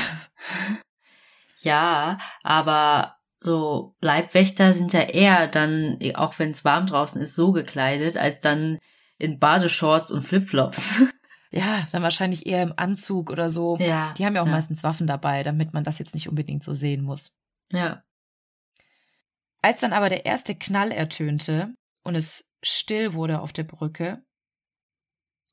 Ja, 1.61 2.19
aber 2.43 3.17
so 3.39 3.95
Leibwächter 3.99 4.73
sind 4.73 4.93
ja 4.93 5.01
eher 5.01 5.47
dann, 5.47 5.99
auch 6.15 6.37
wenn 6.39 6.51
es 6.51 6.65
warm 6.65 6.87
draußen 6.87 7.21
ist, 7.21 7.35
so 7.35 7.51
gekleidet, 7.51 8.17
als 8.17 8.41
dann 8.41 8.79
in 9.17 9.39
Badeshorts 9.39 10.11
und 10.11 10.23
Flipflops. 10.23 11.03
Ja, 11.49 11.87
dann 11.93 12.03
wahrscheinlich 12.03 12.45
eher 12.45 12.61
im 12.61 12.73
Anzug 12.75 13.31
oder 13.31 13.49
so. 13.49 13.77
Ja. 13.77 14.13
Die 14.17 14.25
haben 14.25 14.35
ja 14.35 14.41
auch 14.41 14.47
ja. 14.47 14.51
meistens 14.51 14.83
Waffen 14.83 15.07
dabei, 15.07 15.43
damit 15.43 15.73
man 15.73 15.85
das 15.85 15.97
jetzt 15.97 16.13
nicht 16.13 16.27
unbedingt 16.27 16.61
so 16.61 16.73
sehen 16.73 17.01
muss. 17.01 17.31
Ja. 17.71 18.03
Als 19.61 19.79
dann 19.79 19.93
aber 19.93 20.09
der 20.09 20.25
erste 20.25 20.55
Knall 20.55 20.91
ertönte 20.91 21.73
und 22.03 22.15
es 22.15 22.49
still 22.61 23.13
wurde 23.13 23.39
auf 23.39 23.53
der 23.53 23.63
Brücke, 23.63 24.21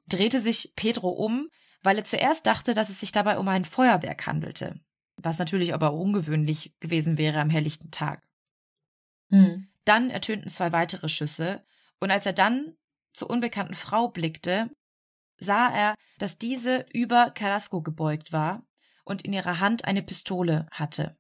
drehte 0.07 0.41
sich 0.41 0.73
Pedro 0.77 1.11
um, 1.11 1.49
weil 1.83 1.99
er 1.99 2.05
zuerst 2.05 2.47
dachte, 2.47 2.75
dass 2.75 2.89
es 2.89 3.01
sich 3.01 3.13
dabei 3.13 3.39
um 3.39 3.49
ein 3.49 3.65
Feuerwerk 3.65 4.27
handelte 4.27 4.81
was 5.17 5.39
natürlich 5.39 5.75
aber 5.75 5.93
ungewöhnlich 5.93 6.75
gewesen 6.81 7.19
wäre 7.19 7.41
am 7.41 7.51
helllichten 7.51 7.91
Tag. 7.91 8.23
Hm. 9.31 9.69
Dann 9.85 10.11
ertönten 10.11 10.51
zwei 10.51 10.73
weitere 10.73 11.09
Schüsse, 11.09 11.65
und 12.01 12.11
als 12.11 12.27
er 12.27 12.33
dann 12.33 12.77
zur 13.13 13.31
unbekannten 13.31 13.75
Frau 13.75 14.09
blickte, 14.09 14.71
sah 15.39 15.69
er, 15.69 15.95
dass 16.19 16.39
diese 16.39 16.87
über 16.93 17.31
Carrasco 17.31 17.83
gebeugt 17.83 18.33
war 18.33 18.67
und 19.05 19.23
in 19.23 19.33
ihrer 19.33 19.61
Hand 19.61 19.85
eine 19.85 20.03
Pistole 20.03 20.67
hatte. 20.71 21.17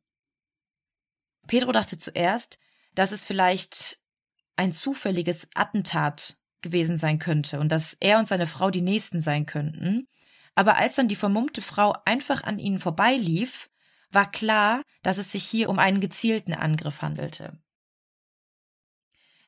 Pedro 1.46 1.72
dachte 1.72 1.98
zuerst, 1.98 2.58
dass 2.94 3.12
es 3.12 3.24
vielleicht 3.24 3.98
ein 4.56 4.72
zufälliges 4.72 5.48
Attentat 5.54 6.38
gewesen 6.64 6.96
sein 6.96 7.20
könnte 7.20 7.60
und 7.60 7.70
dass 7.70 7.96
er 8.00 8.18
und 8.18 8.26
seine 8.26 8.48
Frau 8.48 8.70
die 8.70 8.80
Nächsten 8.80 9.20
sein 9.20 9.46
könnten. 9.46 10.08
Aber 10.56 10.76
als 10.76 10.96
dann 10.96 11.06
die 11.06 11.16
vermummte 11.16 11.62
Frau 11.62 11.94
einfach 12.04 12.42
an 12.42 12.58
ihnen 12.58 12.80
vorbeilief, 12.80 13.70
war 14.10 14.30
klar, 14.30 14.82
dass 15.02 15.18
es 15.18 15.30
sich 15.30 15.44
hier 15.44 15.68
um 15.68 15.78
einen 15.78 16.00
gezielten 16.00 16.54
Angriff 16.54 17.02
handelte. 17.02 17.58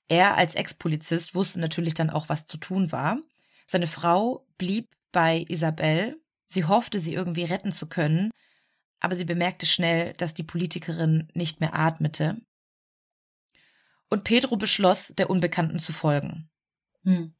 Er 0.08 0.36
als 0.36 0.54
Ex-Polizist 0.54 1.34
wusste 1.34 1.58
natürlich 1.58 1.94
dann 1.94 2.10
auch, 2.10 2.28
was 2.28 2.46
zu 2.46 2.58
tun 2.58 2.92
war. 2.92 3.18
Seine 3.66 3.88
Frau 3.88 4.46
blieb 4.58 4.94
bei 5.10 5.44
Isabel. 5.48 6.20
Sie 6.46 6.64
hoffte, 6.64 7.00
sie 7.00 7.14
irgendwie 7.14 7.44
retten 7.44 7.72
zu 7.72 7.88
können, 7.88 8.30
aber 9.00 9.16
sie 9.16 9.24
bemerkte 9.24 9.66
schnell, 9.66 10.14
dass 10.14 10.34
die 10.34 10.44
Politikerin 10.44 11.28
nicht 11.34 11.60
mehr 11.60 11.74
atmete. 11.74 12.40
Und 14.08 14.22
Pedro 14.22 14.56
beschloss, 14.56 15.08
der 15.16 15.28
Unbekannten 15.28 15.80
zu 15.80 15.92
folgen. 15.92 16.48
Hm. 17.06 17.32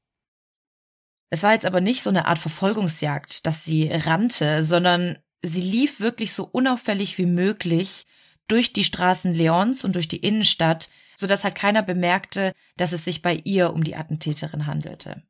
Es 1.28 1.42
war 1.42 1.52
jetzt 1.52 1.66
aber 1.66 1.80
nicht 1.80 2.02
so 2.02 2.10
eine 2.10 2.26
Art 2.26 2.38
Verfolgungsjagd, 2.38 3.46
dass 3.46 3.64
sie 3.64 3.90
rannte, 3.90 4.62
sondern 4.62 5.18
sie 5.42 5.60
lief 5.60 6.00
wirklich 6.00 6.32
so 6.32 6.44
unauffällig 6.44 7.18
wie 7.18 7.26
möglich 7.26 8.06
durch 8.48 8.72
die 8.72 8.84
Straßen 8.84 9.34
Leons 9.34 9.84
und 9.84 9.96
durch 9.96 10.08
die 10.08 10.18
Innenstadt, 10.18 10.88
so 11.16 11.26
dass 11.26 11.42
halt 11.42 11.56
keiner 11.56 11.82
bemerkte, 11.82 12.52
dass 12.76 12.92
es 12.92 13.04
sich 13.04 13.22
bei 13.22 13.40
ihr 13.44 13.72
um 13.72 13.82
die 13.82 13.96
Attentäterin 13.96 14.66
handelte. 14.66 15.22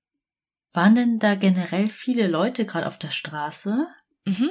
Waren 0.74 0.94
denn 0.94 1.18
da 1.18 1.34
generell 1.34 1.88
viele 1.88 2.26
Leute 2.28 2.66
gerade 2.66 2.86
auf 2.86 2.98
der 2.98 3.10
Straße? 3.10 3.86
Mhm. 4.26 4.50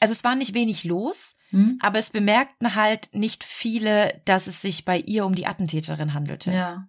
Also 0.00 0.12
es 0.12 0.24
war 0.24 0.34
nicht 0.34 0.54
wenig 0.54 0.82
los, 0.82 1.36
mhm. 1.52 1.78
aber 1.80 2.00
es 2.00 2.10
bemerkten 2.10 2.74
halt 2.74 3.14
nicht 3.14 3.44
viele, 3.44 4.20
dass 4.24 4.48
es 4.48 4.60
sich 4.60 4.84
bei 4.84 4.98
ihr 4.98 5.24
um 5.24 5.36
die 5.36 5.46
Attentäterin 5.46 6.12
handelte. 6.12 6.50
Ja. 6.50 6.88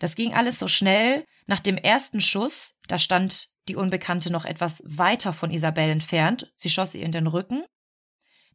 Das 0.00 0.16
ging 0.16 0.34
alles 0.34 0.58
so 0.58 0.66
schnell. 0.66 1.24
Nach 1.46 1.60
dem 1.60 1.76
ersten 1.76 2.20
Schuss, 2.20 2.74
da 2.88 2.98
stand 2.98 3.48
die 3.68 3.76
Unbekannte 3.76 4.32
noch 4.32 4.44
etwas 4.44 4.82
weiter 4.86 5.32
von 5.32 5.52
Isabel 5.52 5.90
entfernt. 5.90 6.52
Sie 6.56 6.70
schoss 6.70 6.94
ihr 6.96 7.04
in 7.04 7.12
den 7.12 7.28
Rücken. 7.28 7.62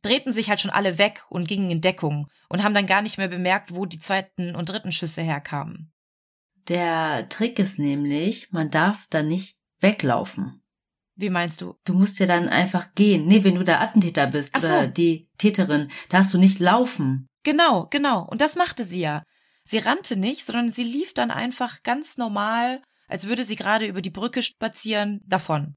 Drehten 0.01 0.33
sich 0.33 0.49
halt 0.49 0.59
schon 0.59 0.71
alle 0.71 0.97
weg 0.97 1.23
und 1.29 1.47
gingen 1.47 1.71
in 1.71 1.81
Deckung 1.81 2.27
und 2.49 2.63
haben 2.63 2.73
dann 2.73 2.85
gar 2.85 3.01
nicht 3.01 3.17
mehr 3.17 3.29
bemerkt, 3.29 3.73
wo 3.73 3.85
die 3.85 3.99
zweiten 3.99 4.55
und 4.55 4.69
dritten 4.69 4.91
Schüsse 4.91 5.21
herkamen. 5.21 5.93
Der 6.67 7.29
Trick 7.29 7.59
ist 7.59 7.79
nämlich, 7.79 8.51
man 8.51 8.71
darf 8.71 9.05
da 9.09 9.23
nicht 9.23 9.57
weglaufen. 9.79 10.63
Wie 11.15 11.29
meinst 11.29 11.61
du? 11.61 11.75
Du 11.85 11.93
musst 11.93 12.19
ja 12.19 12.25
dann 12.25 12.49
einfach 12.49 12.93
gehen. 12.95 13.25
Nee, 13.27 13.43
wenn 13.43 13.55
du 13.55 13.63
der 13.63 13.81
Attentäter 13.81 14.27
bist 14.27 14.53
Ach 14.53 14.63
oder 14.63 14.85
so. 14.85 14.91
die 14.91 15.29
Täterin, 15.37 15.91
darfst 16.09 16.33
du 16.33 16.37
nicht 16.37 16.59
laufen. 16.59 17.27
Genau, 17.43 17.87
genau. 17.89 18.25
Und 18.27 18.41
das 18.41 18.55
machte 18.55 18.83
sie 18.83 19.01
ja. 19.01 19.23
Sie 19.67 19.79
rannte 19.79 20.15
nicht, 20.15 20.45
sondern 20.45 20.71
sie 20.71 20.83
lief 20.83 21.13
dann 21.13 21.31
einfach 21.31 21.83
ganz 21.83 22.17
normal, 22.17 22.81
als 23.07 23.27
würde 23.27 23.43
sie 23.43 23.55
gerade 23.55 23.87
über 23.87 24.01
die 24.01 24.11
Brücke 24.11 24.43
spazieren, 24.43 25.21
davon. 25.25 25.75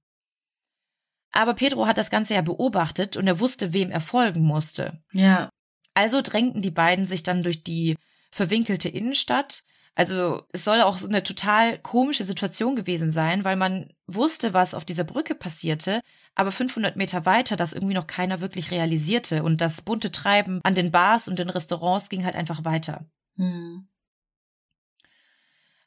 Aber 1.32 1.55
Pedro 1.55 1.86
hat 1.86 1.99
das 1.99 2.11
Ganze 2.11 2.34
ja 2.34 2.43
beobachtet 2.43 3.16
und 3.16 3.26
er 3.26 3.41
wusste, 3.41 3.72
wem 3.72 3.91
er 3.91 4.01
folgen 4.01 4.43
musste. 4.43 5.03
Ja. 5.12 5.51
Also 5.95 6.20
drängten 6.22 6.62
die 6.62 6.70
beiden 6.70 7.07
sich 7.07 7.22
dann 7.22 7.43
durch 7.43 7.64
die 7.64 7.97
verwinkelte 8.30 8.89
Innenstadt. 8.89 9.62
Also 9.95 10.43
es 10.53 10.64
soll 10.64 10.80
auch 10.80 10.99
so 10.99 11.09
eine 11.09 11.24
total 11.24 11.78
komische 11.78 12.24
Situation 12.24 12.76
gewesen 12.76 13.11
sein, 13.11 13.45
weil 13.45 13.57
man 13.57 13.93
wusste, 14.07 14.55
was 14.55 14.74
auf 14.74 14.84
dieser 14.84 15.05
Brücke 15.05 15.34
passierte, 15.34 16.03
aber 16.34 16.53
500 16.53 16.97
Meter 16.97 17.26
weiter 17.26 17.57
das 17.57 17.72
irgendwie 17.72 17.95
noch 17.95 18.07
keiner 18.07 18.41
wirklich 18.41 18.70
realisierte 18.70 19.43
und 19.43 19.61
das 19.61 19.82
bunte 19.82 20.12
Treiben 20.12 20.61
an 20.62 20.76
den 20.76 20.93
Bars 20.93 21.26
und 21.26 21.39
den 21.39 21.51
Restaurants 21.51 22.09
ging 22.11 22.24
halt 22.24 22.36
einfach 22.36 22.64
weiter. 22.64 23.07
Hm. 23.39 23.89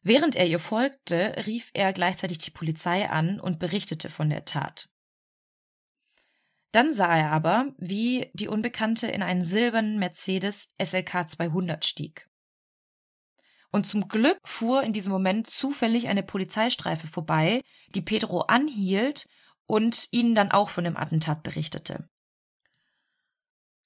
Während 0.02 0.36
er 0.36 0.48
ihr 0.48 0.60
folgte, 0.60 1.36
rief 1.46 1.70
er 1.74 1.94
gleichzeitig 1.94 2.40
die 2.40 2.50
Polizei 2.50 3.08
an 3.08 3.40
und 3.40 3.60
berichtete 3.60 4.10
von 4.10 4.30
der 4.30 4.46
Tat. 4.46 4.90
Dann 6.72 6.94
sah 6.94 7.16
er 7.16 7.32
aber, 7.32 7.74
wie 7.78 8.32
die 8.34 8.48
Unbekannte 8.48 9.08
in 9.08 9.22
einen 9.22 9.44
silbernen 9.44 10.00
Mercedes 10.00 10.70
SLK 10.82 11.30
200 11.30 11.86
stieg. 11.86 12.30
Und 13.72 13.88
zum 13.88 14.08
Glück 14.08 14.40
fuhr 14.46 14.84
in 14.84 14.94
diesem 14.94 15.12
Moment 15.12 15.50
zufällig 15.50 16.08
eine 16.08 16.24
Polizeistreife 16.24 17.08
vorbei, 17.08 17.62
die 17.94 18.02
Pedro 18.02 18.42
anhielt 18.42 19.28
und 19.66 20.08
ihnen 20.12 20.36
dann 20.36 20.52
auch 20.52 20.70
von 20.70 20.84
dem 20.84 20.98
Attentat 20.98 21.44
berichtete. 21.44 22.10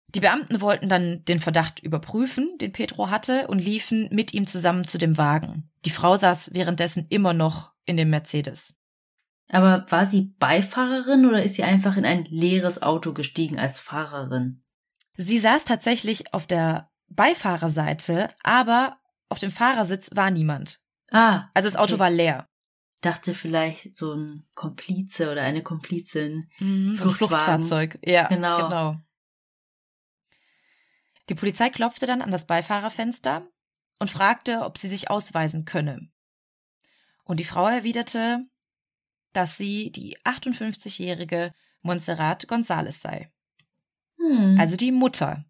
Die 0.10 0.20
Beamten 0.20 0.62
wollten 0.62 0.88
dann 0.88 1.26
den 1.26 1.40
Verdacht 1.40 1.80
überprüfen, 1.80 2.58
den 2.60 2.72
Pedro 2.72 3.10
hatte, 3.10 3.48
und 3.48 3.60
liefen 3.60 4.08
mit 4.12 4.34
ihm 4.34 4.48
zusammen 4.48 4.88
zu 4.88 4.98
dem 4.98 5.18
Wagen. 5.18 5.70
Die 5.84 5.90
Frau 5.90 6.16
saß 6.16 6.54
währenddessen 6.54 7.08
immer 7.10 7.34
noch 7.34 7.74
in 7.86 7.98
dem 7.98 8.10
Mercedes. 8.10 8.76
Aber 9.50 9.86
war 9.90 10.06
sie 10.06 10.34
Beifahrerin 10.40 11.26
oder 11.26 11.44
ist 11.44 11.56
sie 11.56 11.64
einfach 11.64 11.98
in 11.98 12.06
ein 12.06 12.26
leeres 12.26 12.82
Auto 12.82 13.14
gestiegen 13.14 13.60
als 13.60 13.80
Fahrerin? 13.80 14.64
Sie 15.18 15.40
saß 15.40 15.66
tatsächlich 15.66 16.34
auf 16.34 16.48
der 16.48 16.90
Beifahrerseite, 17.10 18.30
aber 18.44 18.98
auf 19.30 19.40
dem 19.40 19.52
Fahrersitz 19.52 20.12
war 20.16 20.32
niemand. 20.32 20.80
Ah. 21.12 21.50
Also 21.54 21.68
das 21.68 21.78
Auto 21.78 21.94
okay. 21.94 22.00
war 22.00 22.10
leer. 22.10 22.48
Dachte 23.02 23.36
vielleicht 23.36 23.96
so 23.96 24.14
ein 24.14 24.48
Komplize 24.56 25.32
oder 25.32 25.44
eine 25.44 25.62
Komplizin. 25.62 26.50
Mhm, 26.60 26.96
so 26.96 27.06
ein 27.06 27.12
Fluchtfahrzeug. 27.12 28.00
Ja, 28.04 28.28
genau. 28.28 28.64
genau. 28.64 28.98
Die 31.30 31.36
Polizei 31.36 31.70
klopfte 31.70 32.06
dann 32.06 32.22
an 32.22 32.32
das 32.32 32.48
Beifahrerfenster 32.48 33.48
und 34.00 34.10
fragte, 34.10 34.62
ob 34.62 34.78
sie 34.78 34.88
sich 34.88 35.10
ausweisen 35.10 35.66
könne. 35.66 36.10
Und 37.24 37.40
die 37.40 37.46
Frau 37.46 37.68
erwiderte, 37.68 38.46
dass 39.34 39.58
sie 39.58 39.92
die 39.92 40.18
58-jährige 40.20 41.54
Montserrat 41.82 42.46
González 42.46 43.02
sei. 43.02 43.32
Hm. 44.18 44.58
Also 44.60 44.76
die 44.76 44.92
Mutter 44.92 45.46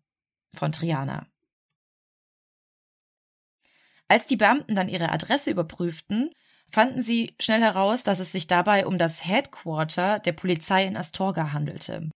von 0.54 0.72
Triana. 0.72 1.28
Als 4.08 4.26
die 4.28 4.38
Beamten 4.38 4.76
dann 4.76 4.90
ihre 4.90 5.10
Adresse 5.10 5.52
überprüften, 5.52 6.32
fanden 6.70 7.02
sie 7.02 7.36
schnell 7.40 7.62
heraus, 7.62 8.04
dass 8.04 8.20
es 8.20 8.32
sich 8.32 8.48
dabei 8.48 8.86
um 8.86 8.98
das 8.98 9.26
Headquarter 9.26 10.20
der 10.20 10.34
Polizei 10.34 10.86
in 10.86 10.98
Astorga 10.98 11.52
handelte. 11.52 12.10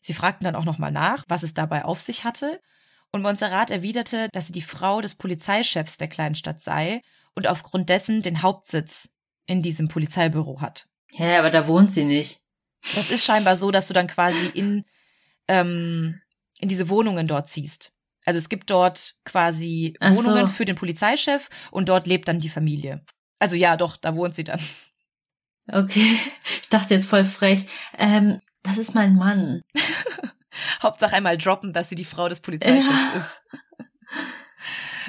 Sie 0.00 0.14
fragten 0.14 0.44
dann 0.44 0.56
auch 0.56 0.64
nochmal 0.64 0.92
nach, 0.92 1.24
was 1.28 1.42
es 1.42 1.54
dabei 1.54 1.84
auf 1.84 2.00
sich 2.00 2.24
hatte, 2.24 2.60
und 3.10 3.22
Montserrat 3.22 3.70
erwiderte, 3.70 4.28
dass 4.32 4.46
sie 4.46 4.52
die 4.52 4.62
Frau 4.62 5.00
des 5.00 5.14
Polizeichefs 5.14 5.96
der 5.96 6.08
Kleinstadt 6.08 6.60
sei 6.60 7.00
und 7.34 7.46
aufgrund 7.46 7.88
dessen 7.88 8.22
den 8.22 8.42
Hauptsitz 8.42 9.16
in 9.46 9.62
diesem 9.62 9.88
Polizeibüro 9.88 10.60
hat. 10.60 10.86
Hä, 11.10 11.36
aber 11.36 11.50
da 11.50 11.66
wohnt 11.66 11.90
sie 11.92 12.04
nicht. 12.04 12.40
Das 12.94 13.10
ist 13.10 13.24
scheinbar 13.24 13.56
so, 13.56 13.70
dass 13.70 13.88
du 13.88 13.94
dann 13.94 14.06
quasi 14.06 14.46
in, 14.54 14.84
ähm, 15.48 16.20
in 16.60 16.68
diese 16.68 16.88
Wohnungen 16.88 17.26
dort 17.26 17.48
ziehst. 17.48 17.92
Also 18.24 18.38
es 18.38 18.50
gibt 18.50 18.70
dort 18.70 19.14
quasi 19.24 19.94
Ach 20.00 20.14
Wohnungen 20.14 20.48
so. 20.48 20.52
für 20.52 20.64
den 20.66 20.76
Polizeichef 20.76 21.48
und 21.70 21.88
dort 21.88 22.06
lebt 22.06 22.28
dann 22.28 22.40
die 22.40 22.50
Familie. 22.50 23.04
Also 23.38 23.56
ja, 23.56 23.76
doch, 23.76 23.96
da 23.96 24.14
wohnt 24.14 24.34
sie 24.34 24.44
dann. 24.44 24.60
Okay, 25.70 26.18
ich 26.62 26.68
dachte 26.68 26.94
jetzt 26.94 27.06
voll 27.06 27.24
frech. 27.24 27.66
Ähm, 27.96 28.40
das 28.62 28.78
ist 28.78 28.94
mein 28.94 29.16
Mann. 29.16 29.62
Hauptsache 30.82 31.14
einmal 31.14 31.38
droppen, 31.38 31.72
dass 31.72 31.88
sie 31.88 31.94
die 31.94 32.04
Frau 32.04 32.28
des 32.28 32.40
Polizeichefs 32.40 32.86
ja. 32.86 33.16
ist. 33.16 33.42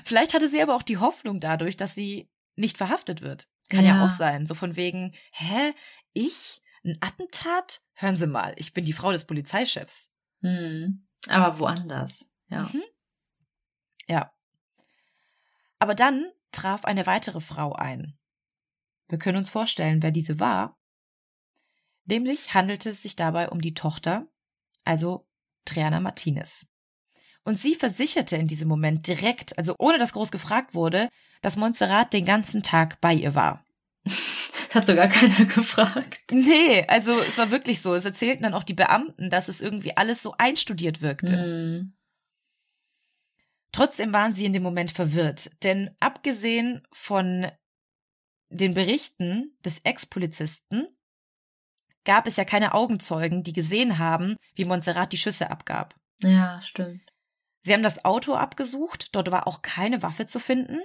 Vielleicht 0.03 0.33
hatte 0.33 0.49
sie 0.49 0.61
aber 0.61 0.75
auch 0.75 0.83
die 0.83 0.97
Hoffnung 0.97 1.39
dadurch, 1.39 1.77
dass 1.77 1.95
sie 1.95 2.29
nicht 2.55 2.77
verhaftet 2.77 3.21
wird. 3.21 3.47
Kann 3.69 3.85
ja, 3.85 3.97
ja 3.97 4.05
auch 4.05 4.09
sein. 4.09 4.45
So 4.45 4.55
von 4.55 4.75
wegen, 4.75 5.13
hä, 5.31 5.73
ich? 6.13 6.61
Ein 6.83 6.97
Attentat? 7.01 7.81
Hören 7.93 8.15
Sie 8.15 8.27
mal, 8.27 8.53
ich 8.57 8.73
bin 8.73 8.85
die 8.85 8.93
Frau 8.93 9.11
des 9.11 9.25
Polizeichefs. 9.25 10.11
Hm. 10.41 11.05
Aber 11.27 11.59
woanders, 11.59 12.31
ja. 12.47 12.63
Mhm. 12.63 12.83
Ja. 14.07 14.31
Aber 15.77 15.95
dann 15.95 16.31
traf 16.51 16.85
eine 16.85 17.05
weitere 17.05 17.41
Frau 17.41 17.73
ein. 17.73 18.17
Wir 19.09 19.19
können 19.19 19.37
uns 19.37 19.49
vorstellen, 19.49 20.01
wer 20.01 20.11
diese 20.11 20.39
war. 20.39 20.78
Nämlich 22.09 22.55
handelte 22.55 22.89
es 22.89 23.03
sich 23.03 23.15
dabei 23.15 23.49
um 23.49 23.61
die 23.61 23.75
Tochter, 23.75 24.27
also 24.83 25.27
Triana 25.65 25.99
Martinez. 25.99 26.65
Und 27.43 27.57
sie 27.57 27.75
versicherte 27.75 28.35
in 28.35 28.47
diesem 28.47 28.67
Moment 28.67 29.07
direkt, 29.07 29.57
also 29.59 29.75
ohne 29.77 29.99
dass 29.99 30.13
groß 30.13 30.31
gefragt 30.31 30.73
wurde, 30.73 31.09
dass 31.41 31.55
Montserrat 31.55 32.11
den 32.11 32.25
ganzen 32.25 32.63
Tag 32.63 32.99
bei 32.99 33.13
ihr 33.13 33.35
war. 33.35 33.63
Das 34.03 34.15
hat 34.73 34.87
sogar 34.87 35.07
keiner 35.07 35.45
gefragt. 35.45 36.23
Nee, 36.31 36.83
also 36.87 37.19
es 37.19 37.37
war 37.37 37.51
wirklich 37.51 37.81
so. 37.81 37.93
Es 37.93 38.05
erzählten 38.05 38.41
dann 38.43 38.55
auch 38.55 38.63
die 38.63 38.73
Beamten, 38.73 39.29
dass 39.29 39.47
es 39.47 39.61
irgendwie 39.61 39.95
alles 39.95 40.23
so 40.23 40.33
einstudiert 40.37 41.01
wirkte. 41.01 41.37
Mm. 41.37 41.93
Trotzdem 43.71 44.13
waren 44.13 44.33
sie 44.33 44.45
in 44.45 44.53
dem 44.53 44.63
Moment 44.63 44.91
verwirrt, 44.91 45.51
denn 45.63 45.91
abgesehen 45.99 46.81
von 46.91 47.51
den 48.49 48.73
Berichten 48.73 49.55
des 49.63 49.79
Ex-Polizisten 49.83 50.87
gab 52.05 52.27
es 52.27 52.37
ja 52.37 52.45
keine 52.45 52.73
Augenzeugen, 52.73 53.43
die 53.43 53.53
gesehen 53.53 53.97
haben, 53.97 54.35
wie 54.55 54.65
Montserrat 54.65 55.11
die 55.13 55.17
Schüsse 55.17 55.51
abgab. 55.51 55.95
Ja, 56.21 56.61
stimmt. 56.61 57.01
Sie 57.61 57.73
haben 57.73 57.83
das 57.83 58.05
Auto 58.05 58.35
abgesucht, 58.35 59.09
dort 59.13 59.31
war 59.31 59.47
auch 59.47 59.61
keine 59.61 60.01
Waffe 60.01 60.25
zu 60.25 60.39
finden, 60.39 60.79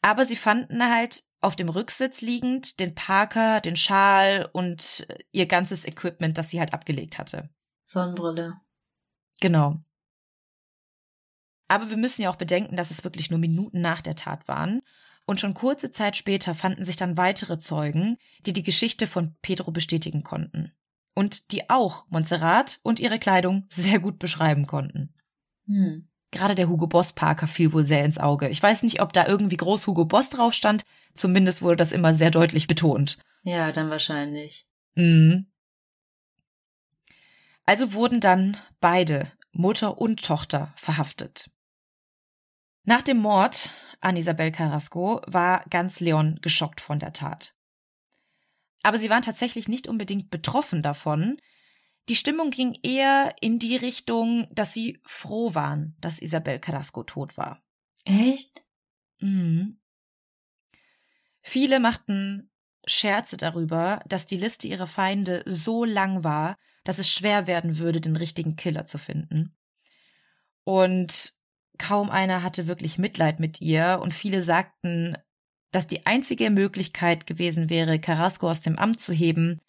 aber 0.00 0.24
sie 0.24 0.36
fanden 0.36 0.82
halt 0.82 1.22
auf 1.40 1.56
dem 1.56 1.68
Rücksitz 1.68 2.22
liegend 2.22 2.80
den 2.80 2.94
Parker, 2.94 3.60
den 3.60 3.76
Schal 3.76 4.48
und 4.52 5.06
ihr 5.30 5.46
ganzes 5.46 5.86
Equipment, 5.86 6.38
das 6.38 6.50
sie 6.50 6.58
halt 6.58 6.74
abgelegt 6.74 7.18
hatte. 7.18 7.50
Sonnenbrille. 7.84 8.60
Genau. 9.40 9.80
Aber 11.68 11.90
wir 11.90 11.96
müssen 11.96 12.22
ja 12.22 12.30
auch 12.30 12.36
bedenken, 12.36 12.76
dass 12.76 12.90
es 12.90 13.04
wirklich 13.04 13.30
nur 13.30 13.38
Minuten 13.38 13.80
nach 13.80 14.00
der 14.00 14.16
Tat 14.16 14.48
waren. 14.48 14.82
Und 15.26 15.40
schon 15.40 15.54
kurze 15.54 15.90
Zeit 15.90 16.16
später 16.16 16.54
fanden 16.54 16.84
sich 16.84 16.96
dann 16.96 17.16
weitere 17.16 17.58
Zeugen, 17.58 18.16
die 18.46 18.52
die 18.52 18.62
Geschichte 18.62 19.06
von 19.06 19.34
Pedro 19.42 19.72
bestätigen 19.72 20.22
konnten. 20.22 20.72
Und 21.14 21.50
die 21.50 21.68
auch 21.68 22.06
Montserrat 22.08 22.78
und 22.84 23.00
ihre 23.00 23.18
Kleidung 23.18 23.66
sehr 23.68 23.98
gut 23.98 24.18
beschreiben 24.18 24.66
konnten. 24.66 25.14
Hm. 25.66 26.08
Gerade 26.30 26.54
der 26.54 26.68
Hugo 26.68 26.86
Boss 26.86 27.12
Parker 27.12 27.46
fiel 27.46 27.72
wohl 27.72 27.86
sehr 27.86 28.04
ins 28.04 28.18
Auge. 28.18 28.48
Ich 28.48 28.62
weiß 28.62 28.82
nicht, 28.82 29.00
ob 29.00 29.12
da 29.12 29.26
irgendwie 29.26 29.56
groß 29.56 29.86
Hugo 29.86 30.04
Boss 30.04 30.30
drauf 30.30 30.52
stand. 30.52 30.84
Zumindest 31.14 31.62
wurde 31.62 31.76
das 31.76 31.92
immer 31.92 32.14
sehr 32.14 32.30
deutlich 32.30 32.66
betont. 32.66 33.18
Ja, 33.42 33.72
dann 33.72 33.90
wahrscheinlich. 33.90 34.66
Mhm. 34.94 35.46
Also 37.64 37.92
wurden 37.92 38.20
dann 38.20 38.56
beide, 38.80 39.32
Mutter 39.50 39.98
und 39.98 40.24
Tochter, 40.24 40.72
verhaftet. 40.76 41.50
Nach 42.84 43.02
dem 43.02 43.18
Mord 43.18 43.70
an 44.00 44.16
Isabel 44.16 44.52
Carrasco 44.52 45.20
war 45.26 45.64
ganz 45.70 46.00
Leon 46.00 46.38
geschockt 46.42 46.80
von 46.80 46.98
der 46.98 47.12
Tat. 47.12 47.54
Aber 48.82 48.98
sie 48.98 49.10
waren 49.10 49.22
tatsächlich 49.22 49.68
nicht 49.68 49.88
unbedingt 49.88 50.30
betroffen 50.30 50.82
davon. 50.82 51.38
Die 52.08 52.16
Stimmung 52.16 52.50
ging 52.50 52.78
eher 52.82 53.34
in 53.40 53.58
die 53.58 53.76
Richtung, 53.76 54.46
dass 54.52 54.72
sie 54.72 55.00
froh 55.04 55.54
waren, 55.54 55.96
dass 56.00 56.20
Isabel 56.20 56.60
Carrasco 56.60 57.02
tot 57.02 57.36
war. 57.36 57.62
Echt? 58.04 58.64
Mhm. 59.18 59.80
Viele 61.42 61.80
machten 61.80 62.50
Scherze 62.86 63.36
darüber, 63.36 64.02
dass 64.06 64.26
die 64.26 64.36
Liste 64.36 64.68
ihrer 64.68 64.86
Feinde 64.86 65.42
so 65.46 65.84
lang 65.84 66.22
war, 66.22 66.56
dass 66.84 66.98
es 66.98 67.10
schwer 67.10 67.46
werden 67.48 67.78
würde, 67.78 68.00
den 68.00 68.16
richtigen 68.16 68.54
Killer 68.54 68.86
zu 68.86 68.98
finden. 68.98 69.56
Und 70.62 71.35
kaum 71.78 72.10
einer 72.10 72.42
hatte 72.42 72.66
wirklich 72.66 72.98
Mitleid 72.98 73.40
mit 73.40 73.60
ihr 73.60 74.00
und 74.02 74.14
viele 74.14 74.42
sagten, 74.42 75.16
dass 75.72 75.86
die 75.86 76.06
einzige 76.06 76.50
Möglichkeit 76.50 77.26
gewesen 77.26 77.70
wäre, 77.70 77.98
Carrasco 77.98 78.50
aus 78.50 78.60
dem 78.60 78.78
Amt 78.78 79.00
zu 79.00 79.12
heben, 79.12 79.60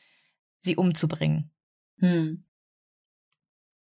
sie 0.61 0.75
umzubringen. 0.75 1.51
Hm. 1.99 2.43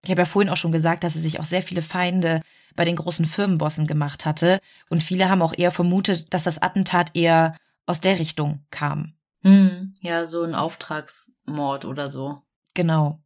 Ich 0.03 0.11
habe 0.11 0.21
ja 0.21 0.26
vorhin 0.26 0.49
auch 0.49 0.57
schon 0.57 0.71
gesagt, 0.71 1.03
dass 1.03 1.13
sie 1.13 1.19
sich 1.19 1.39
auch 1.39 1.45
sehr 1.45 1.63
viele 1.63 1.82
Feinde 1.82 2.41
bei 2.76 2.86
den 2.86 2.95
großen 2.95 3.26
Firmenbossen 3.26 3.88
gemacht 3.88 4.26
hatte 4.26 4.59
und 4.89 5.01
viele 5.01 5.30
haben 5.30 5.41
auch 5.41 5.53
eher 5.57 5.71
vermutet, 5.71 6.34
dass 6.34 6.43
das 6.43 6.61
Attentat 6.61 7.15
eher 7.15 7.57
aus 7.86 8.01
der 8.01 8.19
Richtung 8.19 8.65
kam. 8.69 9.13
Hm. 9.41 9.93
Ja, 10.01 10.26
so 10.26 10.43
ein 10.43 10.55
Auftragsmord 10.55 11.86
oder 11.86 12.07
so. 12.07 12.41
Genau. 12.73 13.19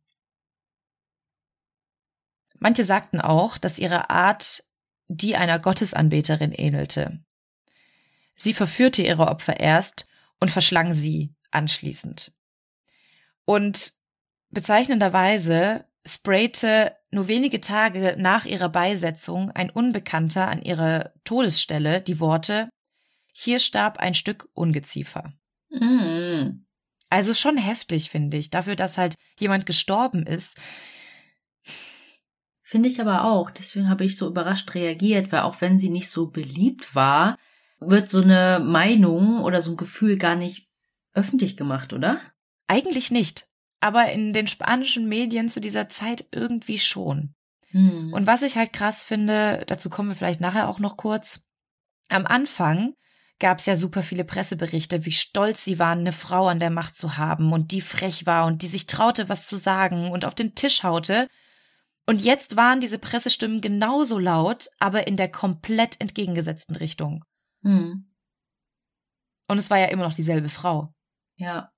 Manche 2.59 2.83
sagten 2.83 3.21
auch, 3.21 3.57
dass 3.57 3.79
ihre 3.79 4.09
Art 4.09 4.63
die 5.09 5.35
einer 5.35 5.59
Gottesanbeterin 5.59 6.53
ähnelte. 6.53 7.19
Sie 8.35 8.53
verführte 8.53 9.01
ihre 9.01 9.27
Opfer 9.27 9.59
erst 9.59 10.07
und 10.39 10.49
verschlang 10.49 10.93
sie 10.93 11.35
anschließend. 11.51 12.31
Und 13.43 13.93
bezeichnenderweise 14.51 15.85
sprayte 16.05 16.95
nur 17.11 17.27
wenige 17.27 17.59
Tage 17.59 18.15
nach 18.17 18.45
ihrer 18.45 18.69
Beisetzung 18.69 19.51
ein 19.51 19.69
Unbekannter 19.69 20.47
an 20.47 20.61
ihrer 20.61 21.11
Todesstelle 21.25 22.01
die 22.01 22.19
Worte 22.19 22.69
Hier 23.33 23.59
starb 23.59 23.97
ein 23.97 24.13
Stück 24.13 24.49
Ungeziefer. 24.53 25.33
Mm. 25.69 26.65
Also 27.09 27.33
schon 27.33 27.57
heftig, 27.57 28.09
finde 28.09 28.37
ich, 28.37 28.49
dafür, 28.49 28.75
dass 28.75 28.97
halt 28.97 29.15
jemand 29.39 29.65
gestorben 29.65 30.25
ist. 30.25 30.59
Finde 32.69 32.87
ich 32.87 33.01
aber 33.01 33.23
auch. 33.23 33.49
Deswegen 33.49 33.89
habe 33.89 34.05
ich 34.05 34.15
so 34.15 34.27
überrascht 34.27 34.75
reagiert, 34.75 35.31
weil 35.31 35.39
auch 35.39 35.59
wenn 35.59 35.79
sie 35.79 35.89
nicht 35.89 36.07
so 36.07 36.29
beliebt 36.29 36.93
war, 36.93 37.35
wird 37.79 38.07
so 38.07 38.21
eine 38.21 38.61
Meinung 38.63 39.41
oder 39.41 39.59
so 39.59 39.71
ein 39.71 39.77
Gefühl 39.77 40.19
gar 40.19 40.35
nicht 40.35 40.67
öffentlich 41.15 41.57
gemacht, 41.57 41.93
oder? 41.93 42.21
Eigentlich 42.67 43.09
nicht. 43.09 43.47
Aber 43.79 44.11
in 44.11 44.33
den 44.33 44.45
spanischen 44.45 45.09
Medien 45.09 45.49
zu 45.49 45.59
dieser 45.59 45.89
Zeit 45.89 46.27
irgendwie 46.31 46.77
schon. 46.77 47.33
Hm. 47.71 48.13
Und 48.13 48.27
was 48.27 48.43
ich 48.43 48.55
halt 48.55 48.71
krass 48.71 49.01
finde, 49.01 49.63
dazu 49.65 49.89
kommen 49.89 50.09
wir 50.09 50.15
vielleicht 50.15 50.39
nachher 50.39 50.69
auch 50.69 50.77
noch 50.77 50.95
kurz. 50.95 51.41
Am 52.07 52.27
Anfang 52.27 52.93
gab 53.39 53.57
es 53.57 53.65
ja 53.65 53.75
super 53.77 54.03
viele 54.03 54.25
Presseberichte, 54.25 55.07
wie 55.07 55.11
stolz 55.11 55.65
sie 55.65 55.79
waren, 55.79 56.01
eine 56.01 56.13
Frau 56.13 56.47
an 56.47 56.59
der 56.59 56.69
Macht 56.69 56.95
zu 56.95 57.17
haben 57.17 57.51
und 57.51 57.71
die 57.71 57.81
frech 57.81 58.27
war 58.27 58.45
und 58.45 58.61
die 58.61 58.67
sich 58.67 58.85
traute, 58.85 59.27
was 59.27 59.47
zu 59.47 59.55
sagen 59.55 60.11
und 60.11 60.23
auf 60.23 60.35
den 60.35 60.53
Tisch 60.53 60.83
haute 60.83 61.27
und 62.09 62.23
jetzt 62.23 62.55
waren 62.55 62.81
diese 62.81 62.97
Pressestimmen 62.97 63.61
genauso 63.61 64.17
laut, 64.17 64.71
aber 64.79 65.05
in 65.05 65.15
der 65.15 65.29
komplett 65.29 66.01
entgegengesetzten 66.01 66.75
Richtung. 66.75 67.23
Hm. 67.61 68.11
Und 69.47 69.57
es 69.59 69.69
war 69.69 69.77
ja 69.77 69.89
immer 69.89 70.05
noch 70.05 70.15
dieselbe 70.15 70.49
Frau. 70.49 70.91
Ja. 71.37 71.71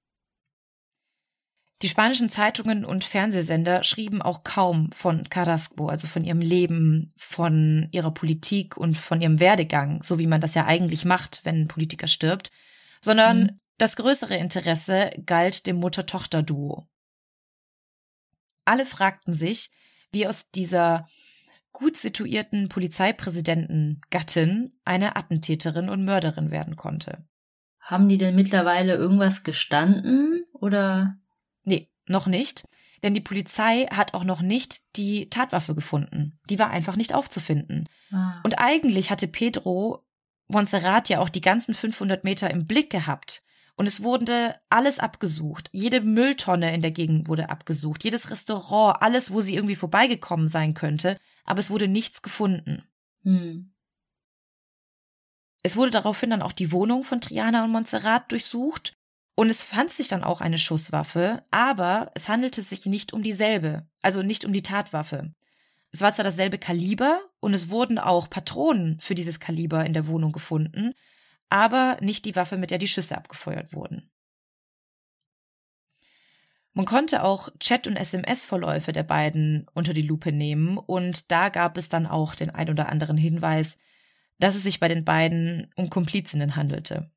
Die 1.81 1.89
spanischen 1.89 2.29
Zeitungen 2.29 2.85
und 2.85 3.03
Fernsehsender 3.03 3.83
schrieben 3.83 4.21
auch 4.21 4.45
kaum 4.45 4.89
von 4.93 5.27
Carrasco, 5.27 5.89
also 5.89 6.07
von 6.07 6.23
ihrem 6.23 6.39
Leben, 6.39 7.13
von 7.17 7.89
ihrer 7.91 8.13
Politik 8.13 8.77
und 8.77 8.95
von 8.95 9.19
ihrem 9.19 9.41
Werdegang, 9.41 10.01
so 10.01 10.17
wie 10.17 10.27
man 10.27 10.39
das 10.39 10.55
ja 10.55 10.65
eigentlich 10.65 11.03
macht, 11.03 11.41
wenn 11.43 11.63
ein 11.63 11.67
Politiker 11.67 12.07
stirbt, 12.07 12.51
sondern 13.01 13.41
mhm. 13.41 13.59
das 13.77 13.97
größere 13.97 14.37
Interesse 14.37 15.09
galt 15.25 15.67
dem 15.67 15.75
Mutter-Tochter-Duo. 15.75 16.87
Alle 18.63 18.85
fragten 18.85 19.33
sich, 19.33 19.71
wie 20.11 20.27
aus 20.27 20.51
dieser 20.51 21.07
gut 21.71 21.97
situierten 21.97 22.69
Polizeipräsidenten-Gattin 22.69 24.73
eine 24.83 25.15
Attentäterin 25.15 25.89
und 25.89 26.05
Mörderin 26.05 26.51
werden 26.51 26.75
konnte. 26.75 27.25
Haben 27.79 28.07
die 28.07 28.17
denn 28.17 28.35
mittlerweile 28.35 28.95
irgendwas 28.95 29.43
gestanden 29.43 30.45
oder? 30.53 31.17
Nee, 31.63 31.89
noch 32.07 32.27
nicht. 32.27 32.67
Denn 33.03 33.13
die 33.13 33.21
Polizei 33.21 33.87
hat 33.87 34.13
auch 34.13 34.23
noch 34.23 34.41
nicht 34.41 34.95
die 34.95 35.29
Tatwaffe 35.29 35.73
gefunden. 35.73 36.39
Die 36.49 36.59
war 36.59 36.69
einfach 36.69 36.95
nicht 36.95 37.15
aufzufinden. 37.15 37.89
Ah. 38.11 38.41
Und 38.43 38.59
eigentlich 38.59 39.09
hatte 39.09 39.27
Pedro 39.27 40.05
Montserrat 40.47 41.09
ja 41.09 41.19
auch 41.19 41.29
die 41.29 41.41
ganzen 41.41 41.73
500 41.73 42.23
Meter 42.23 42.51
im 42.51 42.67
Blick 42.67 42.91
gehabt. 42.91 43.43
Und 43.81 43.87
es 43.87 44.03
wurde 44.03 44.61
alles 44.69 44.99
abgesucht. 44.99 45.67
Jede 45.71 46.01
Mülltonne 46.01 46.71
in 46.75 46.83
der 46.83 46.91
Gegend 46.91 47.27
wurde 47.27 47.49
abgesucht. 47.49 48.03
Jedes 48.03 48.29
Restaurant, 48.29 49.01
alles, 49.01 49.31
wo 49.31 49.41
sie 49.41 49.55
irgendwie 49.55 49.75
vorbeigekommen 49.75 50.47
sein 50.47 50.75
könnte. 50.75 51.17
Aber 51.45 51.61
es 51.61 51.71
wurde 51.71 51.87
nichts 51.87 52.21
gefunden. 52.21 52.83
Hm. 53.23 53.73
Es 55.63 55.75
wurde 55.77 55.89
daraufhin 55.89 56.29
dann 56.29 56.43
auch 56.43 56.51
die 56.51 56.71
Wohnung 56.71 57.03
von 57.03 57.21
Triana 57.21 57.63
und 57.63 57.71
Montserrat 57.71 58.31
durchsucht. 58.31 58.93
Und 59.33 59.49
es 59.49 59.63
fand 59.63 59.91
sich 59.91 60.07
dann 60.07 60.23
auch 60.23 60.41
eine 60.41 60.59
Schusswaffe, 60.59 61.41
aber 61.49 62.11
es 62.13 62.29
handelte 62.29 62.61
sich 62.61 62.85
nicht 62.85 63.13
um 63.13 63.23
dieselbe, 63.23 63.87
also 64.03 64.21
nicht 64.21 64.45
um 64.45 64.53
die 64.53 64.61
Tatwaffe. 64.61 65.33
Es 65.91 66.01
war 66.01 66.13
zwar 66.13 66.25
dasselbe 66.25 66.59
Kaliber 66.59 67.19
und 67.39 67.55
es 67.55 67.69
wurden 67.69 67.97
auch 67.97 68.29
Patronen 68.29 68.99
für 68.99 69.15
dieses 69.15 69.39
Kaliber 69.39 69.83
in 69.87 69.93
der 69.93 70.05
Wohnung 70.05 70.33
gefunden, 70.33 70.93
aber 71.51 71.97
nicht 72.01 72.25
die 72.25 72.35
Waffe, 72.35 72.57
mit 72.57 72.71
der 72.71 72.77
die 72.77 72.87
Schüsse 72.87 73.17
abgefeuert 73.17 73.73
wurden. 73.73 74.09
Man 76.73 76.85
konnte 76.85 77.23
auch 77.23 77.49
Chat- 77.59 77.87
und 77.87 77.97
SMS-Verläufe 77.97 78.93
der 78.93 79.03
beiden 79.03 79.67
unter 79.73 79.93
die 79.93 80.01
Lupe 80.01 80.31
nehmen 80.31 80.77
und 80.77 81.29
da 81.29 81.49
gab 81.49 81.77
es 81.77 81.89
dann 81.89 82.07
auch 82.07 82.33
den 82.33 82.49
ein 82.49 82.69
oder 82.69 82.87
anderen 82.87 83.17
Hinweis, 83.17 83.77
dass 84.39 84.55
es 84.55 84.63
sich 84.63 84.79
bei 84.79 84.87
den 84.87 85.03
beiden 85.03 85.69
um 85.75 85.89
Komplizinnen 85.89 86.55
handelte. 86.55 87.11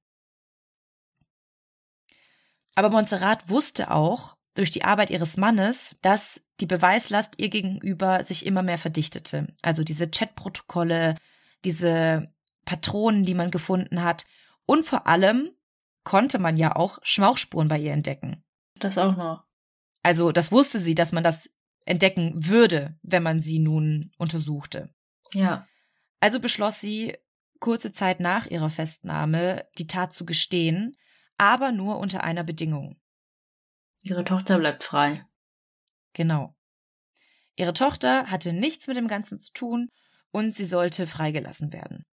Aber 2.74 2.90
Montserrat 2.90 3.48
wusste 3.48 3.92
auch 3.92 4.36
durch 4.54 4.72
die 4.72 4.82
Arbeit 4.82 5.10
ihres 5.10 5.36
Mannes, 5.36 5.96
dass 6.02 6.44
die 6.58 6.66
Beweislast 6.66 7.34
ihr 7.38 7.48
gegenüber 7.48 8.24
sich 8.24 8.44
immer 8.44 8.62
mehr 8.62 8.78
verdichtete. 8.78 9.54
Also 9.62 9.84
diese 9.84 10.10
Chatprotokolle, 10.10 11.14
diese 11.64 12.28
Patronen, 12.64 13.24
die 13.24 13.34
man 13.34 13.50
gefunden 13.50 14.02
hat. 14.02 14.26
Und 14.66 14.84
vor 14.84 15.06
allem 15.06 15.50
konnte 16.04 16.38
man 16.38 16.56
ja 16.56 16.76
auch 16.76 16.98
Schmauchspuren 17.02 17.68
bei 17.68 17.78
ihr 17.78 17.92
entdecken. 17.92 18.44
Das 18.76 18.98
auch 18.98 19.16
noch. 19.16 19.44
Also 20.02 20.32
das 20.32 20.52
wusste 20.52 20.78
sie, 20.78 20.94
dass 20.94 21.12
man 21.12 21.24
das 21.24 21.54
entdecken 21.86 22.32
würde, 22.48 22.98
wenn 23.02 23.22
man 23.22 23.40
sie 23.40 23.58
nun 23.58 24.12
untersuchte. 24.18 24.94
Ja. 25.32 25.66
Also 26.20 26.40
beschloss 26.40 26.80
sie, 26.80 27.16
kurze 27.60 27.92
Zeit 27.92 28.20
nach 28.20 28.46
ihrer 28.46 28.70
Festnahme 28.70 29.66
die 29.78 29.86
Tat 29.86 30.12
zu 30.12 30.26
gestehen, 30.26 30.96
aber 31.38 31.72
nur 31.72 31.98
unter 31.98 32.22
einer 32.22 32.44
Bedingung. 32.44 33.00
Ihre 34.02 34.24
Tochter 34.24 34.58
bleibt 34.58 34.84
frei. 34.84 35.26
Genau. 36.12 36.54
Ihre 37.56 37.72
Tochter 37.72 38.26
hatte 38.26 38.52
nichts 38.52 38.86
mit 38.86 38.96
dem 38.96 39.08
Ganzen 39.08 39.38
zu 39.38 39.52
tun 39.52 39.88
und 40.30 40.54
sie 40.54 40.66
sollte 40.66 41.06
freigelassen 41.06 41.72
werden. 41.72 42.04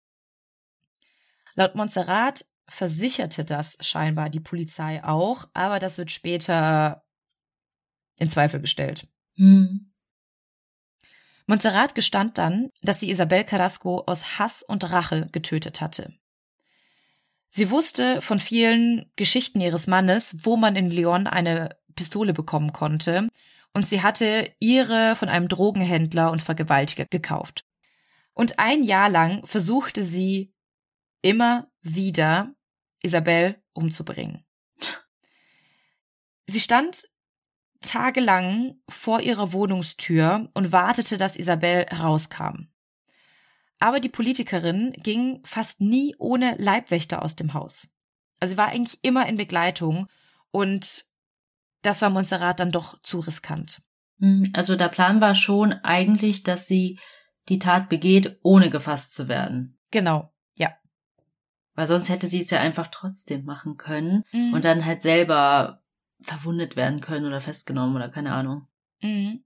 Laut 1.55 1.75
Montserrat 1.75 2.45
versicherte 2.67 3.43
das 3.43 3.77
scheinbar 3.81 4.29
die 4.29 4.39
Polizei 4.39 5.03
auch, 5.03 5.49
aber 5.53 5.79
das 5.79 5.97
wird 5.97 6.11
später 6.11 7.03
in 8.19 8.29
Zweifel 8.29 8.61
gestellt. 8.61 9.07
Hm. 9.35 9.91
Montserrat 11.47 11.95
gestand 11.95 12.37
dann, 12.37 12.69
dass 12.81 12.99
sie 12.99 13.09
Isabel 13.09 13.43
Carrasco 13.43 14.03
aus 14.05 14.39
Hass 14.39 14.63
und 14.63 14.89
Rache 14.89 15.27
getötet 15.31 15.81
hatte. 15.81 16.13
Sie 17.49 17.69
wusste 17.69 18.21
von 18.21 18.39
vielen 18.39 19.11
Geschichten 19.17 19.59
ihres 19.59 19.87
Mannes, 19.87 20.37
wo 20.45 20.55
man 20.55 20.77
in 20.77 20.89
Leon 20.89 21.27
eine 21.27 21.75
Pistole 21.95 22.33
bekommen 22.33 22.71
konnte, 22.71 23.27
und 23.73 23.87
sie 23.87 24.01
hatte 24.01 24.53
ihre 24.59 25.15
von 25.15 25.29
einem 25.29 25.47
Drogenhändler 25.47 26.31
und 26.31 26.41
Vergewaltiger 26.41 27.05
gekauft. 27.05 27.65
Und 28.33 28.59
ein 28.59 28.83
Jahr 28.83 29.09
lang 29.09 29.45
versuchte 29.45 30.05
sie 30.05 30.53
immer 31.21 31.71
wieder 31.81 32.53
Isabel 33.01 33.61
umzubringen. 33.73 34.45
Sie 36.47 36.59
stand 36.59 37.07
tagelang 37.81 38.75
vor 38.89 39.21
ihrer 39.21 39.53
Wohnungstür 39.53 40.49
und 40.53 40.71
wartete, 40.71 41.17
dass 41.17 41.35
Isabel 41.35 41.85
rauskam. 41.91 42.67
Aber 43.79 43.99
die 43.99 44.09
Politikerin 44.09 44.93
ging 44.93 45.41
fast 45.43 45.81
nie 45.81 46.15
ohne 46.19 46.55
Leibwächter 46.59 47.23
aus 47.23 47.35
dem 47.35 47.53
Haus. 47.53 47.89
Also 48.39 48.53
sie 48.53 48.57
war 48.57 48.67
eigentlich 48.67 48.99
immer 49.01 49.27
in 49.27 49.37
Begleitung 49.37 50.07
und 50.51 51.05
das 51.81 52.01
war 52.03 52.11
Montserrat 52.11 52.59
dann 52.59 52.71
doch 52.71 53.01
zu 53.01 53.19
riskant. 53.19 53.81
Hm, 54.19 54.51
also 54.53 54.75
der 54.75 54.89
Plan 54.89 55.19
war 55.19 55.33
schon 55.33 55.73
eigentlich, 55.73 56.43
dass 56.43 56.67
sie 56.67 56.99
die 57.49 57.57
Tat 57.57 57.89
begeht, 57.89 58.37
ohne 58.43 58.69
gefasst 58.69 59.15
zu 59.15 59.27
werden. 59.27 59.79
Genau. 59.89 60.31
Weil 61.75 61.87
sonst 61.87 62.09
hätte 62.09 62.27
sie 62.27 62.41
es 62.41 62.49
ja 62.49 62.59
einfach 62.59 62.87
trotzdem 62.87 63.45
machen 63.45 63.77
können 63.77 64.25
mhm. 64.31 64.53
und 64.53 64.65
dann 64.65 64.85
halt 64.85 65.01
selber 65.01 65.81
verwundet 66.21 66.75
werden 66.75 67.01
können 67.01 67.25
oder 67.25 67.41
festgenommen 67.41 67.95
oder 67.95 68.09
keine 68.09 68.33
Ahnung. 68.33 68.67
Mhm. 69.01 69.43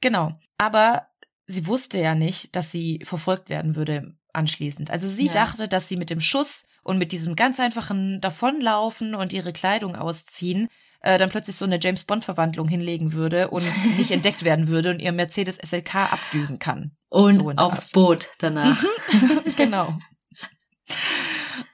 Genau. 0.00 0.32
Aber 0.58 1.06
sie 1.46 1.66
wusste 1.66 1.98
ja 1.98 2.14
nicht, 2.14 2.56
dass 2.56 2.70
sie 2.70 3.00
verfolgt 3.04 3.48
werden 3.48 3.76
würde 3.76 4.14
anschließend. 4.32 4.90
Also 4.90 5.08
sie 5.08 5.26
ja. 5.26 5.32
dachte, 5.32 5.68
dass 5.68 5.88
sie 5.88 5.96
mit 5.96 6.10
dem 6.10 6.20
Schuss 6.20 6.66
und 6.82 6.98
mit 6.98 7.12
diesem 7.12 7.36
ganz 7.36 7.60
einfachen 7.60 8.20
Davonlaufen 8.20 9.14
und 9.14 9.32
ihre 9.32 9.52
Kleidung 9.52 9.96
ausziehen, 9.96 10.68
äh, 11.00 11.18
dann 11.18 11.30
plötzlich 11.30 11.56
so 11.56 11.64
eine 11.64 11.78
James 11.80 12.04
Bond 12.04 12.24
Verwandlung 12.24 12.68
hinlegen 12.68 13.12
würde 13.12 13.50
und 13.50 13.64
nicht 13.98 14.10
entdeckt 14.10 14.44
werden 14.44 14.68
würde 14.68 14.90
und 14.90 15.00
ihr 15.00 15.12
Mercedes 15.12 15.56
SLK 15.56 16.12
abdüsen 16.12 16.58
kann. 16.58 16.92
Und 17.08 17.34
so 17.34 17.50
aufs 17.50 17.86
Art. 17.86 17.92
Boot 17.92 18.28
danach. 18.38 18.82
genau. 19.56 19.98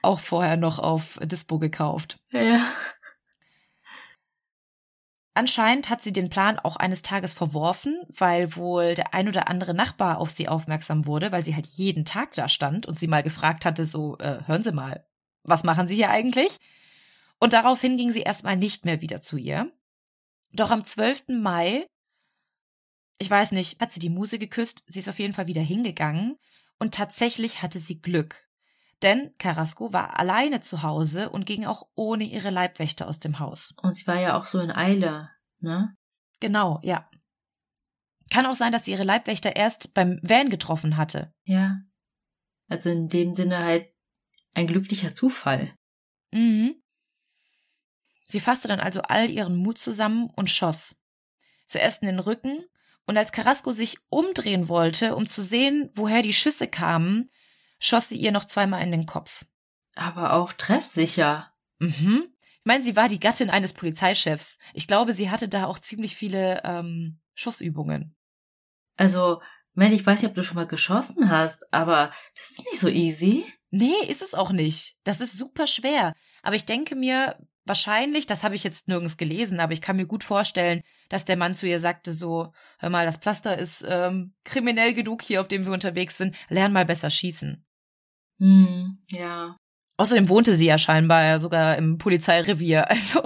Auch 0.01 0.19
vorher 0.19 0.57
noch 0.57 0.79
auf 0.79 1.19
Dispo 1.23 1.59
gekauft. 1.59 2.19
Ja. 2.31 2.61
Anscheinend 5.33 5.91
hat 5.91 6.01
sie 6.01 6.13
den 6.13 6.29
Plan 6.29 6.57
auch 6.57 6.77
eines 6.77 7.03
Tages 7.03 7.31
verworfen, 7.31 8.01
weil 8.09 8.55
wohl 8.55 8.95
der 8.95 9.13
ein 9.13 9.27
oder 9.27 9.47
andere 9.47 9.75
Nachbar 9.75 10.17
auf 10.17 10.31
sie 10.31 10.47
aufmerksam 10.47 11.05
wurde, 11.05 11.31
weil 11.31 11.43
sie 11.43 11.53
halt 11.53 11.67
jeden 11.67 12.05
Tag 12.05 12.33
da 12.33 12.49
stand 12.49 12.87
und 12.87 12.97
sie 12.97 13.05
mal 13.05 13.21
gefragt 13.21 13.63
hatte, 13.63 13.85
so, 13.85 14.17
äh, 14.17 14.39
hören 14.47 14.63
Sie 14.63 14.71
mal, 14.71 15.05
was 15.43 15.63
machen 15.63 15.87
Sie 15.87 15.93
hier 15.95 16.09
eigentlich? 16.09 16.57
Und 17.39 17.53
daraufhin 17.53 17.97
ging 17.97 18.11
sie 18.11 18.21
erstmal 18.21 18.57
nicht 18.57 18.85
mehr 18.85 19.01
wieder 19.01 19.21
zu 19.21 19.37
ihr. 19.37 19.71
Doch 20.53 20.71
am 20.71 20.83
12. 20.83 21.25
Mai, 21.39 21.85
ich 23.19 23.29
weiß 23.29 23.51
nicht, 23.51 23.79
hat 23.79 23.91
sie 23.91 23.99
die 23.99 24.09
Muse 24.09 24.39
geküsst, 24.39 24.85
sie 24.87 24.99
ist 24.99 25.09
auf 25.09 25.19
jeden 25.19 25.35
Fall 25.35 25.45
wieder 25.45 25.61
hingegangen 25.61 26.37
und 26.79 26.95
tatsächlich 26.95 27.61
hatte 27.61 27.77
sie 27.77 28.01
Glück. 28.01 28.46
Denn 29.01 29.33
Carrasco 29.37 29.93
war 29.93 30.19
alleine 30.19 30.61
zu 30.61 30.81
Hause 30.81 31.29
und 31.29 31.45
ging 31.45 31.65
auch 31.65 31.87
ohne 31.95 32.23
ihre 32.23 32.49
Leibwächter 32.49 33.07
aus 33.07 33.19
dem 33.19 33.39
Haus. 33.39 33.73
Und 33.81 33.95
sie 33.95 34.07
war 34.07 34.19
ja 34.19 34.37
auch 34.39 34.47
so 34.47 34.59
in 34.59 34.71
Eile, 34.71 35.29
ne? 35.59 35.95
Genau, 36.39 36.79
ja. 36.83 37.09
Kann 38.31 38.45
auch 38.45 38.55
sein, 38.55 38.71
dass 38.71 38.85
sie 38.85 38.91
ihre 38.91 39.03
Leibwächter 39.03 39.55
erst 39.55 39.93
beim 39.93 40.19
Van 40.21 40.49
getroffen 40.49 40.97
hatte. 40.97 41.33
Ja. 41.43 41.77
Also 42.67 42.89
in 42.89 43.07
dem 43.07 43.33
Sinne 43.33 43.59
halt 43.59 43.87
ein 44.53 44.67
glücklicher 44.67 45.13
Zufall. 45.13 45.73
Mhm. 46.31 46.75
Sie 48.25 48.39
fasste 48.39 48.67
dann 48.67 48.79
also 48.79 49.01
all 49.03 49.29
ihren 49.29 49.55
Mut 49.55 49.77
zusammen 49.77 50.29
und 50.35 50.49
schoss. 50.49 50.99
Zuerst 51.67 52.01
in 52.01 52.07
den 52.07 52.19
Rücken, 52.19 52.65
und 53.07 53.17
als 53.17 53.31
Carrasco 53.31 53.71
sich 53.71 53.97
umdrehen 54.09 54.67
wollte, 54.67 55.15
um 55.15 55.27
zu 55.27 55.41
sehen, 55.41 55.89
woher 55.95 56.21
die 56.21 56.33
Schüsse 56.33 56.67
kamen, 56.67 57.29
schoss 57.79 58.09
sie 58.09 58.17
ihr 58.17 58.31
noch 58.31 58.45
zweimal 58.45 58.83
in 58.83 58.91
den 58.91 59.05
Kopf. 59.05 59.45
Aber 59.95 60.33
auch 60.33 60.53
treffsicher. 60.53 61.51
Mhm. 61.79 62.27
Ich 62.39 62.65
meine, 62.65 62.83
sie 62.83 62.95
war 62.95 63.07
die 63.07 63.19
Gattin 63.19 63.49
eines 63.49 63.73
Polizeichefs. 63.73 64.59
Ich 64.73 64.87
glaube, 64.87 65.13
sie 65.13 65.29
hatte 65.29 65.47
da 65.47 65.65
auch 65.65 65.79
ziemlich 65.79 66.15
viele 66.15 66.61
ähm, 66.63 67.19
Schussübungen. 67.33 68.15
Also, 68.97 69.41
Mel, 69.73 69.93
ich 69.93 70.05
weiß 70.05 70.21
nicht, 70.21 70.29
ob 70.29 70.35
du 70.35 70.43
schon 70.43 70.55
mal 70.55 70.67
geschossen 70.67 71.29
hast, 71.29 71.71
aber 71.71 72.11
das 72.35 72.49
ist 72.49 72.65
nicht 72.65 72.79
so 72.79 72.89
easy. 72.89 73.45
Nee, 73.69 73.95
ist 74.07 74.21
es 74.21 74.33
auch 74.33 74.51
nicht. 74.51 74.97
Das 75.03 75.21
ist 75.21 75.37
super 75.37 75.67
schwer. 75.67 76.13
Aber 76.41 76.55
ich 76.55 76.65
denke 76.65 76.95
mir, 76.95 77.37
wahrscheinlich, 77.67 78.25
das 78.25 78.43
habe 78.43 78.55
ich 78.55 78.63
jetzt 78.63 78.87
nirgends 78.87 79.17
gelesen, 79.17 79.59
aber 79.59 79.73
ich 79.73 79.81
kann 79.81 79.97
mir 79.97 80.07
gut 80.07 80.23
vorstellen, 80.23 80.81
dass 81.09 81.25
der 81.25 81.37
Mann 81.37 81.55
zu 81.55 81.67
ihr 81.67 81.79
sagte 81.79 82.13
so, 82.13 82.53
hör 82.79 82.89
mal, 82.89 83.05
das 83.05 83.17
Pflaster 83.17 83.57
ist 83.57 83.85
ähm, 83.87 84.33
kriminell 84.43 84.93
genug 84.93 85.21
hier, 85.21 85.41
auf 85.41 85.47
dem 85.47 85.65
wir 85.65 85.73
unterwegs 85.73 86.17
sind, 86.17 86.35
lern 86.49 86.73
mal 86.73 86.85
besser 86.85 87.09
schießen. 87.09 87.65
Hm, 88.39 88.99
ja. 89.09 89.57
Außerdem 89.97 90.29
wohnte 90.29 90.55
sie 90.55 90.67
ja 90.67 90.77
scheinbar 90.77 91.39
sogar 91.39 91.75
im 91.77 91.97
Polizeirevier, 91.97 92.89
also 92.89 93.21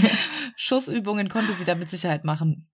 Schussübungen 0.56 1.28
konnte 1.28 1.52
sie 1.54 1.64
da 1.64 1.74
mit 1.74 1.90
Sicherheit 1.90 2.24
machen. 2.24 2.68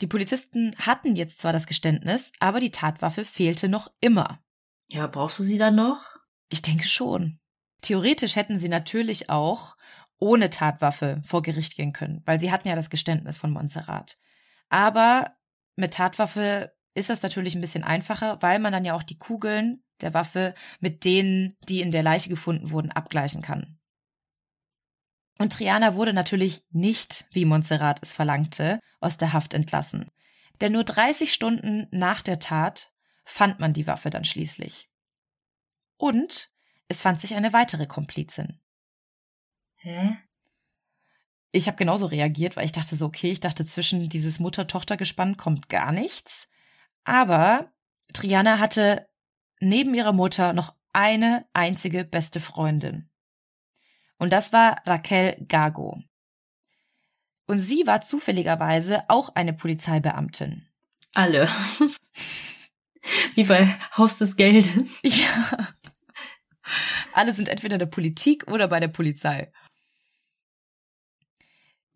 Die 0.00 0.08
Polizisten 0.08 0.74
hatten 0.78 1.14
jetzt 1.14 1.40
zwar 1.40 1.52
das 1.52 1.68
Geständnis, 1.68 2.32
aber 2.40 2.58
die 2.58 2.72
Tatwaffe 2.72 3.24
fehlte 3.24 3.68
noch 3.68 3.88
immer. 4.00 4.42
Ja, 4.90 5.06
brauchst 5.06 5.38
du 5.38 5.44
sie 5.44 5.58
dann 5.58 5.76
noch? 5.76 6.16
Ich 6.48 6.60
denke 6.60 6.88
schon. 6.88 7.38
Theoretisch 7.82 8.34
hätten 8.34 8.58
sie 8.58 8.68
natürlich 8.68 9.30
auch 9.30 9.76
ohne 10.18 10.50
Tatwaffe 10.50 11.22
vor 11.24 11.42
Gericht 11.42 11.76
gehen 11.76 11.92
können, 11.92 12.22
weil 12.26 12.40
sie 12.40 12.50
hatten 12.50 12.68
ja 12.68 12.74
das 12.74 12.90
Geständnis 12.90 13.38
von 13.38 13.52
Montserrat. 13.52 14.18
Aber 14.68 15.36
mit 15.76 15.94
Tatwaffe 15.94 16.72
ist 16.94 17.10
das 17.10 17.22
natürlich 17.22 17.54
ein 17.54 17.60
bisschen 17.60 17.84
einfacher, 17.84 18.40
weil 18.42 18.58
man 18.58 18.72
dann 18.72 18.84
ja 18.84 18.94
auch 18.94 19.02
die 19.02 19.18
Kugeln 19.18 19.82
der 20.00 20.14
Waffe 20.14 20.54
mit 20.80 21.04
denen, 21.04 21.56
die 21.68 21.80
in 21.80 21.92
der 21.92 22.02
Leiche 22.02 22.28
gefunden 22.28 22.70
wurden, 22.70 22.92
abgleichen 22.92 23.42
kann. 23.42 23.78
Und 25.38 25.54
Triana 25.54 25.94
wurde 25.94 26.12
natürlich 26.12 26.62
nicht, 26.70 27.26
wie 27.32 27.44
Montserrat 27.44 28.00
es 28.02 28.12
verlangte, 28.12 28.80
aus 29.00 29.16
der 29.16 29.32
Haft 29.32 29.54
entlassen. 29.54 30.10
Denn 30.60 30.72
nur 30.72 30.84
30 30.84 31.32
Stunden 31.32 31.88
nach 31.90 32.22
der 32.22 32.38
Tat 32.38 32.92
fand 33.24 33.58
man 33.58 33.72
die 33.72 33.86
Waffe 33.86 34.10
dann 34.10 34.24
schließlich. 34.24 34.88
Und 35.96 36.50
es 36.88 37.00
fand 37.00 37.20
sich 37.20 37.34
eine 37.34 37.52
weitere 37.52 37.86
Komplizin. 37.86 38.60
Hä? 39.76 40.16
Ich 41.50 41.66
habe 41.66 41.76
genauso 41.76 42.06
reagiert, 42.06 42.56
weil 42.56 42.64
ich 42.64 42.72
dachte 42.72 42.96
so, 42.96 43.06
okay, 43.06 43.30
ich 43.30 43.40
dachte, 43.40 43.64
zwischen 43.64 44.08
dieses 44.08 44.38
Mutter-Tochter-Gespann 44.38 45.36
kommt 45.36 45.68
gar 45.68 45.92
nichts. 45.92 46.48
Aber 47.04 47.72
Triana 48.12 48.58
hatte 48.58 49.08
neben 49.60 49.94
ihrer 49.94 50.12
Mutter 50.12 50.52
noch 50.52 50.74
eine 50.92 51.46
einzige 51.52 52.04
beste 52.04 52.40
Freundin. 52.40 53.08
Und 54.18 54.32
das 54.32 54.52
war 54.52 54.82
Raquel 54.86 55.36
Gago. 55.48 56.02
Und 57.46 57.58
sie 57.58 57.86
war 57.86 58.00
zufälligerweise 58.02 59.04
auch 59.08 59.34
eine 59.34 59.52
Polizeibeamtin. 59.52 60.68
Alle. 61.12 61.48
Wie 63.34 63.44
bei 63.44 63.66
Haus 63.96 64.18
des 64.18 64.36
Geldes. 64.36 65.00
Ja. 65.02 65.74
Alle 67.12 67.34
sind 67.34 67.48
entweder 67.48 67.74
in 67.74 67.80
der 67.80 67.86
Politik 67.86 68.50
oder 68.50 68.68
bei 68.68 68.80
der 68.80 68.88
Polizei. 68.88 69.52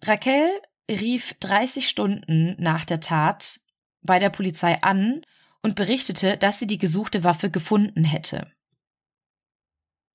Raquel 0.02 0.50
rief 0.90 1.34
30 1.40 1.88
Stunden 1.88 2.56
nach 2.58 2.84
der 2.84 3.00
Tat 3.00 3.60
bei 4.06 4.18
der 4.18 4.30
Polizei 4.30 4.80
an 4.82 5.22
und 5.62 5.74
berichtete, 5.74 6.36
dass 6.36 6.58
sie 6.58 6.66
die 6.66 6.78
gesuchte 6.78 7.24
Waffe 7.24 7.50
gefunden 7.50 8.04
hätte. 8.04 8.50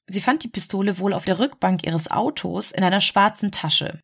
Sie 0.08 0.22
fand 0.22 0.44
die 0.44 0.50
Pistole 0.50 0.98
wohl 0.98 1.14
auf 1.14 1.26
der 1.26 1.40
Rückbank 1.40 1.86
ihres 1.86 2.10
Autos 2.10 2.72
in 2.72 2.84
einer 2.84 3.02
schwarzen 3.02 3.52
Tasche. 3.52 4.00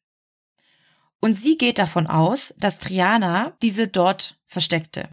Und 1.19 1.33
sie 1.33 1.57
geht 1.57 1.79
davon 1.79 2.07
aus, 2.07 2.53
dass 2.57 2.79
Triana 2.79 3.57
diese 3.61 3.87
dort 3.87 4.39
versteckte. 4.45 5.09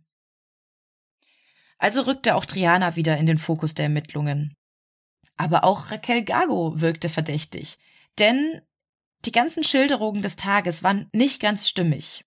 Also 1.79 2.03
rückte 2.03 2.35
auch 2.35 2.45
Triana 2.45 2.97
wieder 2.97 3.17
in 3.17 3.27
den 3.27 3.39
Fokus 3.39 3.75
der 3.75 3.85
Ermittlungen. 3.85 4.55
Aber 5.37 5.65
auch 5.65 5.91
Raquel 5.91 6.23
Gago 6.23 6.81
wirkte 6.81 7.09
verdächtig, 7.09 7.79
denn 8.19 8.61
die 9.25 9.33
ganzen 9.33 9.65
Schilderungen 9.65 10.23
des 10.23 10.37
Tages 10.37 10.83
waren 10.83 11.09
nicht 11.13 11.41
ganz 11.41 11.69
stimmig. 11.69 12.25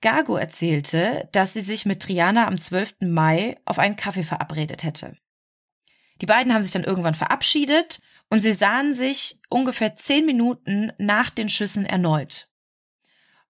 Gago 0.00 0.36
erzählte, 0.36 1.28
dass 1.32 1.54
sie 1.54 1.60
sich 1.60 1.84
mit 1.84 2.02
Triana 2.02 2.46
am 2.46 2.58
12. 2.58 2.96
Mai 3.00 3.58
auf 3.64 3.78
einen 3.78 3.96
Kaffee 3.96 4.22
verabredet 4.22 4.84
hätte. 4.84 5.16
Die 6.20 6.26
beiden 6.26 6.52
haben 6.52 6.62
sich 6.62 6.72
dann 6.72 6.84
irgendwann 6.84 7.14
verabschiedet 7.14 8.00
und 8.30 8.40
sie 8.40 8.52
sahen 8.52 8.94
sich 8.94 9.40
ungefähr 9.48 9.96
zehn 9.96 10.26
Minuten 10.26 10.92
nach 10.98 11.30
den 11.30 11.48
Schüssen 11.48 11.86
erneut. 11.86 12.48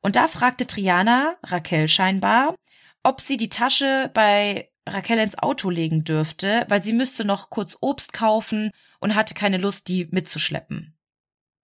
Und 0.00 0.16
da 0.16 0.28
fragte 0.28 0.66
Triana 0.66 1.36
Raquel 1.42 1.88
scheinbar, 1.88 2.54
ob 3.02 3.20
sie 3.20 3.36
die 3.36 3.48
Tasche 3.48 4.10
bei 4.14 4.70
Raquel 4.86 5.18
ins 5.18 5.38
Auto 5.38 5.70
legen 5.70 6.04
dürfte, 6.04 6.64
weil 6.68 6.82
sie 6.82 6.92
müsste 6.92 7.24
noch 7.24 7.50
kurz 7.50 7.76
Obst 7.80 8.12
kaufen 8.12 8.70
und 9.00 9.14
hatte 9.14 9.34
keine 9.34 9.58
Lust, 9.58 9.88
die 9.88 10.06
mitzuschleppen. 10.10 10.96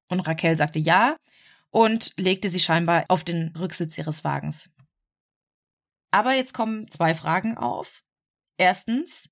Und 0.09 0.21
Raquel 0.21 0.57
sagte 0.57 0.79
ja 0.79 1.17
und 1.71 2.13
legte 2.17 2.49
sie 2.49 2.61
scheinbar 2.61 3.05
auf 3.09 3.25
den 3.25 3.55
Rücksitz 3.57 3.97
ihres 3.99 4.25
Wagens. 4.25 4.71
Aber 6.15 6.33
jetzt 6.33 6.55
kommen 6.55 6.89
zwei 6.93 7.13
Fragen 7.13 7.59
auf. 7.59 8.05
Erstens, 8.57 9.29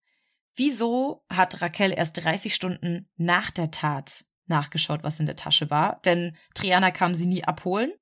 wieso 0.57 1.25
hat 1.31 1.63
Raquel 1.63 1.93
erst 1.93 2.25
30 2.25 2.57
Stunden 2.57 3.09
nach 3.15 3.53
der 3.53 3.71
Tat 3.71 4.25
nachgeschaut, 4.47 5.05
was 5.05 5.21
in 5.21 5.27
der 5.27 5.37
Tasche 5.37 5.71
war? 5.71 6.01
Denn 6.05 6.37
Triana 6.57 6.91
kam 6.91 7.15
sie 7.15 7.27
nie 7.27 7.45
abholen. 7.45 7.93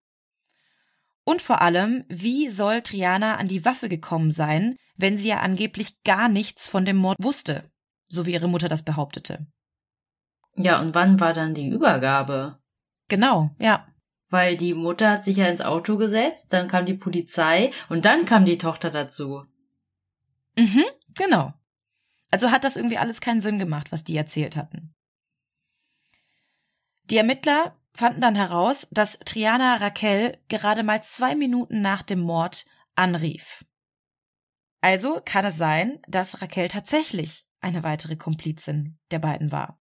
Und 1.24 1.42
vor 1.42 1.60
allem, 1.60 2.06
wie 2.08 2.48
soll 2.48 2.80
Triana 2.80 3.36
an 3.36 3.48
die 3.48 3.66
Waffe 3.66 3.90
gekommen 3.90 4.30
sein, 4.30 4.76
wenn 4.96 5.18
sie 5.18 5.28
ja 5.28 5.40
angeblich 5.40 6.02
gar 6.02 6.30
nichts 6.30 6.66
von 6.66 6.86
dem 6.86 6.96
Mord 6.96 7.18
wusste, 7.20 7.70
so 8.08 8.24
wie 8.24 8.32
ihre 8.32 8.48
Mutter 8.48 8.68
das 8.68 8.82
behauptete? 8.82 9.46
Ja, 10.56 10.80
und 10.80 10.94
wann 10.94 11.20
war 11.20 11.34
dann 11.34 11.52
die 11.52 11.68
Übergabe? 11.68 12.58
Genau, 13.08 13.50
ja. 13.58 13.86
Weil 14.30 14.56
die 14.56 14.74
Mutter 14.74 15.10
hat 15.10 15.24
sich 15.24 15.38
ja 15.38 15.46
ins 15.46 15.60
Auto 15.60 15.96
gesetzt, 15.96 16.52
dann 16.52 16.68
kam 16.68 16.86
die 16.86 16.94
Polizei 16.94 17.72
und 17.88 18.04
dann 18.04 18.24
kam 18.24 18.44
die 18.44 18.58
Tochter 18.58 18.90
dazu. 18.90 19.44
Mhm, 20.56 20.84
genau. 21.14 21.52
Also 22.30 22.50
hat 22.50 22.64
das 22.64 22.76
irgendwie 22.76 22.98
alles 22.98 23.20
keinen 23.20 23.40
Sinn 23.42 23.58
gemacht, 23.58 23.90
was 23.90 24.04
die 24.04 24.16
erzählt 24.16 24.56
hatten. 24.56 24.94
Die 27.04 27.16
Ermittler 27.16 27.76
fanden 27.92 28.20
dann 28.20 28.36
heraus, 28.36 28.86
dass 28.92 29.18
Triana 29.18 29.76
Raquel 29.76 30.38
gerade 30.48 30.84
mal 30.84 31.02
zwei 31.02 31.34
Minuten 31.34 31.82
nach 31.82 32.02
dem 32.02 32.20
Mord 32.20 32.66
anrief. 32.94 33.64
Also 34.80 35.20
kann 35.24 35.44
es 35.44 35.56
sein, 35.56 36.00
dass 36.06 36.40
Raquel 36.40 36.68
tatsächlich 36.68 37.46
eine 37.60 37.82
weitere 37.82 38.16
Komplizin 38.16 38.98
der 39.10 39.18
beiden 39.18 39.50
war. 39.50 39.79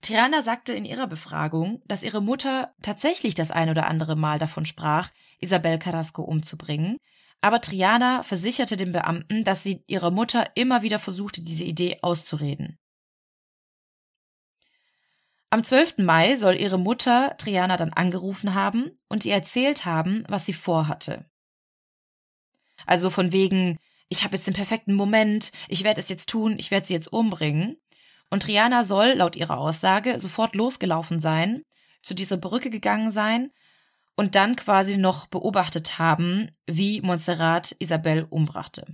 Triana 0.00 0.42
sagte 0.42 0.72
in 0.72 0.84
ihrer 0.84 1.06
Befragung, 1.06 1.82
dass 1.86 2.02
ihre 2.02 2.22
Mutter 2.22 2.74
tatsächlich 2.82 3.34
das 3.34 3.50
ein 3.50 3.68
oder 3.68 3.86
andere 3.86 4.16
Mal 4.16 4.38
davon 4.38 4.64
sprach, 4.64 5.10
Isabel 5.40 5.78
Carrasco 5.78 6.22
umzubringen, 6.22 6.98
aber 7.40 7.60
Triana 7.60 8.22
versicherte 8.22 8.76
dem 8.76 8.92
Beamten, 8.92 9.44
dass 9.44 9.62
sie 9.62 9.84
ihrer 9.86 10.10
Mutter 10.10 10.50
immer 10.54 10.82
wieder 10.82 10.98
versuchte, 10.98 11.42
diese 11.42 11.64
Idee 11.64 11.98
auszureden. 12.02 12.78
Am 15.50 15.64
12. 15.64 15.98
Mai 15.98 16.36
soll 16.36 16.56
ihre 16.56 16.78
Mutter 16.78 17.34
Triana 17.38 17.76
dann 17.76 17.92
angerufen 17.92 18.54
haben 18.54 18.90
und 19.08 19.24
ihr 19.24 19.34
erzählt 19.34 19.86
haben, 19.86 20.24
was 20.28 20.44
sie 20.44 20.52
vorhatte. 20.52 21.24
Also 22.86 23.08
von 23.08 23.32
wegen, 23.32 23.78
ich 24.08 24.24
habe 24.24 24.36
jetzt 24.36 24.46
den 24.46 24.54
perfekten 24.54 24.94
Moment, 24.94 25.52
ich 25.68 25.84
werde 25.84 26.00
es 26.00 26.08
jetzt 26.08 26.28
tun, 26.28 26.56
ich 26.58 26.70
werde 26.70 26.86
sie 26.86 26.94
jetzt 26.94 27.10
umbringen. 27.12 27.78
Und 28.30 28.42
Triana 28.42 28.84
soll, 28.84 29.14
laut 29.14 29.36
ihrer 29.36 29.58
Aussage, 29.58 30.20
sofort 30.20 30.54
losgelaufen 30.54 31.18
sein, 31.18 31.62
zu 32.02 32.14
dieser 32.14 32.36
Brücke 32.36 32.70
gegangen 32.70 33.10
sein 33.10 33.50
und 34.16 34.34
dann 34.34 34.56
quasi 34.56 34.96
noch 34.96 35.26
beobachtet 35.26 35.98
haben, 35.98 36.50
wie 36.66 37.00
Montserrat 37.00 37.74
Isabel 37.78 38.26
umbrachte. 38.28 38.86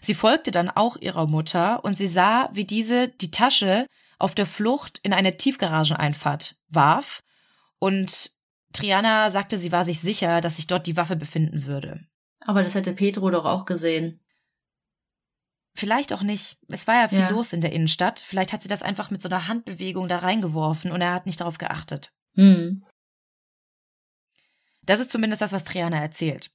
Sie 0.00 0.14
folgte 0.14 0.50
dann 0.50 0.68
auch 0.68 0.96
ihrer 0.96 1.26
Mutter 1.26 1.84
und 1.84 1.94
sie 1.94 2.08
sah, 2.08 2.48
wie 2.52 2.64
diese 2.64 3.08
die 3.08 3.30
Tasche 3.30 3.86
auf 4.18 4.34
der 4.34 4.46
Flucht 4.46 4.98
in 5.02 5.12
eine 5.12 5.36
Tiefgarageneinfahrt 5.36 6.56
warf 6.68 7.22
und 7.78 8.30
Triana 8.72 9.30
sagte, 9.30 9.58
sie 9.58 9.72
war 9.72 9.84
sich 9.84 10.00
sicher, 10.00 10.40
dass 10.40 10.56
sich 10.56 10.66
dort 10.66 10.86
die 10.86 10.96
Waffe 10.96 11.16
befinden 11.16 11.66
würde. 11.66 12.00
Aber 12.40 12.62
das 12.62 12.74
hätte 12.74 12.92
Pedro 12.92 13.30
doch 13.30 13.44
auch 13.44 13.64
gesehen. 13.64 14.20
Vielleicht 15.74 16.12
auch 16.12 16.22
nicht. 16.22 16.58
Es 16.68 16.86
war 16.86 16.96
ja 16.96 17.08
viel 17.08 17.20
ja. 17.20 17.30
los 17.30 17.52
in 17.52 17.62
der 17.62 17.72
Innenstadt. 17.72 18.20
Vielleicht 18.20 18.52
hat 18.52 18.62
sie 18.62 18.68
das 18.68 18.82
einfach 18.82 19.10
mit 19.10 19.22
so 19.22 19.28
einer 19.28 19.48
Handbewegung 19.48 20.06
da 20.06 20.18
reingeworfen 20.18 20.92
und 20.92 21.00
er 21.00 21.12
hat 21.12 21.26
nicht 21.26 21.40
darauf 21.40 21.58
geachtet. 21.58 22.12
Hm. 22.34 22.84
Das 24.82 25.00
ist 25.00 25.10
zumindest 25.10 25.40
das, 25.40 25.52
was 25.52 25.64
Triana 25.64 26.00
erzählt. 26.00 26.50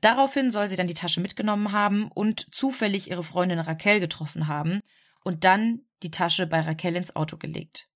Daraufhin 0.00 0.50
soll 0.50 0.68
sie 0.68 0.76
dann 0.76 0.88
die 0.88 0.94
Tasche 0.94 1.20
mitgenommen 1.20 1.72
haben 1.72 2.10
und 2.10 2.54
zufällig 2.54 3.10
ihre 3.10 3.24
Freundin 3.24 3.60
Raquel 3.60 4.00
getroffen 4.00 4.46
haben 4.46 4.80
und 5.24 5.44
dann 5.44 5.82
die 6.02 6.10
Tasche 6.10 6.46
bei 6.46 6.60
Raquel 6.60 6.96
ins 6.96 7.14
Auto 7.14 7.36
gelegt. 7.36 7.88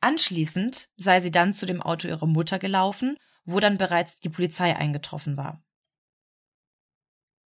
Anschließend 0.00 0.90
sei 0.96 1.20
sie 1.20 1.30
dann 1.30 1.54
zu 1.54 1.64
dem 1.64 1.80
Auto 1.80 2.08
ihrer 2.08 2.26
Mutter 2.26 2.58
gelaufen, 2.58 3.16
wo 3.46 3.58
dann 3.58 3.78
bereits 3.78 4.18
die 4.18 4.28
Polizei 4.28 4.76
eingetroffen 4.76 5.38
war. 5.38 5.63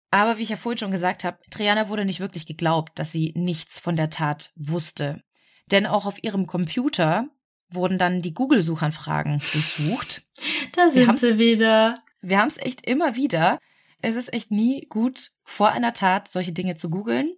Aber 0.09 0.37
wie 0.37 0.43
ich 0.43 0.49
ja 0.49 0.55
vorhin 0.55 0.77
schon 0.77 0.91
gesagt 0.91 1.23
habe, 1.23 1.39
Triana 1.49 1.89
wurde 1.89 2.05
nicht 2.05 2.19
wirklich 2.19 2.45
geglaubt, 2.45 2.97
dass 2.97 3.11
sie 3.11 3.33
nichts 3.35 3.79
von 3.79 3.95
der 3.95 4.09
Tat 4.09 4.51
wusste. 4.55 5.21
Denn 5.69 5.85
auch 5.85 6.05
auf 6.05 6.23
ihrem 6.23 6.47
Computer 6.47 7.27
wurden 7.69 7.97
dann 7.97 8.21
die 8.21 8.33
Google-Suchanfragen 8.33 9.39
durchsucht. 9.51 10.23
Da 10.73 10.91
sind 10.91 11.17
sie 11.17 11.39
wieder. 11.39 11.95
Wir 12.21 12.37
haben 12.37 12.49
es 12.49 12.59
echt 12.59 12.85
immer 12.85 13.15
wieder. 13.15 13.57
Es 13.99 14.15
ist 14.15 14.31
echt 14.31 14.51
nie 14.51 14.85
gut, 14.89 15.31
vor 15.43 15.71
einer 15.71 15.93
Tat 15.93 16.27
solche 16.27 16.53
Dinge 16.53 16.75
zu 16.75 16.91
googeln. 16.91 17.35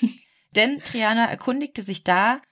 Denn 0.56 0.80
Triana 0.80 1.26
erkundigte 1.26 1.82
sich 1.82 2.02
da, 2.02 2.42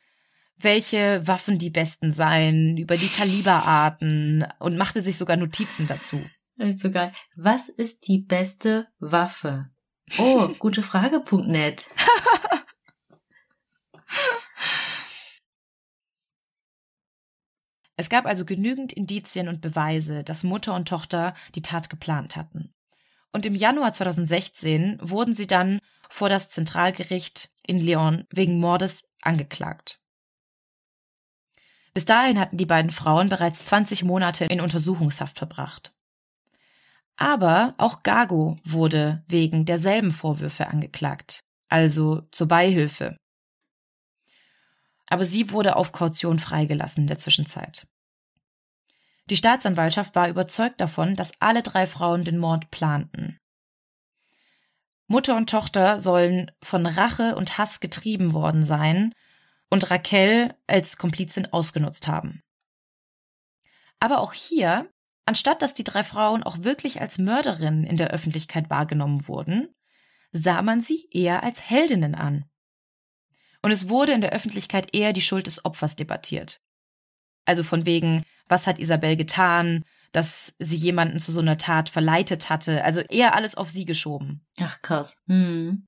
welche 0.56 1.26
Waffen 1.26 1.58
die 1.58 1.70
besten 1.70 2.12
seien, 2.12 2.76
über 2.76 2.96
die 2.96 3.08
Kaliberarten 3.08 4.46
und 4.60 4.76
machte 4.76 5.02
sich 5.02 5.16
sogar 5.16 5.36
Notizen 5.36 5.88
dazu. 5.88 6.22
Das 6.60 6.68
ist 6.68 6.80
so 6.80 6.90
geil. 6.90 7.10
Was 7.36 7.70
ist 7.70 8.06
die 8.06 8.18
beste 8.18 8.86
Waffe? 8.98 9.70
Oh, 10.18 10.48
gute 10.58 10.82
Frage.net. 10.82 11.86
Es 17.96 18.10
gab 18.10 18.26
also 18.26 18.44
genügend 18.44 18.92
Indizien 18.92 19.48
und 19.48 19.62
Beweise, 19.62 20.22
dass 20.22 20.44
Mutter 20.44 20.74
und 20.74 20.86
Tochter 20.86 21.32
die 21.54 21.62
Tat 21.62 21.88
geplant 21.88 22.36
hatten. 22.36 22.74
Und 23.32 23.46
im 23.46 23.54
Januar 23.54 23.94
2016 23.94 24.98
wurden 25.00 25.32
sie 25.32 25.46
dann 25.46 25.78
vor 26.10 26.28
das 26.28 26.50
Zentralgericht 26.50 27.48
in 27.62 27.80
Lyon 27.80 28.26
wegen 28.28 28.60
Mordes 28.60 29.08
angeklagt. 29.22 29.98
Bis 31.94 32.04
dahin 32.04 32.38
hatten 32.38 32.58
die 32.58 32.66
beiden 32.66 32.90
Frauen 32.90 33.30
bereits 33.30 33.64
20 33.64 34.04
Monate 34.04 34.44
in 34.44 34.60
Untersuchungshaft 34.60 35.38
verbracht. 35.38 35.94
Aber 37.20 37.74
auch 37.78 38.02
Gago 38.02 38.56
wurde 38.64 39.22
wegen 39.28 39.64
derselben 39.64 40.10
Vorwürfe 40.10 40.66
angeklagt, 40.66 41.40
also 41.68 42.22
zur 42.32 42.48
Beihilfe 42.48 43.16
aber 45.10 45.26
sie 45.26 45.50
wurde 45.50 45.76
auf 45.76 45.92
Kaution 45.92 46.38
freigelassen 46.38 47.02
in 47.02 47.08
der 47.08 47.18
Zwischenzeit. 47.18 47.86
Die 49.26 49.36
Staatsanwaltschaft 49.36 50.14
war 50.14 50.28
überzeugt 50.28 50.80
davon, 50.80 51.16
dass 51.16 51.38
alle 51.40 51.62
drei 51.62 51.86
Frauen 51.86 52.24
den 52.24 52.38
Mord 52.38 52.70
planten. 52.70 53.36
Mutter 55.08 55.36
und 55.36 55.50
Tochter 55.50 55.98
sollen 55.98 56.50
von 56.62 56.86
Rache 56.86 57.34
und 57.34 57.58
Hass 57.58 57.80
getrieben 57.80 58.32
worden 58.32 58.64
sein 58.64 59.12
und 59.68 59.90
Raquel 59.90 60.54
als 60.68 60.96
Komplizin 60.96 61.52
ausgenutzt 61.52 62.06
haben. 62.06 62.40
Aber 63.98 64.20
auch 64.20 64.32
hier, 64.32 64.88
anstatt 65.24 65.62
dass 65.62 65.74
die 65.74 65.84
drei 65.84 66.04
Frauen 66.04 66.42
auch 66.42 66.62
wirklich 66.62 67.00
als 67.00 67.18
Mörderinnen 67.18 67.84
in 67.84 67.96
der 67.96 68.10
Öffentlichkeit 68.10 68.70
wahrgenommen 68.70 69.26
wurden, 69.28 69.68
sah 70.32 70.62
man 70.62 70.80
sie 70.80 71.08
eher 71.10 71.42
als 71.42 71.68
Heldinnen 71.68 72.14
an. 72.14 72.44
Und 73.62 73.72
es 73.72 73.88
wurde 73.88 74.12
in 74.12 74.20
der 74.20 74.32
Öffentlichkeit 74.32 74.94
eher 74.94 75.12
die 75.12 75.20
Schuld 75.20 75.46
des 75.46 75.64
Opfers 75.64 75.96
debattiert. 75.96 76.60
Also 77.44 77.62
von 77.62 77.84
wegen, 77.84 78.24
was 78.48 78.66
hat 78.66 78.78
Isabel 78.78 79.16
getan, 79.16 79.84
dass 80.12 80.54
sie 80.58 80.76
jemanden 80.76 81.20
zu 81.20 81.32
so 81.32 81.40
einer 81.40 81.58
Tat 81.58 81.88
verleitet 81.88 82.50
hatte. 82.50 82.84
Also 82.84 83.00
eher 83.00 83.34
alles 83.34 83.56
auf 83.56 83.70
sie 83.70 83.84
geschoben. 83.84 84.46
Ach 84.60 84.80
krass. 84.82 85.16
Hm. 85.26 85.86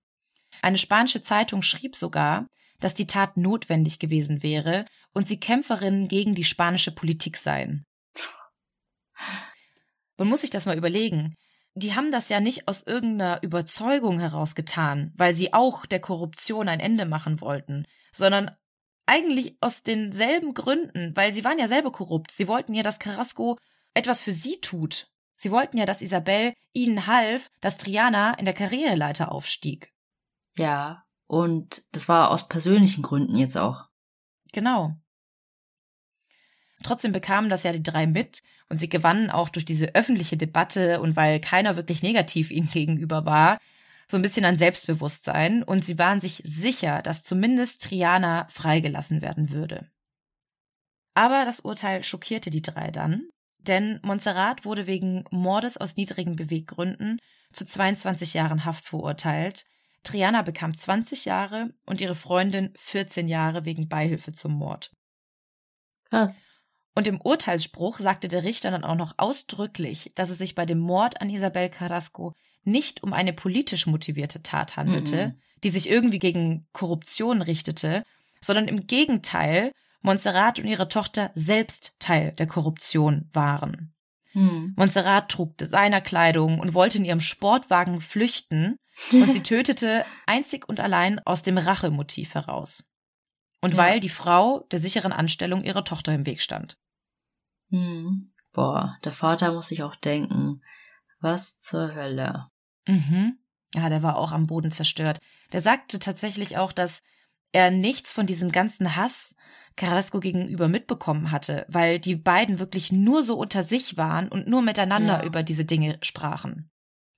Eine 0.61 0.79
spanische 0.79 1.23
Zeitung 1.23 1.63
schrieb 1.63 1.97
sogar, 1.97 2.47
dass 2.79 2.95
die 2.95 3.07
Tat 3.07 3.37
notwendig 3.37 3.99
gewesen 3.99 4.43
wäre 4.43 4.85
und 5.13 5.27
sie 5.29 5.41
Kämpferinnen 5.41 6.09
gegen 6.09 6.35
die 6.35 6.45
spanische 6.45 6.93
Politik 6.93 7.37
seien. 7.37 7.85
Man 10.17 10.29
muss 10.29 10.43
sich 10.43 10.51
das 10.51 10.67
mal 10.67 10.77
überlegen 10.77 11.37
die 11.75 11.95
haben 11.95 12.11
das 12.13 12.29
ja 12.29 12.41
nicht 12.41 12.69
aus 12.69 12.83
irgendeiner 12.83 13.43
Überzeugung 13.43 14.21
heraus 14.21 14.55
getan, 14.55 15.13
weil 15.17 15.35
sie 15.35 15.55
auch 15.55 15.87
der 15.87 16.01
Korruption 16.01 16.69
ein 16.69 16.81
Ende 16.81 17.07
machen 17.07 17.41
wollten, 17.41 17.87
sondern 18.13 18.51
eigentlich 19.07 19.57
aus 19.61 19.83
denselben 19.83 20.55
Gründen, 20.55 21.17
weil 21.17 21.33
sie 21.33 21.45
waren 21.45 21.59
ja 21.59 21.67
selber 21.67 21.91
korrupt. 21.91 22.31
Sie 22.31 22.47
wollten 22.47 22.75
ja, 22.75 22.83
dass 22.83 22.99
Carrasco 22.99 23.59
etwas 23.95 24.23
für 24.23 24.33
sie 24.33 24.61
tut. 24.61 25.09
Sie 25.37 25.51
wollten 25.51 25.77
ja, 25.77 25.87
dass 25.87 26.03
Isabel 26.03 26.53
ihnen 26.73 27.07
half, 27.07 27.51
dass 27.61 27.79
Triana 27.79 28.35
in 28.35 28.45
der 28.45 28.55
Karriereleiter 28.55 29.33
aufstieg. 29.33 29.93
Ja, 30.57 31.05
und 31.27 31.83
das 31.93 32.09
war 32.09 32.31
aus 32.31 32.49
persönlichen 32.49 33.03
Gründen 33.03 33.37
jetzt 33.37 33.57
auch. 33.57 33.89
Genau. 34.53 34.95
Trotzdem 36.83 37.13
bekamen 37.13 37.49
das 37.49 37.63
ja 37.63 37.73
die 37.73 37.83
drei 37.83 38.07
mit 38.07 38.43
und 38.73 38.79
sie 38.79 38.89
gewannen 38.89 39.29
auch 39.29 39.51
durch 39.51 39.67
diese 39.67 39.95
öffentliche 39.95 40.39
Debatte 40.39 41.03
und 41.03 41.15
weil 41.15 41.41
keiner 41.41 41.77
wirklich 41.77 42.03
negativ 42.03 42.51
ihnen 42.51 42.71
gegenüber 42.73 43.27
war, 43.27 43.59
so 44.09 44.17
ein 44.17 44.23
bisschen 44.23 44.47
an 44.47 44.57
Selbstbewusstsein 44.57 45.63
und 45.63 45.85
sie 45.85 45.99
waren 45.99 46.23
sich 46.23 46.41
sicher, 46.43 47.03
dass 47.03 47.23
zumindest 47.23 47.85
Triana 47.85 48.47
freigelassen 48.49 49.21
werden 49.21 49.51
würde. 49.51 49.91
Aber 51.13 51.45
das 51.45 51.61
Urteil 51.61 52.03
schockierte 52.03 52.49
die 52.49 52.63
drei 52.63 52.91
dann, 52.91 53.29
denn 53.59 54.01
Montserrat 54.03 54.65
wurde 54.65 54.87
wegen 54.87 55.25
Mordes 55.31 55.77
aus 55.77 55.97
niedrigen 55.97 56.35
Beweggründen 56.35 57.19
zu 57.53 57.67
22 57.67 58.33
Jahren 58.33 58.65
Haft 58.65 58.87
verurteilt. 58.87 59.67
Triana 60.03 60.41
bekam 60.41 60.75
20 60.75 61.27
Jahre 61.27 61.75
und 61.85 62.01
ihre 62.01 62.15
Freundin 62.15 62.73
14 62.79 63.29
Jahre 63.29 63.67
wegen 63.67 63.87
Beihilfe 63.87 64.33
zum 64.33 64.55
Mord. 64.55 64.91
Krass. 66.09 66.43
Und 66.95 67.07
im 67.07 67.21
Urteilsspruch 67.21 67.99
sagte 67.99 68.29
der 68.29 68.45
Richter 68.45 68.71
dann 68.71 68.85
auch 68.85 68.97
noch 68.97 69.15
ausdrücklich, 69.17 70.11
dass 70.15 70.29
es 70.31 70.39
sich 70.39 70.55
bei 70.55 70.67
dem 70.67 70.79
Mord 70.79 71.21
an 71.21 71.31
Isabel 71.31 71.71
Carrasco 71.71 72.35
nicht 72.65 73.03
um 73.03 73.13
eine 73.13 73.33
politisch 73.33 73.87
motivierte 73.87 74.43
Tat 74.43 74.77
handelte, 74.77 75.29
mhm. 75.29 75.41
die 75.65 75.71
sich 75.71 75.91
irgendwie 75.91 76.19
gegen 76.19 76.67
Korruption 76.73 77.43
richtete, 77.43 78.05
sondern 78.41 78.69
im 78.69 78.87
Gegenteil 78.87 79.73
Montserrat 80.03 80.59
und 80.59 80.67
ihre 80.67 80.89
Tochter 80.89 81.31
selbst 81.35 81.97
Teil 81.99 82.33
der 82.33 82.47
Korruption 82.47 83.29
waren. 83.33 83.95
Mhm. 84.35 84.75
Montserrat 84.77 85.31
trug 85.31 85.57
Designerkleidung 85.59 86.59
und 86.59 86.75
wollte 86.75 86.99
in 86.99 87.05
ihrem 87.05 87.21
Sportwagen 87.21 88.01
flüchten 88.01 88.77
und 89.13 89.33
sie 89.33 89.43
tötete 89.43 90.05
einzig 90.27 90.69
und 90.69 90.81
allein 90.81 91.21
aus 91.25 91.43
dem 91.43 91.59
Rachemotiv 91.59 92.35
heraus. 92.35 92.85
Und 93.61 93.73
ja. 93.73 93.79
weil 93.79 94.01
die 94.01 94.09
Frau 94.09 94.67
der 94.73 94.79
sicheren 94.79 95.13
Anstellung 95.13 95.63
ihrer 95.63 95.85
Tochter 95.85 96.13
im 96.13 96.27
Weg 96.27 96.43
stand. 96.43 96.77
Hm. 97.73 98.33
Boah, 98.53 98.99
der 99.03 99.13
Vater 99.13 99.53
muss 99.53 99.69
sich 99.69 99.83
auch 99.83 99.97
denken, 99.97 100.63
was 101.21 101.59
zur 101.59 101.95
Hölle. 101.95 102.49
Mhm. 102.87 103.39
Ja, 103.75 103.89
der 103.89 104.03
war 104.03 104.17
auch 104.17 104.33
am 104.33 104.47
Boden 104.47 104.71
zerstört. 104.71 105.19
Der 105.53 105.63
sagte 105.63 105.99
tatsächlich 105.99 106.59
auch, 106.59 106.73
dass 106.73 107.03
er 107.53 107.71
nichts 107.71 108.13
von 108.13 108.27
diesem 108.27 108.53
ganzen 108.53 108.97
Hass 108.97 109.35
Carrasco 109.77 110.21
gegenüber 110.21 110.69
mitbekommen 110.69 111.31
hatte, 111.31 111.65
weil 111.69 111.99
die 111.99 112.17
beiden 112.17 112.59
wirklich 112.59 112.93
nur 112.93 113.23
so 113.23 113.39
unter 113.39 113.63
sich 113.63 113.97
waren 113.97 114.29
und 114.29 114.47
nur 114.47 114.61
miteinander 114.61 115.21
ja. 115.21 115.25
über 115.25 115.43
diese 115.43 115.65
Dinge 115.65 115.97
sprachen. 116.03 116.71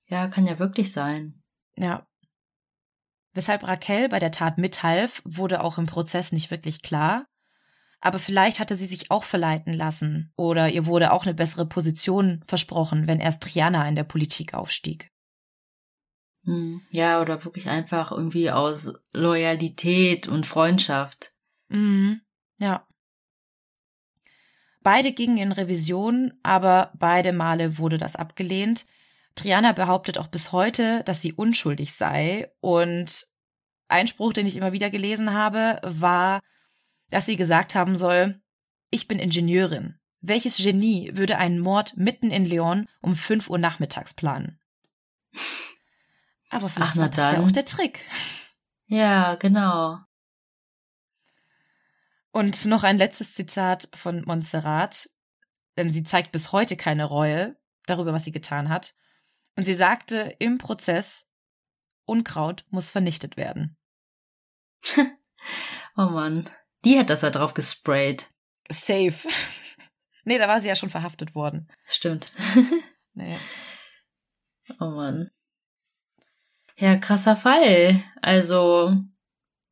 Ja, 0.07 0.29
kann 0.29 0.47
ja 0.47 0.57
wirklich 0.57 0.93
sein. 0.93 1.43
Ja. 1.75 2.07
Weshalb 3.33 3.67
Raquel 3.67 4.07
bei 4.07 4.19
der 4.19 4.31
Tat 4.31 4.57
mithalf, 4.57 5.21
wurde 5.25 5.61
auch 5.61 5.77
im 5.77 5.87
Prozess 5.87 6.31
nicht 6.31 6.49
wirklich 6.49 6.81
klar 6.81 7.25
aber 8.05 8.19
vielleicht 8.19 8.59
hatte 8.59 8.75
sie 8.75 8.85
sich 8.85 9.09
auch 9.09 9.23
verleiten 9.23 9.73
lassen 9.73 10.31
oder 10.37 10.69
ihr 10.69 10.85
wurde 10.85 11.11
auch 11.11 11.25
eine 11.25 11.33
bessere 11.33 11.65
Position 11.65 12.43
versprochen, 12.45 13.07
wenn 13.07 13.19
erst 13.19 13.41
Triana 13.41 13.89
in 13.89 13.95
der 13.95 14.03
Politik 14.03 14.53
aufstieg. 14.53 15.11
Hm, 16.43 16.83
ja, 16.91 17.19
oder 17.19 17.43
wirklich 17.43 17.67
einfach 17.67 18.11
irgendwie 18.11 18.51
aus 18.51 18.93
Loyalität 19.11 20.27
und 20.27 20.45
Freundschaft. 20.45 21.33
Mhm. 21.69 22.21
Ja. 22.59 22.87
Beide 24.81 25.11
gingen 25.11 25.37
in 25.37 25.51
Revision, 25.51 26.31
aber 26.43 26.91
beide 26.99 27.33
Male 27.33 27.79
wurde 27.79 27.97
das 27.97 28.15
abgelehnt. 28.15 28.85
Triana 29.33 29.71
behauptet 29.71 30.19
auch 30.19 30.27
bis 30.27 30.51
heute, 30.51 31.01
dass 31.05 31.23
sie 31.23 31.33
unschuldig 31.33 31.95
sei. 31.95 32.51
Und 32.59 33.25
ein 33.87 34.05
Spruch, 34.05 34.33
den 34.33 34.45
ich 34.45 34.57
immer 34.57 34.73
wieder 34.73 34.91
gelesen 34.91 35.33
habe, 35.33 35.79
war, 35.81 36.41
dass 37.15 37.25
sie 37.25 37.37
gesagt 37.37 37.75
haben 37.75 37.95
soll, 37.95 38.41
ich 38.89 39.07
bin 39.07 39.19
Ingenieurin. 39.19 39.97
Welches 40.19 40.57
Genie 40.57 41.11
würde 41.13 41.37
einen 41.37 41.59
Mord 41.59 41.95
mitten 41.95 42.29
in 42.29 42.43
Leon 42.43 42.89
um 42.99 43.15
5 43.15 43.49
Uhr 43.49 43.57
nachmittags 43.57 44.13
planen? 44.13 44.59
Aber 46.49 46.67
vielleicht 46.67 46.91
Ach, 46.91 46.97
war 46.97 47.09
das 47.09 47.31
ja 47.31 47.39
auch 47.39 47.51
der 47.51 47.63
Trick. 47.63 48.05
Ja, 48.87 49.35
genau. 49.35 49.99
Und 52.31 52.65
noch 52.65 52.83
ein 52.83 52.97
letztes 52.97 53.33
Zitat 53.33 53.87
von 53.93 54.25
Montserrat, 54.25 55.09
denn 55.77 55.93
sie 55.93 56.03
zeigt 56.03 56.33
bis 56.33 56.51
heute 56.51 56.75
keine 56.75 57.05
Reue 57.05 57.55
darüber, 57.85 58.11
was 58.11 58.25
sie 58.25 58.33
getan 58.33 58.67
hat. 58.67 58.93
Und 59.55 59.63
sie 59.63 59.73
sagte 59.73 60.35
im 60.39 60.57
Prozess, 60.57 61.31
Unkraut 62.03 62.65
muss 62.71 62.91
vernichtet 62.91 63.37
werden. 63.37 63.77
oh 65.95 66.09
Mann. 66.09 66.49
Die 66.85 66.97
hat 66.99 67.09
das 67.09 67.21
da 67.21 67.31
drauf 67.31 67.53
gesprayt. 67.53 68.29
Safe. 68.69 69.27
nee, 70.23 70.37
da 70.37 70.47
war 70.47 70.59
sie 70.59 70.69
ja 70.69 70.75
schon 70.75 70.89
verhaftet 70.89 71.35
worden. 71.35 71.67
Stimmt. 71.87 72.31
nee. 73.13 73.37
Oh 74.79 74.91
Mann. 74.91 75.31
Ja, 76.77 76.97
krasser 76.97 77.35
Fall. 77.35 78.03
Also, 78.21 78.95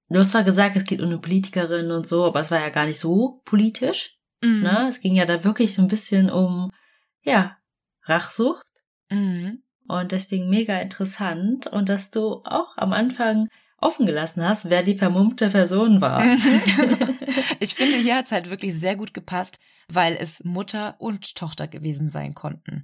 du 0.10 0.20
hast 0.20 0.32
zwar 0.32 0.44
gesagt, 0.44 0.76
es 0.76 0.86
geht 0.86 1.02
um 1.02 1.08
eine 1.08 1.20
Politikerin 1.20 1.92
und 1.92 2.08
so, 2.08 2.26
aber 2.26 2.40
es 2.40 2.50
war 2.50 2.60
ja 2.60 2.70
gar 2.70 2.86
nicht 2.86 3.00
so 3.00 3.42
politisch. 3.46 4.18
Mhm. 4.42 4.62
Ne? 4.62 4.88
Es 4.88 5.00
ging 5.00 5.16
ja 5.16 5.26
da 5.26 5.44
wirklich 5.44 5.74
so 5.74 5.82
ein 5.82 5.88
bisschen 5.88 6.30
um, 6.30 6.72
ja, 7.22 7.58
Rachsucht. 8.04 8.66
Mhm. 9.10 9.64
Und 9.88 10.12
deswegen 10.12 10.50
mega 10.50 10.80
interessant. 10.80 11.68
Und 11.68 11.90
dass 11.90 12.10
du 12.10 12.42
auch 12.46 12.78
am 12.78 12.94
Anfang 12.94 13.50
offen 13.84 14.06
gelassen 14.06 14.44
hast, 14.44 14.70
wer 14.70 14.84
die 14.84 14.98
vermummte 14.98 15.50
Person 15.50 16.02
war. 16.02 16.24
ich 17.60 17.76
finde, 17.76 17.98
hier 17.98 18.16
hat 18.16 18.26
es 18.26 18.32
halt 18.32 18.50
wirklich 18.50 18.76
sehr 18.76 18.96
gut 18.96 19.14
gepasst, 19.14 19.60
weil 19.88 20.18
es 20.20 20.44
Mutter 20.44 20.96
und 21.00 21.36
Tochter 21.36 21.68
gewesen 21.68 22.10
sein 22.10 22.34
konnten. 22.34 22.84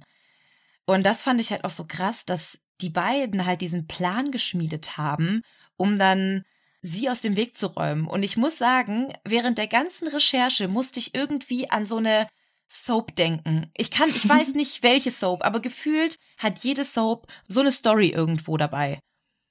Und 0.86 1.04
das 1.04 1.22
fand 1.22 1.40
ich 1.40 1.50
halt 1.50 1.64
auch 1.64 1.70
so 1.70 1.86
krass, 1.86 2.24
dass 2.24 2.60
die 2.80 2.90
beiden 2.90 3.46
halt 3.46 3.60
diesen 3.60 3.86
Plan 3.86 4.30
geschmiedet 4.30 4.96
haben, 4.96 5.42
um 5.76 5.96
dann 5.98 6.44
sie 6.82 7.10
aus 7.10 7.20
dem 7.20 7.36
Weg 7.36 7.56
zu 7.56 7.68
räumen. 7.68 8.06
Und 8.06 8.22
ich 8.22 8.36
muss 8.36 8.58
sagen, 8.58 9.12
während 9.24 9.58
der 9.58 9.68
ganzen 9.68 10.08
Recherche 10.08 10.68
musste 10.68 10.98
ich 10.98 11.14
irgendwie 11.14 11.70
an 11.70 11.86
so 11.86 11.98
eine 11.98 12.26
Soap 12.68 13.16
denken. 13.16 13.70
Ich 13.76 13.90
kann, 13.90 14.08
ich 14.10 14.26
weiß 14.26 14.54
nicht 14.54 14.82
welche 14.82 15.10
Soap, 15.10 15.44
aber 15.44 15.60
gefühlt 15.60 16.16
hat 16.38 16.60
jede 16.60 16.84
Soap 16.84 17.26
so 17.48 17.60
eine 17.60 17.72
Story 17.72 18.08
irgendwo 18.08 18.56
dabei. 18.56 19.00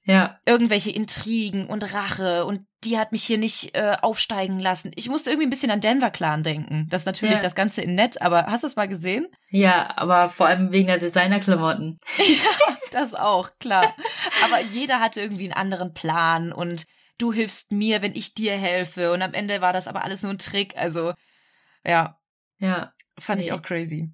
Ja. 0.04 0.40
Irgendwelche 0.46 0.90
Intrigen 0.90 1.66
und 1.66 1.82
Rache 1.94 2.44
und 2.46 2.66
die 2.84 2.98
hat 2.98 3.12
mich 3.12 3.24
hier 3.24 3.36
nicht 3.36 3.76
äh, 3.76 3.96
aufsteigen 4.00 4.58
lassen. 4.58 4.90
Ich 4.94 5.08
musste 5.08 5.30
irgendwie 5.30 5.46
ein 5.46 5.50
bisschen 5.50 5.70
an 5.70 5.82
Denver 5.82 6.10
Clan 6.10 6.42
denken. 6.42 6.86
Das 6.88 7.02
ist 7.02 7.06
natürlich 7.06 7.36
ja. 7.36 7.40
das 7.40 7.54
Ganze 7.54 7.82
in 7.82 7.94
nett, 7.94 8.22
aber 8.22 8.46
hast 8.46 8.62
du 8.62 8.66
es 8.66 8.76
mal 8.76 8.88
gesehen? 8.88 9.28
Ja, 9.50 9.92
aber 9.96 10.30
vor 10.30 10.46
allem 10.46 10.72
wegen 10.72 10.86
der 10.86 10.98
Designerklamotten. 10.98 11.98
ja, 12.18 12.76
das 12.90 13.14
auch, 13.14 13.50
klar. 13.58 13.94
aber 14.44 14.60
jeder 14.60 15.00
hatte 15.00 15.20
irgendwie 15.20 15.44
einen 15.44 15.52
anderen 15.52 15.92
Plan 15.92 16.52
und 16.52 16.86
du 17.18 17.32
hilfst 17.32 17.70
mir, 17.70 18.00
wenn 18.00 18.14
ich 18.14 18.34
dir 18.34 18.56
helfe. 18.56 19.12
Und 19.12 19.20
am 19.20 19.34
Ende 19.34 19.60
war 19.60 19.74
das 19.74 19.86
aber 19.86 20.04
alles 20.04 20.22
nur 20.22 20.32
ein 20.32 20.38
Trick. 20.38 20.76
Also, 20.76 21.12
ja. 21.84 22.18
Ja. 22.58 22.94
Fand 23.18 23.40
nee. 23.40 23.46
ich 23.46 23.52
auch 23.52 23.62
crazy. 23.62 24.10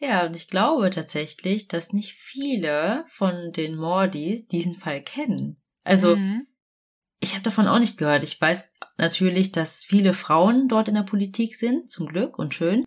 Ja, 0.00 0.26
und 0.26 0.36
ich 0.36 0.48
glaube 0.48 0.90
tatsächlich, 0.90 1.66
dass 1.66 1.92
nicht 1.92 2.12
viele 2.12 3.04
von 3.08 3.52
den 3.52 3.76
Mordis 3.76 4.46
diesen 4.46 4.76
Fall 4.76 5.02
kennen. 5.02 5.60
Also, 5.82 6.16
mhm. 6.16 6.46
ich 7.20 7.34
habe 7.34 7.42
davon 7.42 7.66
auch 7.66 7.80
nicht 7.80 7.98
gehört. 7.98 8.22
Ich 8.22 8.40
weiß 8.40 8.74
natürlich, 8.96 9.50
dass 9.50 9.84
viele 9.84 10.14
Frauen 10.14 10.68
dort 10.68 10.88
in 10.88 10.94
der 10.94 11.02
Politik 11.02 11.56
sind, 11.56 11.90
zum 11.90 12.06
Glück 12.06 12.38
und 12.38 12.54
schön. 12.54 12.84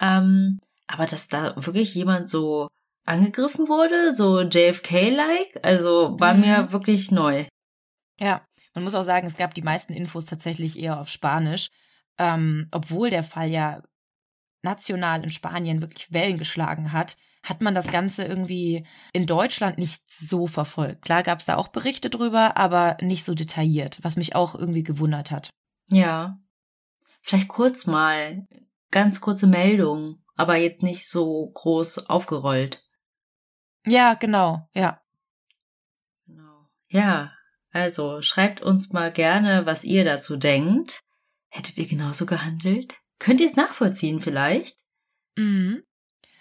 Ähm, 0.00 0.58
aber 0.88 1.06
dass 1.06 1.28
da 1.28 1.54
wirklich 1.56 1.94
jemand 1.94 2.28
so 2.28 2.68
angegriffen 3.04 3.68
wurde, 3.68 4.14
so 4.14 4.40
JFK-like, 4.40 5.60
also 5.62 6.18
war 6.18 6.34
mhm. 6.34 6.40
mir 6.40 6.72
wirklich 6.72 7.10
neu. 7.10 7.46
Ja, 8.18 8.44
man 8.74 8.84
muss 8.84 8.94
auch 8.94 9.02
sagen, 9.02 9.26
es 9.26 9.36
gab 9.36 9.54
die 9.54 9.62
meisten 9.62 9.92
Infos 9.92 10.26
tatsächlich 10.26 10.78
eher 10.78 11.00
auf 11.00 11.08
Spanisch, 11.08 11.68
ähm, 12.18 12.66
obwohl 12.72 13.10
der 13.10 13.22
Fall 13.22 13.48
ja 13.48 13.82
national 14.62 15.22
in 15.24 15.30
Spanien 15.30 15.80
wirklich 15.80 16.12
Wellen 16.12 16.38
geschlagen 16.38 16.92
hat, 16.92 17.16
hat 17.42 17.60
man 17.60 17.74
das 17.74 17.90
Ganze 17.90 18.24
irgendwie 18.24 18.86
in 19.12 19.26
Deutschland 19.26 19.78
nicht 19.78 20.02
so 20.10 20.46
verfolgt. 20.46 21.02
Klar 21.02 21.22
gab 21.22 21.40
es 21.40 21.46
da 21.46 21.56
auch 21.56 21.68
Berichte 21.68 22.10
drüber, 22.10 22.56
aber 22.56 22.96
nicht 23.00 23.24
so 23.24 23.34
detailliert, 23.34 23.98
was 24.02 24.16
mich 24.16 24.34
auch 24.34 24.54
irgendwie 24.54 24.82
gewundert 24.82 25.30
hat. 25.30 25.50
Ja. 25.88 26.38
Vielleicht 27.20 27.48
kurz 27.48 27.86
mal, 27.86 28.46
ganz 28.90 29.20
kurze 29.20 29.46
Meldung, 29.46 30.22
aber 30.36 30.56
jetzt 30.56 30.82
nicht 30.82 31.08
so 31.08 31.50
groß 31.54 32.08
aufgerollt. 32.08 32.84
Ja, 33.86 34.14
genau, 34.14 34.68
ja. 34.74 35.00
Genau. 36.26 36.68
Ja, 36.88 37.32
also 37.70 38.22
schreibt 38.22 38.60
uns 38.60 38.92
mal 38.92 39.12
gerne, 39.12 39.66
was 39.66 39.84
ihr 39.84 40.04
dazu 40.04 40.36
denkt. 40.36 41.00
Hättet 41.48 41.78
ihr 41.78 41.86
genauso 41.86 42.26
gehandelt? 42.26 42.96
Könnt 43.18 43.40
ihr 43.40 43.48
es 43.48 43.56
nachvollziehen 43.56 44.20
vielleicht? 44.20 44.78
Mhm. 45.36 45.82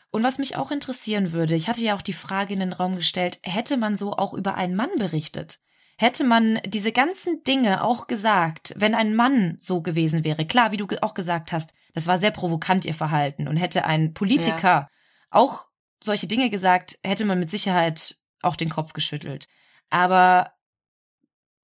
Und 0.09 0.23
was 0.23 0.37
mich 0.37 0.55
auch 0.55 0.71
interessieren 0.71 1.31
würde, 1.31 1.55
ich 1.55 1.67
hatte 1.67 1.81
ja 1.81 1.95
auch 1.95 2.01
die 2.01 2.13
Frage 2.13 2.53
in 2.53 2.59
den 2.59 2.73
Raum 2.73 2.95
gestellt, 2.95 3.39
hätte 3.43 3.77
man 3.77 3.97
so 3.97 4.13
auch 4.13 4.33
über 4.33 4.55
einen 4.55 4.75
Mann 4.75 4.91
berichtet? 4.97 5.59
hätte 5.97 6.23
man 6.23 6.59
diese 6.65 6.91
ganzen 6.91 7.43
Dinge 7.43 7.83
auch 7.83 8.07
gesagt, 8.07 8.73
wenn 8.77 8.93
ein 8.93 9.15
Mann 9.15 9.57
so 9.59 9.81
gewesen 9.81 10.23
wäre. 10.23 10.45
Klar, 10.45 10.71
wie 10.71 10.77
du 10.77 10.87
auch 11.01 11.15
gesagt 11.15 11.51
hast, 11.51 11.73
das 11.93 12.05
war 12.05 12.19
sehr 12.19 12.31
provokant 12.31 12.85
ihr 12.85 12.93
Verhalten 12.93 13.47
und 13.47 13.57
hätte 13.57 13.83
ein 13.83 14.13
Politiker 14.13 14.67
ja. 14.67 14.89
auch 15.31 15.65
solche 16.01 16.27
Dinge 16.27 16.51
gesagt, 16.51 16.99
hätte 17.03 17.25
man 17.25 17.39
mit 17.39 17.49
Sicherheit 17.49 18.15
auch 18.43 18.55
den 18.55 18.69
Kopf 18.69 18.93
geschüttelt. 18.93 19.47
Aber 19.89 20.53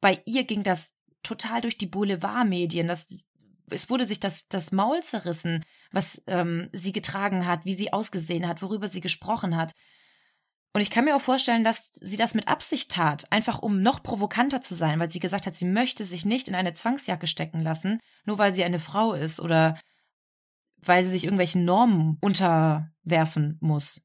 bei 0.02 0.22
ihr 0.26 0.44
ging 0.46 0.64
das 0.64 0.96
total 1.22 1.62
durch 1.62 1.78
die 1.78 1.86
Boulevardmedien. 1.86 2.88
Das, 2.88 3.26
es 3.70 3.90
wurde 3.90 4.06
sich 4.06 4.20
das, 4.20 4.48
das 4.48 4.72
Maul 4.72 5.02
zerrissen, 5.04 5.64
was 5.92 6.22
ähm, 6.28 6.70
sie 6.72 6.92
getragen 6.92 7.46
hat, 7.46 7.66
wie 7.66 7.74
sie 7.74 7.94
ausgesehen 7.94 8.48
hat, 8.48 8.62
worüber 8.62 8.88
sie 8.88 9.02
gesprochen 9.02 9.56
hat. 9.56 9.74
Und 10.74 10.82
ich 10.82 10.90
kann 10.90 11.06
mir 11.06 11.16
auch 11.16 11.22
vorstellen, 11.22 11.64
dass 11.64 11.92
sie 12.02 12.18
das 12.18 12.34
mit 12.34 12.48
Absicht 12.48 12.92
tat, 12.92 13.32
einfach 13.32 13.60
um 13.60 13.82
noch 13.82 14.02
provokanter 14.02 14.60
zu 14.62 14.74
sein, 14.74 15.00
weil 15.00 15.12
sie 15.12 15.20
gesagt 15.20 15.46
hat, 15.46 15.54
sie 15.54 15.66
möchte 15.66 16.04
sich 16.04 16.26
nicht 16.26 16.48
in 16.48 16.56
eine 16.56 16.74
Zwangsjacke 16.74 17.28
stecken 17.28 17.62
lassen, 17.62 18.00
nur 18.26 18.40
weil 18.40 18.54
sie 18.54 18.64
eine 18.64 18.80
Frau 18.80 19.14
ist 19.14 19.40
oder 19.40 19.78
weil 20.78 21.04
sie 21.04 21.12
sich 21.12 21.26
irgendwelchen 21.26 21.64
Normen 21.64 22.18
unterwerfen 22.22 23.58
muss. 23.62 24.02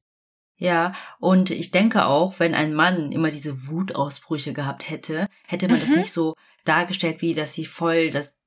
Ja, 0.57 0.93
und 1.19 1.49
ich 1.49 1.71
denke 1.71 2.05
auch, 2.05 2.39
wenn 2.39 2.53
ein 2.53 2.73
Mann 2.73 3.11
immer 3.11 3.31
diese 3.31 3.67
Wutausbrüche 3.67 4.53
gehabt 4.53 4.89
hätte, 4.89 5.27
hätte 5.47 5.69
man 5.69 5.77
mhm. 5.77 5.81
das 5.81 5.89
nicht 5.89 6.13
so 6.13 6.35
dargestellt, 6.65 7.21
wie 7.21 7.33
dass 7.33 7.53
sie 7.53 7.65
voll 7.65 8.09
das 8.09 8.38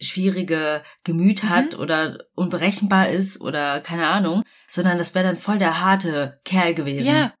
schwierige 0.00 0.82
Gemüt 1.04 1.44
mhm. 1.44 1.48
hat 1.50 1.78
oder 1.78 2.18
unberechenbar 2.34 3.08
ist 3.08 3.40
oder 3.40 3.80
keine 3.80 4.08
Ahnung, 4.08 4.42
sondern 4.68 4.98
das 4.98 5.14
wäre 5.14 5.24
dann 5.24 5.36
voll 5.36 5.58
der 5.58 5.80
harte 5.80 6.40
Kerl 6.44 6.74
gewesen. 6.74 7.08
Ja, 7.08 7.32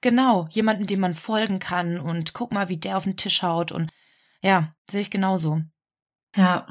genau. 0.00 0.48
Jemanden, 0.50 0.86
dem 0.86 1.00
man 1.00 1.14
folgen 1.14 1.58
kann 1.58 2.00
und 2.00 2.34
guck 2.34 2.52
mal, 2.52 2.68
wie 2.68 2.78
der 2.78 2.96
auf 2.96 3.04
den 3.04 3.16
Tisch 3.16 3.42
haut 3.42 3.72
und 3.72 3.90
ja, 4.42 4.74
sehe 4.90 5.00
ich 5.00 5.10
genauso. 5.10 5.60
Ja. 6.34 6.66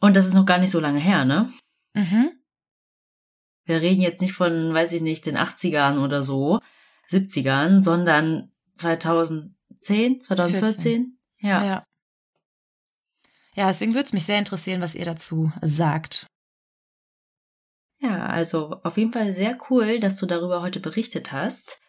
Und 0.00 0.16
das 0.16 0.26
ist 0.26 0.34
noch 0.34 0.46
gar 0.46 0.58
nicht 0.58 0.70
so 0.70 0.80
lange 0.80 1.00
her, 1.00 1.24
ne? 1.24 1.52
Mhm. 1.94 2.30
Wir 3.64 3.80
reden 3.80 4.02
jetzt 4.02 4.20
nicht 4.20 4.34
von, 4.34 4.72
weiß 4.72 4.92
ich 4.92 5.02
nicht, 5.02 5.26
den 5.26 5.36
80ern 5.36 6.04
oder 6.04 6.22
so, 6.22 6.60
70ern, 7.10 7.82
sondern 7.82 8.52
2010, 8.76 10.20
2014. 10.20 10.60
14. 10.60 11.18
Ja. 11.38 11.64
ja. 11.64 11.85
Ja, 13.56 13.68
deswegen 13.68 13.94
würde 13.94 14.06
es 14.06 14.12
mich 14.12 14.26
sehr 14.26 14.38
interessieren, 14.38 14.82
was 14.82 14.94
ihr 14.94 15.06
dazu 15.06 15.50
sagt. 15.62 16.26
Ja, 17.98 18.26
also 18.26 18.76
auf 18.82 18.98
jeden 18.98 19.12
Fall 19.12 19.32
sehr 19.32 19.56
cool, 19.70 19.98
dass 19.98 20.16
du 20.16 20.26
darüber 20.26 20.60
heute 20.60 20.78
berichtet 20.80 21.32
hast. 21.32 21.80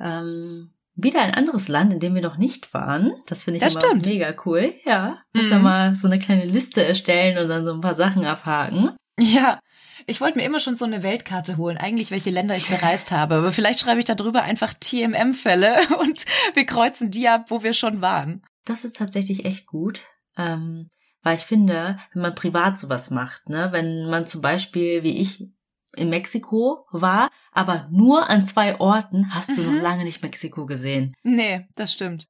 Ähm, 0.00 0.72
wieder 0.94 1.20
ein 1.20 1.34
anderes 1.34 1.68
Land, 1.68 1.92
in 1.92 2.00
dem 2.00 2.14
wir 2.14 2.22
noch 2.22 2.38
nicht 2.38 2.72
waren. 2.72 3.12
Das 3.26 3.44
finde 3.44 3.58
ich 3.58 3.62
das 3.62 3.74
immer 3.74 3.82
stimmt. 3.84 4.06
mega 4.06 4.34
cool. 4.46 4.64
Ja, 4.84 5.18
müssen 5.34 5.48
mhm. 5.48 5.52
wir 5.52 5.58
mal 5.58 5.94
so 5.94 6.08
eine 6.08 6.18
kleine 6.18 6.46
Liste 6.46 6.84
erstellen 6.84 7.38
und 7.38 7.48
dann 7.48 7.64
so 7.64 7.72
ein 7.72 7.82
paar 7.82 7.94
Sachen 7.94 8.24
abhaken. 8.24 8.96
Ja, 9.18 9.60
ich 10.06 10.22
wollte 10.22 10.38
mir 10.38 10.44
immer 10.44 10.60
schon 10.60 10.76
so 10.76 10.86
eine 10.86 11.02
Weltkarte 11.02 11.58
holen, 11.58 11.76
eigentlich 11.76 12.10
welche 12.10 12.30
Länder 12.30 12.56
ich 12.56 12.68
bereist 12.68 13.12
habe. 13.12 13.36
Aber 13.36 13.52
vielleicht 13.52 13.80
schreibe 13.80 14.00
ich 14.00 14.06
da 14.06 14.14
drüber 14.14 14.42
einfach 14.42 14.72
TMM-Fälle 14.72 15.76
und 16.00 16.24
wir 16.54 16.64
kreuzen 16.64 17.10
die 17.10 17.28
ab, 17.28 17.46
wo 17.48 17.62
wir 17.62 17.74
schon 17.74 18.00
waren. 18.00 18.42
Das 18.64 18.86
ist 18.86 18.96
tatsächlich 18.96 19.44
echt 19.44 19.66
gut. 19.66 20.00
Ähm, 20.38 20.88
weil 21.22 21.36
ich 21.36 21.42
finde, 21.42 21.98
wenn 22.12 22.22
man 22.22 22.34
privat 22.34 22.78
sowas 22.78 23.10
macht, 23.10 23.48
ne, 23.48 23.68
wenn 23.72 24.08
man 24.08 24.26
zum 24.26 24.42
Beispiel, 24.42 25.02
wie 25.02 25.20
ich, 25.20 25.44
in 25.96 26.08
Mexiko 26.08 26.86
war, 26.92 27.30
aber 27.52 27.88
nur 27.90 28.30
an 28.30 28.46
zwei 28.46 28.78
Orten 28.78 29.34
hast 29.34 29.56
du 29.56 29.62
mhm. 29.62 29.76
noch 29.76 29.82
lange 29.82 30.04
nicht 30.04 30.22
Mexiko 30.22 30.66
gesehen. 30.66 31.14
Nee, 31.22 31.66
das 31.74 31.92
stimmt. 31.92 32.28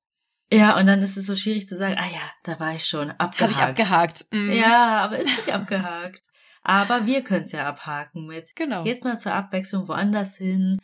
Ja, 0.52 0.76
und 0.78 0.88
dann 0.88 1.02
ist 1.02 1.16
es 1.16 1.26
so 1.26 1.36
schwierig 1.36 1.68
zu 1.68 1.76
sagen, 1.76 1.96
ah 1.98 2.10
ja, 2.10 2.22
da 2.42 2.58
war 2.58 2.74
ich 2.74 2.86
schon 2.86 3.10
abgehakt. 3.10 3.40
Habe 3.40 3.52
ich 3.52 3.60
abgehakt. 3.60 4.26
Mhm. 4.32 4.52
Ja, 4.52 5.04
aber 5.04 5.18
ist 5.18 5.36
nicht 5.36 5.52
abgehakt. 5.52 6.22
Aber 6.62 7.06
wir 7.06 7.22
können 7.22 7.44
es 7.44 7.52
ja 7.52 7.66
abhaken 7.66 8.26
mit. 8.26 8.54
Genau. 8.56 8.84
Jetzt 8.84 9.04
mal 9.04 9.18
zur 9.18 9.32
Abwechslung 9.32 9.88
woanders 9.88 10.36
hin. 10.36 10.78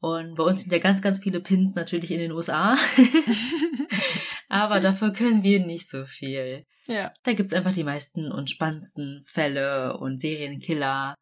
Und 0.00 0.34
bei 0.34 0.44
uns 0.44 0.60
sind 0.60 0.72
ja 0.72 0.78
ganz, 0.78 1.00
ganz 1.00 1.18
viele 1.18 1.40
Pins 1.40 1.74
natürlich 1.74 2.10
in 2.10 2.18
den 2.18 2.32
USA. 2.32 2.76
aber 4.48 4.80
dafür 4.80 5.12
können 5.12 5.42
wir 5.42 5.64
nicht 5.64 5.88
so 5.88 6.04
viel. 6.04 6.66
Ja. 6.86 7.12
Da 7.24 7.32
gibt's 7.32 7.52
einfach 7.52 7.72
die 7.72 7.84
meisten 7.84 8.30
und 8.30 8.50
spannendsten 8.50 9.22
Fälle 9.26 9.98
und 9.98 10.20
Serienkiller. 10.20 11.14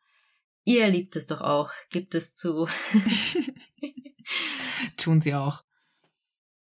Ihr 0.65 0.89
liebt 0.89 1.17
es 1.17 1.27
doch 1.27 1.41
auch, 1.41 1.71
gibt 1.91 2.15
es 2.15 2.35
zu. 2.35 2.69
Tun 4.97 5.21
sie 5.21 5.35
auch. 5.35 5.63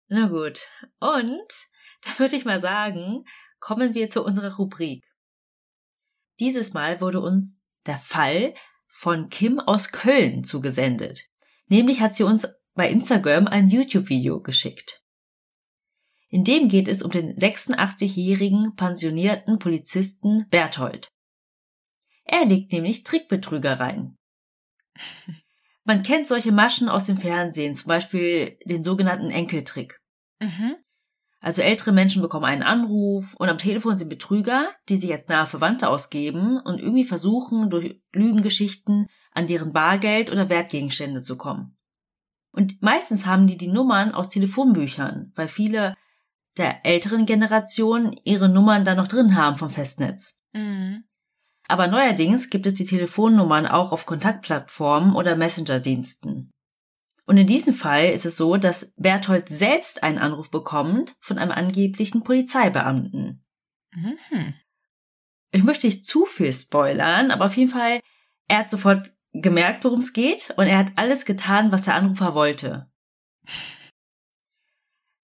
Na 0.07 0.27
gut. 0.27 0.67
Und 0.99 1.67
da 2.01 2.19
würde 2.19 2.35
ich 2.35 2.45
mal 2.45 2.59
sagen, 2.59 3.25
kommen 3.59 3.93
wir 3.93 4.09
zu 4.09 4.23
unserer 4.23 4.55
Rubrik. 4.55 5.03
Dieses 6.39 6.73
Mal 6.73 7.01
wurde 7.01 7.21
uns 7.21 7.61
der 7.85 7.97
Fall 7.97 8.53
von 8.87 9.29
Kim 9.29 9.59
aus 9.59 9.91
Köln 9.91 10.43
zugesendet. 10.43 11.23
Nämlich 11.67 12.01
hat 12.01 12.15
sie 12.15 12.23
uns 12.23 12.47
bei 12.73 12.89
Instagram 12.89 13.47
ein 13.47 13.69
YouTube-Video 13.69 14.41
geschickt. 14.41 15.04
In 16.29 16.43
dem 16.43 16.67
geht 16.67 16.87
es 16.87 17.03
um 17.03 17.11
den 17.11 17.37
86-jährigen 17.37 18.75
pensionierten 18.75 19.59
Polizisten 19.59 20.47
Berthold. 20.49 21.09
Er 22.23 22.45
legt 22.45 22.71
nämlich 22.71 23.03
Trickbetrügereien. 23.03 24.17
Man 25.83 26.01
kennt 26.01 26.27
solche 26.27 26.51
Maschen 26.51 26.89
aus 26.89 27.05
dem 27.05 27.17
Fernsehen, 27.17 27.75
zum 27.75 27.89
Beispiel 27.89 28.57
den 28.65 28.83
sogenannten 28.83 29.29
Enkeltrick. 29.29 30.01
Mhm. 30.39 30.77
Also 31.39 31.61
ältere 31.61 31.91
Menschen 31.91 32.23
bekommen 32.23 32.45
einen 32.45 32.63
Anruf 32.63 33.35
und 33.35 33.49
am 33.49 33.59
Telefon 33.59 33.97
sind 33.97 34.09
Betrüger, 34.09 34.73
die 34.89 34.95
sich 34.95 35.11
als 35.11 35.27
nahe 35.27 35.45
Verwandte 35.45 35.89
ausgeben 35.89 36.59
und 36.59 36.79
irgendwie 36.79 37.05
versuchen, 37.05 37.69
durch 37.69 38.01
Lügengeschichten 38.13 39.07
an 39.31 39.45
deren 39.45 39.71
Bargeld 39.71 40.31
oder 40.31 40.49
Wertgegenstände 40.49 41.21
zu 41.21 41.37
kommen. 41.37 41.77
Und 42.51 42.81
meistens 42.81 43.27
haben 43.27 43.45
die 43.45 43.57
die 43.57 43.67
Nummern 43.67 44.13
aus 44.13 44.29
Telefonbüchern, 44.29 45.33
weil 45.35 45.47
viele 45.47 45.93
der 46.57 46.85
älteren 46.85 47.25
Generation 47.25 48.15
ihre 48.23 48.49
Nummern 48.49 48.85
da 48.85 48.95
noch 48.95 49.07
drin 49.07 49.35
haben 49.35 49.57
vom 49.57 49.69
Festnetz. 49.69 50.39
Mhm. 50.53 51.03
Aber 51.67 51.87
neuerdings 51.87 52.49
gibt 52.49 52.67
es 52.67 52.75
die 52.75 52.85
Telefonnummern 52.85 53.65
auch 53.65 53.91
auf 53.91 54.05
Kontaktplattformen 54.05 55.15
oder 55.15 55.35
Messenger-Diensten. 55.35 56.51
Und 57.25 57.37
in 57.37 57.47
diesem 57.47 57.73
Fall 57.73 58.11
ist 58.11 58.25
es 58.25 58.37
so, 58.37 58.55
dass 58.57 58.93
Berthold 58.97 59.49
selbst 59.49 60.03
einen 60.03 60.19
Anruf 60.19 60.51
bekommt 60.51 61.15
von 61.19 61.39
einem 61.39 61.51
angeblichen 61.51 62.23
Polizeibeamten. 62.23 63.43
Mhm. 63.93 64.53
Ich 65.51 65.63
möchte 65.63 65.87
nicht 65.87 66.05
zu 66.05 66.25
viel 66.25 66.53
spoilern, 66.53 67.31
aber 67.31 67.45
auf 67.45 67.57
jeden 67.57 67.71
Fall, 67.71 68.01
er 68.47 68.59
hat 68.59 68.69
sofort 68.69 69.11
gemerkt, 69.33 69.83
worum 69.85 69.99
es 69.99 70.13
geht 70.13 70.53
und 70.57 70.67
er 70.67 70.77
hat 70.77 70.91
alles 70.97 71.25
getan, 71.25 71.71
was 71.71 71.83
der 71.83 71.95
Anrufer 71.95 72.35
wollte. 72.35 72.91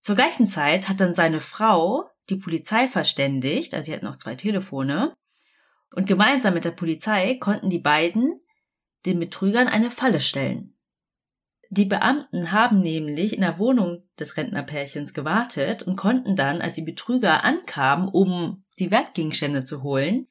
Zur 0.01 0.15
gleichen 0.15 0.47
Zeit 0.47 0.89
hat 0.89 0.99
dann 0.99 1.13
seine 1.13 1.41
Frau 1.41 2.09
die 2.29 2.35
Polizei 2.35 2.87
verständigt, 2.87 3.73
also 3.73 3.85
sie 3.85 3.93
hatten 3.93 4.07
auch 4.07 4.15
zwei 4.15 4.35
Telefone, 4.35 5.13
und 5.93 6.07
gemeinsam 6.07 6.53
mit 6.53 6.65
der 6.65 6.71
Polizei 6.71 7.35
konnten 7.35 7.69
die 7.69 7.79
beiden 7.79 8.39
den 9.05 9.19
Betrügern 9.19 9.67
eine 9.67 9.91
Falle 9.91 10.21
stellen. 10.21 10.77
Die 11.69 11.85
Beamten 11.85 12.51
haben 12.51 12.81
nämlich 12.81 13.33
in 13.33 13.41
der 13.41 13.59
Wohnung 13.59 14.03
des 14.19 14.37
Rentnerpärchens 14.37 15.13
gewartet 15.13 15.83
und 15.83 15.95
konnten 15.95 16.35
dann, 16.35 16.61
als 16.61 16.73
die 16.73 16.81
Betrüger 16.81 17.43
ankamen, 17.43 18.09
um 18.09 18.65
die 18.79 18.91
Wertgegenstände 18.91 19.63
zu 19.63 19.83
holen, 19.83 20.27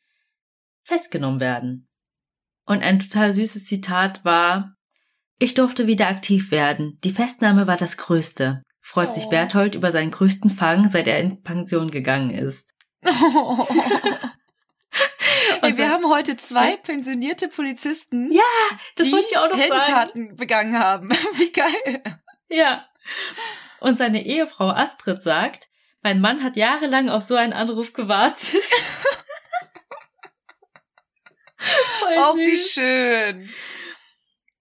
festgenommen 0.83 1.41
werden. 1.41 1.89
Und 2.67 2.83
ein 2.83 2.99
total 2.99 3.33
süßes 3.33 3.67
Zitat 3.67 4.25
war, 4.25 4.77
ich 5.39 5.55
durfte 5.55 5.87
wieder 5.87 6.09
aktiv 6.09 6.51
werden. 6.51 6.99
Die 7.05 7.13
Festnahme 7.13 7.67
war 7.67 7.77
das 7.77 7.97
Größte 7.97 8.63
freut 8.91 9.11
oh. 9.11 9.13
sich 9.13 9.27
Berthold 9.27 9.77
über 9.77 9.93
seinen 9.93 10.11
größten 10.11 10.51
Fang, 10.51 10.89
seit 10.89 11.07
er 11.07 11.21
in 11.21 11.45
Pension 11.45 11.93
gegangen 11.93 12.31
ist. 12.33 12.75
Oh. 13.07 13.65
Ey, 15.63 15.77
wir 15.77 15.91
haben 15.91 16.09
heute 16.09 16.37
zwei 16.37 16.77
pensionierte 16.77 17.47
Polizisten, 17.49 18.33
ja, 18.33 18.43
das 18.97 19.07
die 19.07 19.13
wollte 19.13 19.29
ich 19.31 19.39
auch 19.39 19.49
noch 19.49 19.57
Heldentaten 19.57 20.27
sagen. 20.27 20.37
begangen 20.37 20.79
haben. 20.79 21.11
Wie 21.35 21.53
geil. 21.53 22.03
Ja. 22.49 22.87
Und 23.79 23.97
seine 23.97 24.27
Ehefrau 24.27 24.71
Astrid 24.71 25.23
sagt, 25.23 25.69
mein 26.03 26.21
Mann 26.21 26.43
hat 26.43 26.57
jahrelang 26.57 27.11
auf 27.11 27.23
so 27.23 27.37
einen 27.37 27.53
Anruf 27.53 27.93
gewartet. 27.93 28.57
oh, 32.17 32.37
wie 32.37 32.57
schön. 32.57 33.49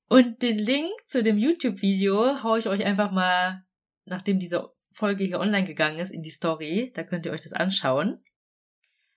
Und 0.08 0.42
den 0.44 0.60
Link 0.60 0.92
zu 1.08 1.24
dem 1.24 1.38
YouTube-Video 1.38 2.44
haue 2.44 2.60
ich 2.60 2.68
euch 2.68 2.84
einfach 2.84 3.12
mal 3.12 3.64
nachdem 4.10 4.39
diese 4.39 4.72
Folge 4.91 5.24
hier 5.24 5.39
online 5.39 5.66
gegangen 5.66 5.99
ist, 5.99 6.12
in 6.12 6.22
die 6.24 6.32
Story. 6.32 6.91
Da 6.95 7.03
könnt 7.03 7.26
ihr 7.26 7.32
euch 7.32 7.41
das 7.41 7.53
anschauen. 7.53 8.24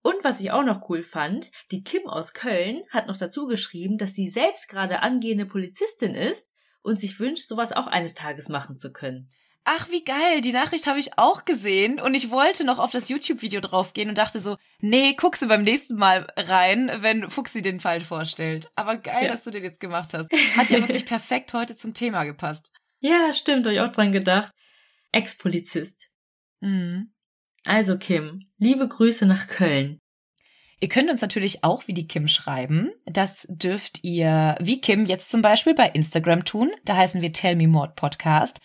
Und 0.02 0.16
was 0.22 0.40
ich 0.40 0.50
auch 0.50 0.64
noch 0.64 0.88
cool 0.88 1.02
fand, 1.02 1.50
die 1.70 1.84
Kim 1.84 2.08
aus 2.08 2.34
Köln 2.34 2.82
hat 2.90 3.06
noch 3.06 3.16
dazu 3.16 3.46
geschrieben, 3.46 3.98
dass 3.98 4.14
sie 4.14 4.28
selbst 4.28 4.68
gerade 4.68 5.00
angehende 5.00 5.46
Polizistin 5.46 6.14
ist 6.14 6.50
und 6.82 6.98
sich 6.98 7.18
wünscht, 7.20 7.46
sowas 7.46 7.72
auch 7.72 7.86
eines 7.86 8.14
Tages 8.14 8.48
machen 8.48 8.78
zu 8.78 8.92
können. 8.92 9.30
ach 9.64 9.88
wie 9.90 10.02
geil, 10.04 10.40
die 10.40 10.50
Nachricht 10.50 10.88
habe 10.88 10.98
ich 10.98 11.18
auch 11.18 11.44
gesehen 11.44 12.00
und 12.00 12.14
ich 12.14 12.30
wollte 12.32 12.64
noch 12.64 12.80
auf 12.80 12.90
das 12.90 13.08
YouTube-Video 13.08 13.60
draufgehen 13.60 14.08
und 14.08 14.18
dachte 14.18 14.40
so, 14.40 14.56
nee, 14.80 15.14
guck 15.14 15.36
sie 15.36 15.46
beim 15.46 15.62
nächsten 15.62 15.94
Mal 15.94 16.26
rein, 16.36 16.90
wenn 16.96 17.30
Fuchsi 17.30 17.62
den 17.62 17.78
Fall 17.78 18.00
vorstellt. 18.00 18.72
Aber 18.74 18.96
geil, 18.96 19.14
Tja. 19.20 19.28
dass 19.28 19.44
du 19.44 19.52
den 19.52 19.62
jetzt 19.62 19.78
gemacht 19.78 20.14
hast. 20.14 20.32
Hat 20.56 20.70
ja 20.70 20.80
wirklich 20.80 21.06
perfekt 21.14 21.52
heute 21.52 21.76
zum 21.76 21.94
Thema 21.94 22.24
gepasst. 22.24 22.72
Ja, 22.98 23.32
stimmt, 23.32 23.66
habe 23.66 23.74
ich 23.74 23.80
auch 23.80 23.92
dran 23.92 24.10
gedacht. 24.10 24.52
Ex-Polizist. 25.12 26.08
Mhm. 26.60 27.12
Also 27.64 27.96
Kim, 27.96 28.44
liebe 28.58 28.88
Grüße 28.88 29.26
nach 29.26 29.46
Köln. 29.46 29.98
Ihr 30.80 30.88
könnt 30.88 31.10
uns 31.10 31.20
natürlich 31.20 31.62
auch 31.62 31.86
wie 31.86 31.94
die 31.94 32.08
Kim 32.08 32.26
schreiben. 32.26 32.90
Das 33.06 33.46
dürft 33.48 34.02
ihr 34.02 34.56
wie 34.60 34.80
Kim 34.80 35.06
jetzt 35.06 35.30
zum 35.30 35.40
Beispiel 35.40 35.74
bei 35.74 35.88
Instagram 35.88 36.44
tun. 36.44 36.72
Da 36.84 36.96
heißen 36.96 37.22
wir 37.22 37.32
Tell 37.32 37.54
Me 37.54 37.68
More 37.68 37.92
Podcast. 37.94 38.58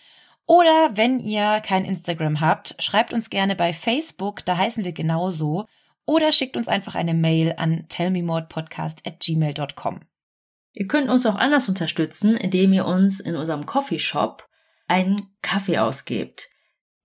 Oder 0.47 0.91
wenn 0.93 1.19
ihr 1.19 1.61
kein 1.63 1.85
Instagram 1.85 2.39
habt, 2.39 2.75
schreibt 2.79 3.13
uns 3.13 3.29
gerne 3.29 3.55
bei 3.55 3.73
Facebook, 3.73 4.45
da 4.45 4.57
heißen 4.57 4.83
wir 4.85 4.93
genauso. 4.93 5.67
Oder 6.05 6.31
schickt 6.31 6.55
uns 6.55 6.69
einfach 6.69 6.95
eine 6.95 7.13
Mail 7.13 7.53
an 7.57 7.85
tellmemodpodcast 7.89 9.05
at 9.05 9.19
gmail.com. 9.19 9.99
Ihr 10.73 10.87
könnt 10.87 11.09
uns 11.09 11.25
auch 11.25 11.35
anders 11.35 11.67
unterstützen, 11.67 12.37
indem 12.37 12.71
ihr 12.71 12.85
uns 12.85 13.19
in 13.19 13.35
unserem 13.35 13.65
Coffeeshop 13.65 14.47
einen 14.87 15.27
Kaffee 15.41 15.79
ausgebt. 15.79 16.49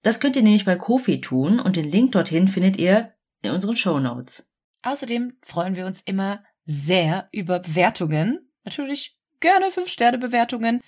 Das 0.02 0.20
könnt 0.20 0.36
ihr 0.36 0.42
nämlich 0.42 0.64
bei 0.64 0.76
Kofi 0.76 1.20
tun 1.20 1.60
und 1.60 1.76
den 1.76 1.88
Link 1.88 2.12
dorthin 2.12 2.48
findet 2.48 2.76
ihr 2.76 3.12
in 3.42 3.50
unseren 3.50 3.76
Show 3.76 3.98
Notes. 3.98 4.50
Außerdem 4.82 5.38
freuen 5.42 5.76
wir 5.76 5.86
uns 5.86 6.02
immer 6.02 6.42
sehr 6.64 7.28
über 7.32 7.60
Bewertungen. 7.60 8.52
Natürlich 8.64 9.16
gerne 9.40 9.66
5-Sterne-Bewertungen 9.66 10.80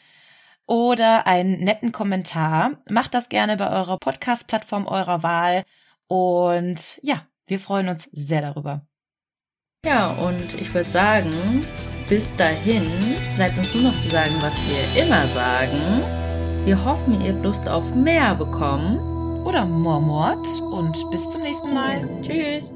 oder 0.67 1.27
einen 1.27 1.61
netten 1.61 1.93
Kommentar. 1.93 2.83
Macht 2.89 3.15
das 3.15 3.29
gerne 3.29 3.57
bei 3.57 3.71
eurer 3.71 3.99
Podcast-Plattform 3.99 4.87
eurer 4.87 5.23
Wahl. 5.23 5.65
Und 6.07 6.99
ja, 7.03 7.27
wir 7.47 7.61
freuen 7.61 7.89
uns 7.89 8.05
sehr 8.13 8.41
darüber. 8.41 8.87
Ja, 9.85 10.13
und 10.13 10.55
ich 10.55 10.73
würde 10.73 10.89
sagen, 10.89 11.65
bis 12.09 12.35
dahin 12.37 12.91
bleibt 13.37 13.59
uns 13.59 13.75
nur 13.75 13.85
noch 13.85 13.99
zu 13.99 14.09
sagen, 14.09 14.35
was 14.41 14.55
wir 14.67 15.03
immer 15.03 15.29
sagen. 15.29 16.24
Wir 16.65 16.83
hoffen, 16.83 17.21
ihr 17.21 17.35
habt 17.35 17.45
Lust 17.45 17.69
auf 17.69 17.95
mehr 17.95 18.35
bekommen. 18.35 18.99
Oder 19.45 19.67
Mormort 19.67 20.49
und 20.63 21.11
bis 21.11 21.31
zum 21.31 21.43
nächsten 21.43 21.75
Mal. 21.75 22.09
Tschüss. 22.23 22.75